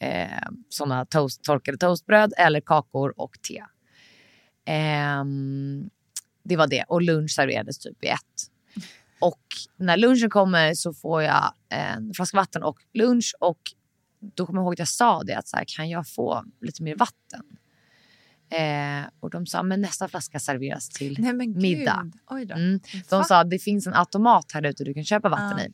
eh, 0.01 0.28
såna 0.68 1.05
toast, 1.07 1.43
torkade 1.45 1.78
toastbröd 1.78 2.32
eller 2.39 2.61
kakor 2.61 3.14
och 3.16 3.32
te. 3.49 3.62
Ehm, 4.66 5.91
det 6.45 6.57
var 6.57 6.66
det. 6.66 6.85
Och 6.89 7.03
lunch 7.03 7.30
serverades 7.30 7.78
typ 7.78 8.05
i 8.05 8.09
ett. 8.09 8.20
Och 9.20 9.41
när 9.76 9.97
lunchen 9.97 10.30
kommer 10.30 10.74
så 10.74 10.95
får 10.95 11.22
jag 11.22 11.55
en 11.68 12.14
flaska 12.14 12.37
vatten 12.37 12.62
och 12.62 12.78
lunch. 12.95 13.35
Och 13.41 13.59
då 14.35 14.47
kommer 14.47 14.59
jag 14.61 14.64
ihåg 14.64 14.72
att 14.72 14.78
jag 14.78 14.89
sa 14.89 15.22
det 15.22 15.35
att 15.35 15.49
så 15.49 15.57
här, 15.57 15.64
kan 15.76 15.89
jag 15.89 16.09
få 16.09 16.45
lite 16.61 16.82
mer 16.82 16.97
vatten? 16.97 17.45
Eh, 18.51 19.05
och 19.20 19.30
de 19.30 19.47
sa 19.47 19.62
men 19.62 19.80
nästa 19.80 20.09
flaska 20.09 20.38
serveras 20.38 20.88
till 20.88 21.16
Nej, 21.20 21.32
middag. 21.49 22.11
Mm. 22.30 22.49
Va? 22.49 22.78
De 23.11 23.24
sa 23.24 23.40
att 23.40 23.51
det 23.51 23.59
finns 23.59 23.86
en 23.86 23.95
automat 23.95 24.53
här 24.55 24.66
ute 24.66 24.84
du 24.84 24.95
kan 24.95 25.05
köpa 25.05 25.28
vatten 25.28 25.59
Ah, 25.59 25.62
i. 25.62 25.72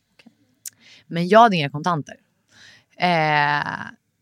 Men 1.06 1.28
jag 1.28 1.40
hade 1.40 1.56
inga 1.56 1.70
kontanter. 1.70 2.14
Eh, 2.96 3.62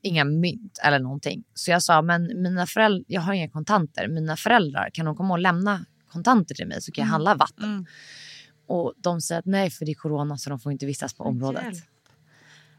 inga 0.03 0.25
mynt 0.25 0.79
eller 0.85 0.99
någonting. 0.99 1.45
Så 1.55 1.71
jag 1.71 1.83
sa, 1.83 2.03
men 2.03 2.43
mina 2.43 2.67
föräldrar, 2.67 3.05
jag 3.09 3.21
har 3.21 3.33
inga 3.33 3.49
kontanter. 3.51 4.09
Mina 4.09 4.37
föräldrar, 4.37 4.91
kan 4.93 5.07
de 5.07 5.17
komma 5.17 5.35
och 5.35 5.39
lämna 5.41 5.85
kontanter 6.09 6.55
till 6.55 6.67
mig 6.67 6.83
så 6.83 6.93
kan 6.93 7.03
jag 7.05 7.11
handla 7.11 7.35
vatten? 7.35 7.65
Mm. 7.65 7.87
Och 8.67 8.95
de 8.97 9.21
säger 9.21 9.39
att 9.39 9.47
nej, 9.47 9.71
för 9.71 9.85
det 9.85 9.93
är 9.93 9.95
corona 9.95 10.39
så 10.39 10.51
de 10.51 10.59
får 10.61 10.73
inte 10.73 10.87
vistas 10.87 11.15
på 11.15 11.25
området. 11.25 11.65
hjälp. 11.65 11.77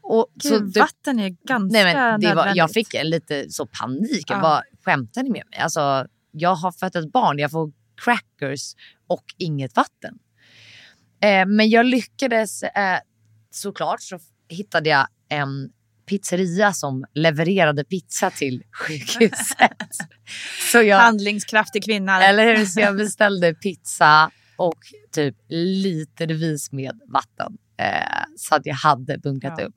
Och, 0.02 0.26
så 0.42 0.48
Gud, 0.58 0.72
det, 0.72 0.80
vatten 0.80 1.18
är 1.18 1.28
ganska 1.28 1.78
nej, 1.84 1.94
men 1.94 2.20
det 2.20 2.34
var, 2.34 2.52
jag 2.54 2.70
fick 2.70 2.94
lite 3.04 3.50
så 3.50 3.66
panik. 3.66 4.24
Jag 4.30 4.38
Ja. 4.38 4.42
bara, 4.42 4.62
skämtar 4.84 5.22
ni 5.22 5.30
med 5.30 5.42
mig? 5.50 5.58
Alltså, 5.58 6.06
jag 6.30 6.54
har 6.54 6.72
fött 6.72 6.96
ett 6.96 7.12
barn, 7.12 7.38
jag 7.38 7.50
får 7.50 7.72
crackers 8.04 8.74
och 9.06 9.24
inget 9.38 9.76
vatten. 9.76 10.18
Eh, 11.22 11.46
men 11.46 11.70
jag 11.70 11.86
lyckades 11.86 12.62
eh, 12.62 12.98
såklart 13.50 14.02
så 14.02 14.18
hittade 14.48 14.88
jag 14.90 15.06
en 15.28 15.70
pizzeria 16.06 16.72
som 16.72 17.04
levererade 17.14 17.84
pizza 17.84 18.30
till 18.30 18.62
sjukhuset. 18.72 19.72
så 20.72 20.82
jag, 20.82 20.98
Handlingskraftig 20.98 21.84
kvinna. 21.84 22.22
eller 22.24 22.56
hur? 22.56 22.64
Så 22.66 22.80
jag 22.80 22.96
beställde 22.96 23.54
pizza 23.54 24.30
och 24.56 24.78
typ 25.12 25.36
litervis 25.48 26.72
med 26.72 27.00
vatten. 27.08 27.58
Eh, 27.76 28.24
så 28.36 28.54
att 28.54 28.66
jag 28.66 28.74
hade 28.74 29.18
bunkrat 29.18 29.54
Ja. 29.58 29.64
upp. 29.64 29.74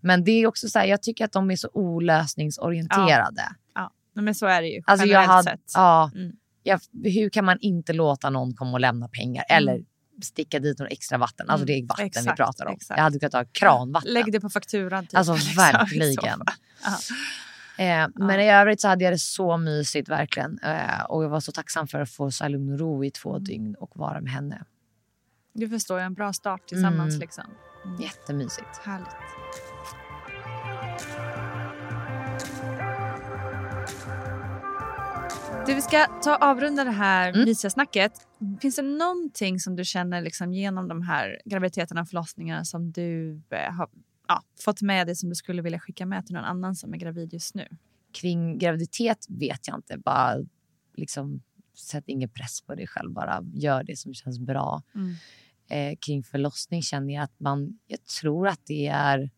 Men 0.00 0.24
det 0.24 0.30
är 0.32 0.46
också 0.46 0.68
så 0.68 0.78
här, 0.78 0.86
jag 0.86 1.02
tycker 1.02 1.24
att 1.24 1.32
de 1.32 1.50
är 1.50 1.56
så 1.56 1.70
olösningsorienterade. 1.72 3.42
Ja, 3.42 3.52
men 4.14 4.34
så 4.34 4.46
är 4.46 4.62
det 4.62 4.68
ju 4.68 4.82
Alltså 4.86 5.06
jag 5.06 5.22
hade, 5.22 5.50
sett. 5.50 5.60
ja, 5.74 6.10
Mm. 6.14 6.32
jag, 6.62 6.80
hur 7.04 7.30
kan 7.30 7.44
man 7.44 7.58
inte 7.60 7.92
låta 7.92 8.30
någon 8.30 8.54
komma 8.54 8.72
och 8.72 8.80
lämna 8.80 9.08
pengar 9.08 9.44
eller 9.48 9.80
sticka 10.22 10.58
dit 10.58 10.78
några 10.78 10.90
extra 10.90 11.18
vatten? 11.18 11.50
Alltså 11.50 11.64
Mm, 11.64 11.66
det 11.66 11.84
är 11.84 11.88
vatten 11.88 12.02
vi 12.04 12.06
exakt, 12.20 12.36
pratar 12.36 12.66
om. 12.66 12.72
exakt. 12.74 12.98
Jag 12.98 13.04
hade 13.04 13.18
kunnat 13.18 13.32
ha 13.32 13.44
kranvatten. 13.52 14.12
Lägg 14.12 14.32
det 14.32 14.40
på 14.40 14.50
fakturan. 14.50 15.06
Typ, 15.06 15.16
Alltså 15.18 15.32
liksom, 15.34 15.54
verkligen. 15.56 16.16
fall. 16.38 16.44
Ja. 16.84 17.84
Eh, 17.84 18.08
men 18.14 18.40
i 18.40 18.50
övrigt 18.50 18.80
så 18.80 18.88
hade 18.88 19.04
jag 19.04 19.12
det 19.12 19.18
så 19.18 19.56
mysigt 19.56 20.08
verkligen. 20.08 20.58
Eh, 20.58 21.02
och 21.08 21.24
jag 21.24 21.28
var 21.28 21.40
så 21.40 21.52
tacksam 21.52 21.86
för 21.88 22.00
att 22.00 22.10
få 22.10 22.30
så 22.30 22.48
lugn 22.48 22.72
och 22.72 22.78
ro 22.78 23.04
i 23.04 23.10
två 23.10 23.38
dygn 23.38 23.74
och 23.74 23.90
vara 23.96 24.20
med 24.20 24.32
henne. 24.32 24.64
Du 25.52 25.68
förstår, 25.68 25.98
jag, 25.98 26.06
en 26.06 26.14
bra 26.14 26.32
start 26.32 26.66
tillsammans. 26.68 27.14
Mm. 27.14 27.20
Liksom. 27.20 27.44
Jättemysigt. 28.00 28.76
Härligt. 28.84 29.08
Du, 35.66 35.74
vi 35.74 35.82
ska 35.82 36.06
ta 36.22 36.36
avrunda 36.36 36.84
det 36.84 36.90
här 36.90 37.28
Mm. 37.32 37.44
mysiga 37.44 37.70
snacket. 37.70 38.12
Finns 38.60 38.76
det 38.76 38.82
någonting 38.82 39.60
som 39.60 39.76
du 39.76 39.84
känner 39.84 40.22
liksom, 40.22 40.52
genom 40.52 40.88
de 40.88 41.02
här 41.02 41.40
graviditeterna 41.44 42.00
och 42.00 42.08
förlossningarna 42.08 42.64
som 42.64 42.92
du 42.92 43.40
eh, 43.50 43.72
har 43.72 43.88
ja, 44.28 44.42
fått 44.64 44.82
med 44.82 45.06
dig 45.06 45.16
som 45.16 45.28
du 45.28 45.34
skulle 45.34 45.62
vilja 45.62 45.78
skicka 45.80 46.06
med 46.06 46.26
till 46.26 46.34
någon 46.34 46.44
annan 46.44 46.74
som 46.74 46.94
är 46.94 46.98
gravid 46.98 47.32
just 47.32 47.54
nu? 47.54 47.68
Kring 48.12 48.58
graviditet 48.58 49.26
vet 49.28 49.68
jag 49.68 49.78
inte. 49.78 49.98
Bara 49.98 50.36
liksom, 50.96 51.42
sätt 51.76 52.04
ingen 52.06 52.28
press 52.28 52.60
på 52.60 52.74
dig 52.74 52.86
själv. 52.86 53.12
Bara 53.12 53.44
gör 53.54 53.82
det 53.84 53.96
som 53.96 54.14
känns 54.14 54.38
bra. 54.38 54.82
Mm. 54.94 55.14
eh, 55.70 55.96
kring 56.06 56.22
förlossning 56.22 56.82
känner 56.82 57.14
jag 57.14 57.24
att 57.24 57.40
man, 57.40 57.78
jag 57.86 58.04
tror 58.04 58.48
att 58.48 58.60
det 58.66 58.86
är 58.86 59.30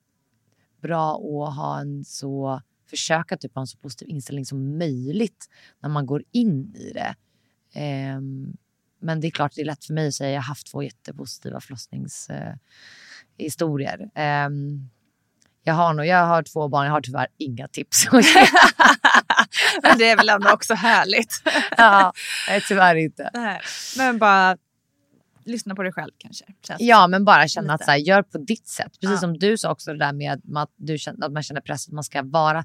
bra 0.80 1.14
att 1.14 1.56
ha 1.56 1.80
en 1.80 2.04
så, 2.04 2.62
försöka 2.96 3.36
typ 3.36 3.54
ha 3.54 3.60
en 3.60 3.66
så 3.66 3.78
positiv 3.78 4.08
inställning 4.08 4.44
som 4.44 4.78
möjligt 4.78 5.48
när 5.82 5.88
man 5.88 6.06
går 6.06 6.22
in 6.32 6.76
i 6.76 6.92
det. 6.92 7.14
Eh, 7.80 8.20
men 9.00 9.20
det 9.20 9.26
är 9.26 9.30
klart, 9.30 9.52
det 9.54 9.60
är 9.60 9.64
lätt 9.64 9.84
för 9.84 9.94
mig 9.94 10.08
att 10.08 10.14
säga. 10.14 10.30
Jag 10.30 10.38
har 10.38 10.42
haft 10.42 10.70
två 10.70 10.82
jättepositiva 10.82 11.60
förlossningshistorier. 11.60 14.10
Eh, 14.14 14.48
jag 15.64 15.74
har 15.74 15.94
nog, 15.94 16.06
jag 16.06 16.26
har 16.26 16.42
två 16.42 16.68
barn, 16.68 16.86
jag 16.86 16.92
har 16.92 17.00
tyvärr 17.00 17.26
inga 17.38 17.68
tips. 17.68 18.08
Men 19.82 19.98
det 19.98 20.10
är 20.10 20.16
väl 20.16 20.28
ändå 20.28 20.50
också 20.50 20.74
härligt. 20.74 21.42
ja, 21.76 22.12
tyvärr 22.68 22.96
inte. 22.96 23.30
Nej, 23.34 23.60
men 23.96 24.18
bara 24.18 24.56
lyssna 25.44 25.74
på 25.74 25.82
dig 25.82 25.92
själv 25.92 26.10
kanske. 26.18 26.44
ja, 26.78 27.06
men 27.06 27.24
bara 27.24 27.48
känna 27.48 27.74
att 27.74 27.84
så 27.84 27.90
här, 27.90 27.98
gör 27.98 28.22
på 28.22 28.38
ditt 28.38 28.66
sätt. 28.66 28.92
Precis 29.00 29.14
ja. 29.14 29.20
som 29.20 29.38
du 29.38 29.58
sa 29.58 29.72
också 29.72 29.92
det 29.92 29.98
där 29.98 30.12
med 30.12 30.32
att, 30.56 30.70
du 30.76 30.98
känner, 30.98 31.26
att 31.26 31.32
man 31.32 31.42
känner 31.42 31.60
press 31.60 31.88
att 31.88 31.94
man 31.94 32.04
ska 32.04 32.22
vara. 32.22 32.64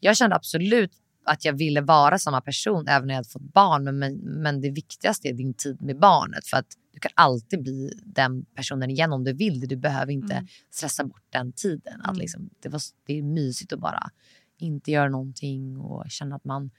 Jag 0.00 0.16
kände 0.16 0.36
absolut 0.36 0.92
att 1.24 1.44
jag 1.44 1.52
ville 1.52 1.80
vara 1.80 2.18
samma 2.18 2.40
person 2.40 2.88
även 2.88 3.06
när 3.06 3.14
jag 3.14 3.18
hade 3.18 3.28
fått 3.28 3.52
barn. 3.52 3.84
Men, 3.84 3.98
men, 3.98 4.16
men 4.16 4.60
det 4.60 4.70
viktigaste 4.70 5.28
är 5.28 5.32
din 5.32 5.54
tid 5.54 5.82
med 5.82 5.98
barnet. 5.98 6.46
För 6.46 6.56
att 6.56 6.66
du 6.92 7.00
kan 7.00 7.12
alltid 7.14 7.62
bli 7.62 7.92
den 8.04 8.44
personen 8.44 8.90
igen 8.90 9.12
om 9.12 9.24
du 9.24 9.32
vill 9.32 9.60
det. 9.60 9.66
Du 9.66 9.76
behöver 9.76 10.12
inte 10.12 10.34
mm. 10.34 10.46
stressa 10.70 11.04
bort 11.04 11.24
den 11.30 11.52
tiden. 11.52 12.00
Att 12.00 12.08
mm. 12.08 12.20
liksom, 12.20 12.50
det, 12.60 12.68
var, 12.68 12.80
det 13.06 13.18
är 13.18 13.22
mysigt 13.22 13.72
att 13.72 13.80
bara 13.80 14.10
inte 14.58 14.90
göra 14.90 15.08
någonting 15.08 15.76
och 15.76 16.10
känna 16.10 16.36
att 16.36 16.44
man 16.44 16.70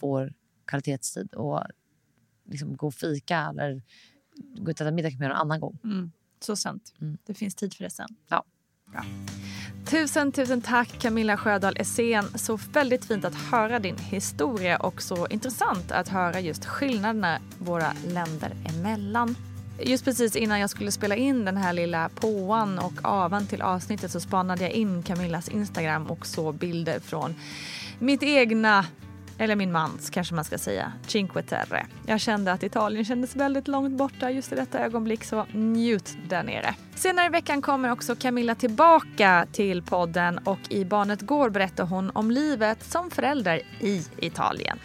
får 0.00 0.32
kvalitetstid 0.66 1.34
och 1.34 1.62
liksom 2.50 2.76
gå 2.76 2.86
och 2.86 2.94
fika 2.94 3.46
eller 3.50 3.82
gå 4.36 4.70
ut 4.70 4.80
och 4.80 4.86
äta 4.86 4.90
middag 4.90 5.10
kan 5.10 5.18
man 5.18 5.24
göra 5.24 5.34
en 5.34 5.40
annan 5.40 5.60
gång. 5.60 5.78
Mm. 5.84 6.12
Så 6.40 6.56
sant. 6.56 6.94
Mm. 7.00 7.18
Det 7.26 7.34
finns 7.34 7.54
tid 7.54 7.74
för 7.74 7.84
det 7.84 7.90
sen. 7.90 8.08
Ja. 8.28 8.44
Bra. 8.92 9.04
Tusen, 9.86 10.32
tusen 10.32 10.60
tack 10.60 10.98
Camilla 10.98 11.36
Sjödahl 11.36 11.76
Essén. 11.76 12.24
Så 12.34 12.56
väldigt 12.56 13.04
fint 13.04 13.24
att 13.24 13.34
höra 13.34 13.78
din 13.78 13.98
historia 13.98 14.76
och 14.76 15.02
så 15.02 15.26
intressant 15.26 15.92
att 15.92 16.08
höra 16.08 16.40
just 16.40 16.64
skillnaderna 16.64 17.40
våra 17.58 17.92
länder 18.06 18.52
emellan. 18.64 19.36
Just 19.82 20.04
precis 20.04 20.36
innan 20.36 20.60
jag 20.60 20.70
skulle 20.70 20.92
spela 20.92 21.16
in 21.16 21.44
den 21.44 21.56
här 21.56 21.72
lilla 21.72 22.08
påan 22.08 22.78
och 22.78 22.92
avan 23.02 23.46
till 23.46 23.62
avsnittet 23.62 24.10
så 24.10 24.20
spanade 24.20 24.62
jag 24.62 24.72
in 24.72 25.02
Camillas 25.02 25.48
Instagram 25.48 26.06
och 26.06 26.26
såg 26.26 26.54
bilder 26.54 27.00
från 27.00 27.34
mitt 27.98 28.22
egna 28.22 28.86
eller 29.38 29.56
min 29.56 29.72
mans 29.72 30.10
kanske 30.10 30.34
man 30.34 30.44
ska 30.44 30.58
säga, 30.58 30.92
Cinque 31.06 31.42
Terre. 31.42 31.86
Jag 32.06 32.20
kände 32.20 32.52
att 32.52 32.62
Italien 32.62 33.04
kändes 33.04 33.36
väldigt 33.36 33.68
långt 33.68 33.96
borta 33.96 34.30
just 34.30 34.52
i 34.52 34.54
detta 34.54 34.78
ögonblick 34.78 35.24
så 35.24 35.46
njut 35.52 36.16
där 36.28 36.42
nere. 36.42 36.74
Senare 36.94 37.26
i 37.26 37.28
veckan 37.28 37.62
kommer 37.62 37.92
också 37.92 38.16
Camilla 38.16 38.54
tillbaka 38.54 39.46
till 39.52 39.82
podden 39.82 40.38
och 40.38 40.58
i 40.68 40.84
Barnet 40.84 41.22
Går 41.22 41.50
berättar 41.50 41.84
hon 41.84 42.10
om 42.14 42.30
livet 42.30 42.84
som 42.84 43.10
förälder 43.10 43.62
i 43.80 44.02
Italien. 44.18 44.78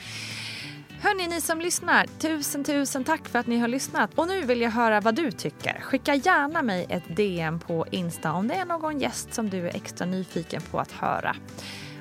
Hörni, 1.01 1.27
ni 1.27 1.41
som 1.41 1.61
lyssnar, 1.61 2.05
tusen 2.19 2.63
tusen 2.63 3.03
tack 3.03 3.27
för 3.27 3.39
att 3.39 3.47
ni 3.47 3.57
har 3.57 3.67
lyssnat. 3.67 4.11
Och 4.15 4.27
nu 4.27 4.41
vill 4.41 4.61
jag 4.61 4.71
höra 4.71 5.01
vad 5.01 5.15
du 5.15 5.31
tycker. 5.31 5.79
Skicka 5.81 6.15
gärna 6.15 6.61
mig 6.61 6.85
ett 6.89 7.15
DM 7.15 7.59
på 7.59 7.85
Insta 7.91 8.31
om 8.31 8.47
det 8.47 8.53
är 8.53 8.65
någon 8.65 8.99
gäst 8.99 9.33
som 9.33 9.49
du 9.49 9.67
är 9.67 9.75
extra 9.75 10.07
nyfiken 10.07 10.61
på 10.71 10.79
att 10.79 10.91
höra. 10.91 11.35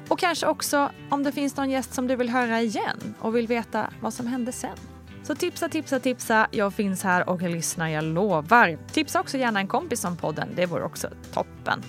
Och 0.08 0.18
kanske 0.18 0.46
också 0.46 0.90
om 1.10 1.22
det 1.22 1.32
finns 1.32 1.56
någon 1.56 1.70
gäst 1.70 1.94
som 1.94 2.06
du 2.06 2.16
vill 2.16 2.28
höra 2.28 2.60
igen 2.60 3.14
och 3.18 3.36
vill 3.36 3.46
veta 3.46 3.90
vad 4.00 4.14
som 4.14 4.26
hände 4.26 4.52
sen. 4.52 4.76
Så 5.22 5.34
tipsa, 5.34 5.68
tipsa, 5.68 6.00
tipsa. 6.00 6.46
Jag 6.50 6.74
finns 6.74 7.02
här 7.02 7.28
och 7.28 7.42
lyssnar, 7.42 7.88
jag 7.88 8.04
lovar. 8.04 8.78
Tipsa 8.92 9.20
också 9.20 9.38
gärna 9.38 9.60
en 9.60 9.68
kompis 9.68 10.04
om 10.04 10.16
podden, 10.16 10.48
det 10.56 10.66
vore 10.66 10.84
också 10.84 11.08
toppen. 11.32 11.82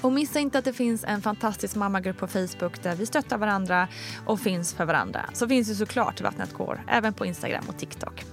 Och 0.00 0.12
missa 0.12 0.40
inte 0.40 0.58
att 0.58 0.64
det 0.64 0.72
finns 0.72 1.04
en 1.04 1.22
fantastisk 1.22 1.76
mammagrupp 1.76 2.18
på 2.18 2.26
Facebook 2.26 2.82
där 2.82 2.94
vi 2.94 3.06
stöttar 3.06 3.38
varandra 3.38 3.88
och 4.26 4.40
finns 4.40 4.74
för 4.74 4.84
varandra. 4.84 5.24
Så 5.32 5.48
finns 5.48 5.70
ju 5.70 5.74
såklart 5.74 6.20
Vattnet 6.20 6.52
går, 6.52 6.84
även 6.88 7.14
på 7.14 7.26
Instagram 7.26 7.64
och 7.68 7.78
TikTok. 7.78 8.24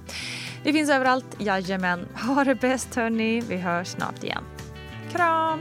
Det 0.63 0.73
finns 0.73 0.89
överallt, 0.89 1.35
jajamän. 1.39 2.07
Ha 2.27 2.43
det 2.43 2.55
bäst 2.55 2.95
hörni, 2.95 3.41
vi 3.41 3.57
hörs 3.57 3.87
snart 3.87 4.23
igen. 4.23 4.43
Kram! 5.11 5.59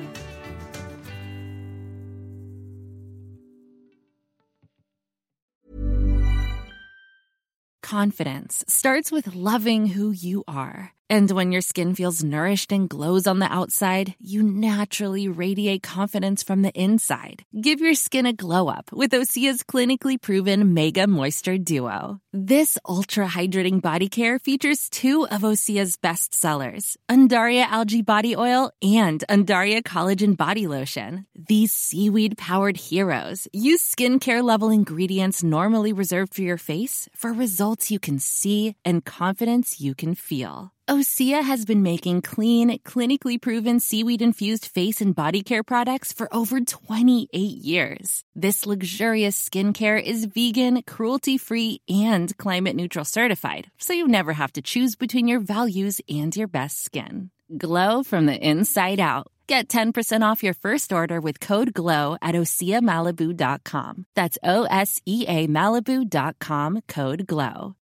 Confidence 7.91 8.65
starts 8.69 9.11
with 9.11 9.35
loving 9.35 9.87
who 9.87 10.13
you 10.13 10.45
are. 10.47 10.93
And 11.11 11.29
when 11.33 11.51
your 11.51 11.61
skin 11.61 11.93
feels 11.97 12.23
nourished 12.23 12.71
and 12.71 12.89
glows 12.89 13.27
on 13.27 13.41
the 13.41 13.53
outside, 13.53 14.15
you 14.21 14.45
naturally 14.45 15.27
radiate 15.27 15.83
confidence 15.83 16.45
from 16.45 16.63
the 16.63 16.71
inside. 16.71 17.43
Give 17.61 17.81
your 17.81 17.95
skin 17.95 18.27
a 18.27 18.33
glow 18.33 18.69
up 18.69 18.93
with 18.93 19.11
Osea's 19.11 19.65
clinically 19.65 20.23
proven 20.23 20.73
Mega 20.73 21.09
Moisture 21.09 21.59
Duo. 21.59 22.21
This 22.33 22.79
ultra 22.89 23.27
hydrating 23.27 23.83
body 23.83 24.09
care 24.09 24.39
features 24.39 24.89
two 24.89 25.27
of 25.27 25.41
Osea's 25.41 25.97
best 25.97 26.33
sellers, 26.33 26.97
Undaria 27.09 27.65
Algae 27.65 28.03
Body 28.03 28.37
Oil 28.37 28.71
and 28.81 29.25
Undaria 29.29 29.83
Collagen 29.83 30.37
Body 30.37 30.69
Lotion. 30.69 31.27
These 31.35 31.73
seaweed 31.73 32.39
powered 32.39 32.77
heroes 32.77 33.49
use 33.53 33.83
skincare 33.83 34.45
level 34.45 34.71
ingredients 34.71 35.43
normally 35.43 35.93
reserved 35.93 36.33
for 36.33 36.43
your 36.43 36.57
face 36.57 37.09
for 37.17 37.33
results 37.33 37.91
you 37.91 37.99
can 37.99 38.21
see 38.21 38.77
and 38.85 39.05
confidence 39.05 39.81
you 39.81 39.97
can 39.97 40.15
feel. 40.15 40.73
Osea 40.91 41.45
has 41.45 41.65
been 41.65 41.85
making 41.85 42.21
clean, 42.21 42.81
clinically 42.81 43.41
proven 43.41 43.79
seaweed 43.79 44.21
infused 44.21 44.67
face 44.67 45.01
and 45.01 45.15
body 45.15 45.41
care 45.41 45.63
products 45.63 46.13
for 46.13 46.29
over 46.35 46.61
28 46.61 47.31
years. 47.33 48.25
This 48.35 48.67
luxurious 48.67 49.41
skincare 49.41 50.03
is 50.03 50.25
vegan, 50.25 50.83
cruelty 50.83 51.39
free, 51.39 51.81
and 52.21 52.37
climate 52.37 52.77
neutral 52.77 53.05
certified, 53.05 53.71
so 53.79 53.93
you 53.93 54.07
never 54.07 54.33
have 54.33 54.53
to 54.53 54.63
choose 54.63 54.95
between 54.97 55.27
your 55.29 55.41
values 55.41 56.01
and 56.09 56.37
your 56.37 56.49
best 56.49 56.85
skin. 56.85 57.31
Glow 57.57 58.03
from 58.03 58.27
the 58.27 58.39
inside 58.51 59.01
out. 59.01 59.27
Get 59.47 59.69
10% 59.69 60.23
off 60.23 60.45
your 60.45 60.55
first 60.55 60.93
order 60.93 61.21
with 61.21 61.41
code 61.41 61.75
GLOW 61.75 62.17
at 62.23 62.37
OseaMalibu.com. 62.37 64.07
That's 64.15 64.39
O 64.45 64.65
S 64.65 65.01
E 65.07 65.25
A 65.27 65.49
Malibu.com 65.49 66.83
code 66.87 67.27
GLOW. 67.27 67.75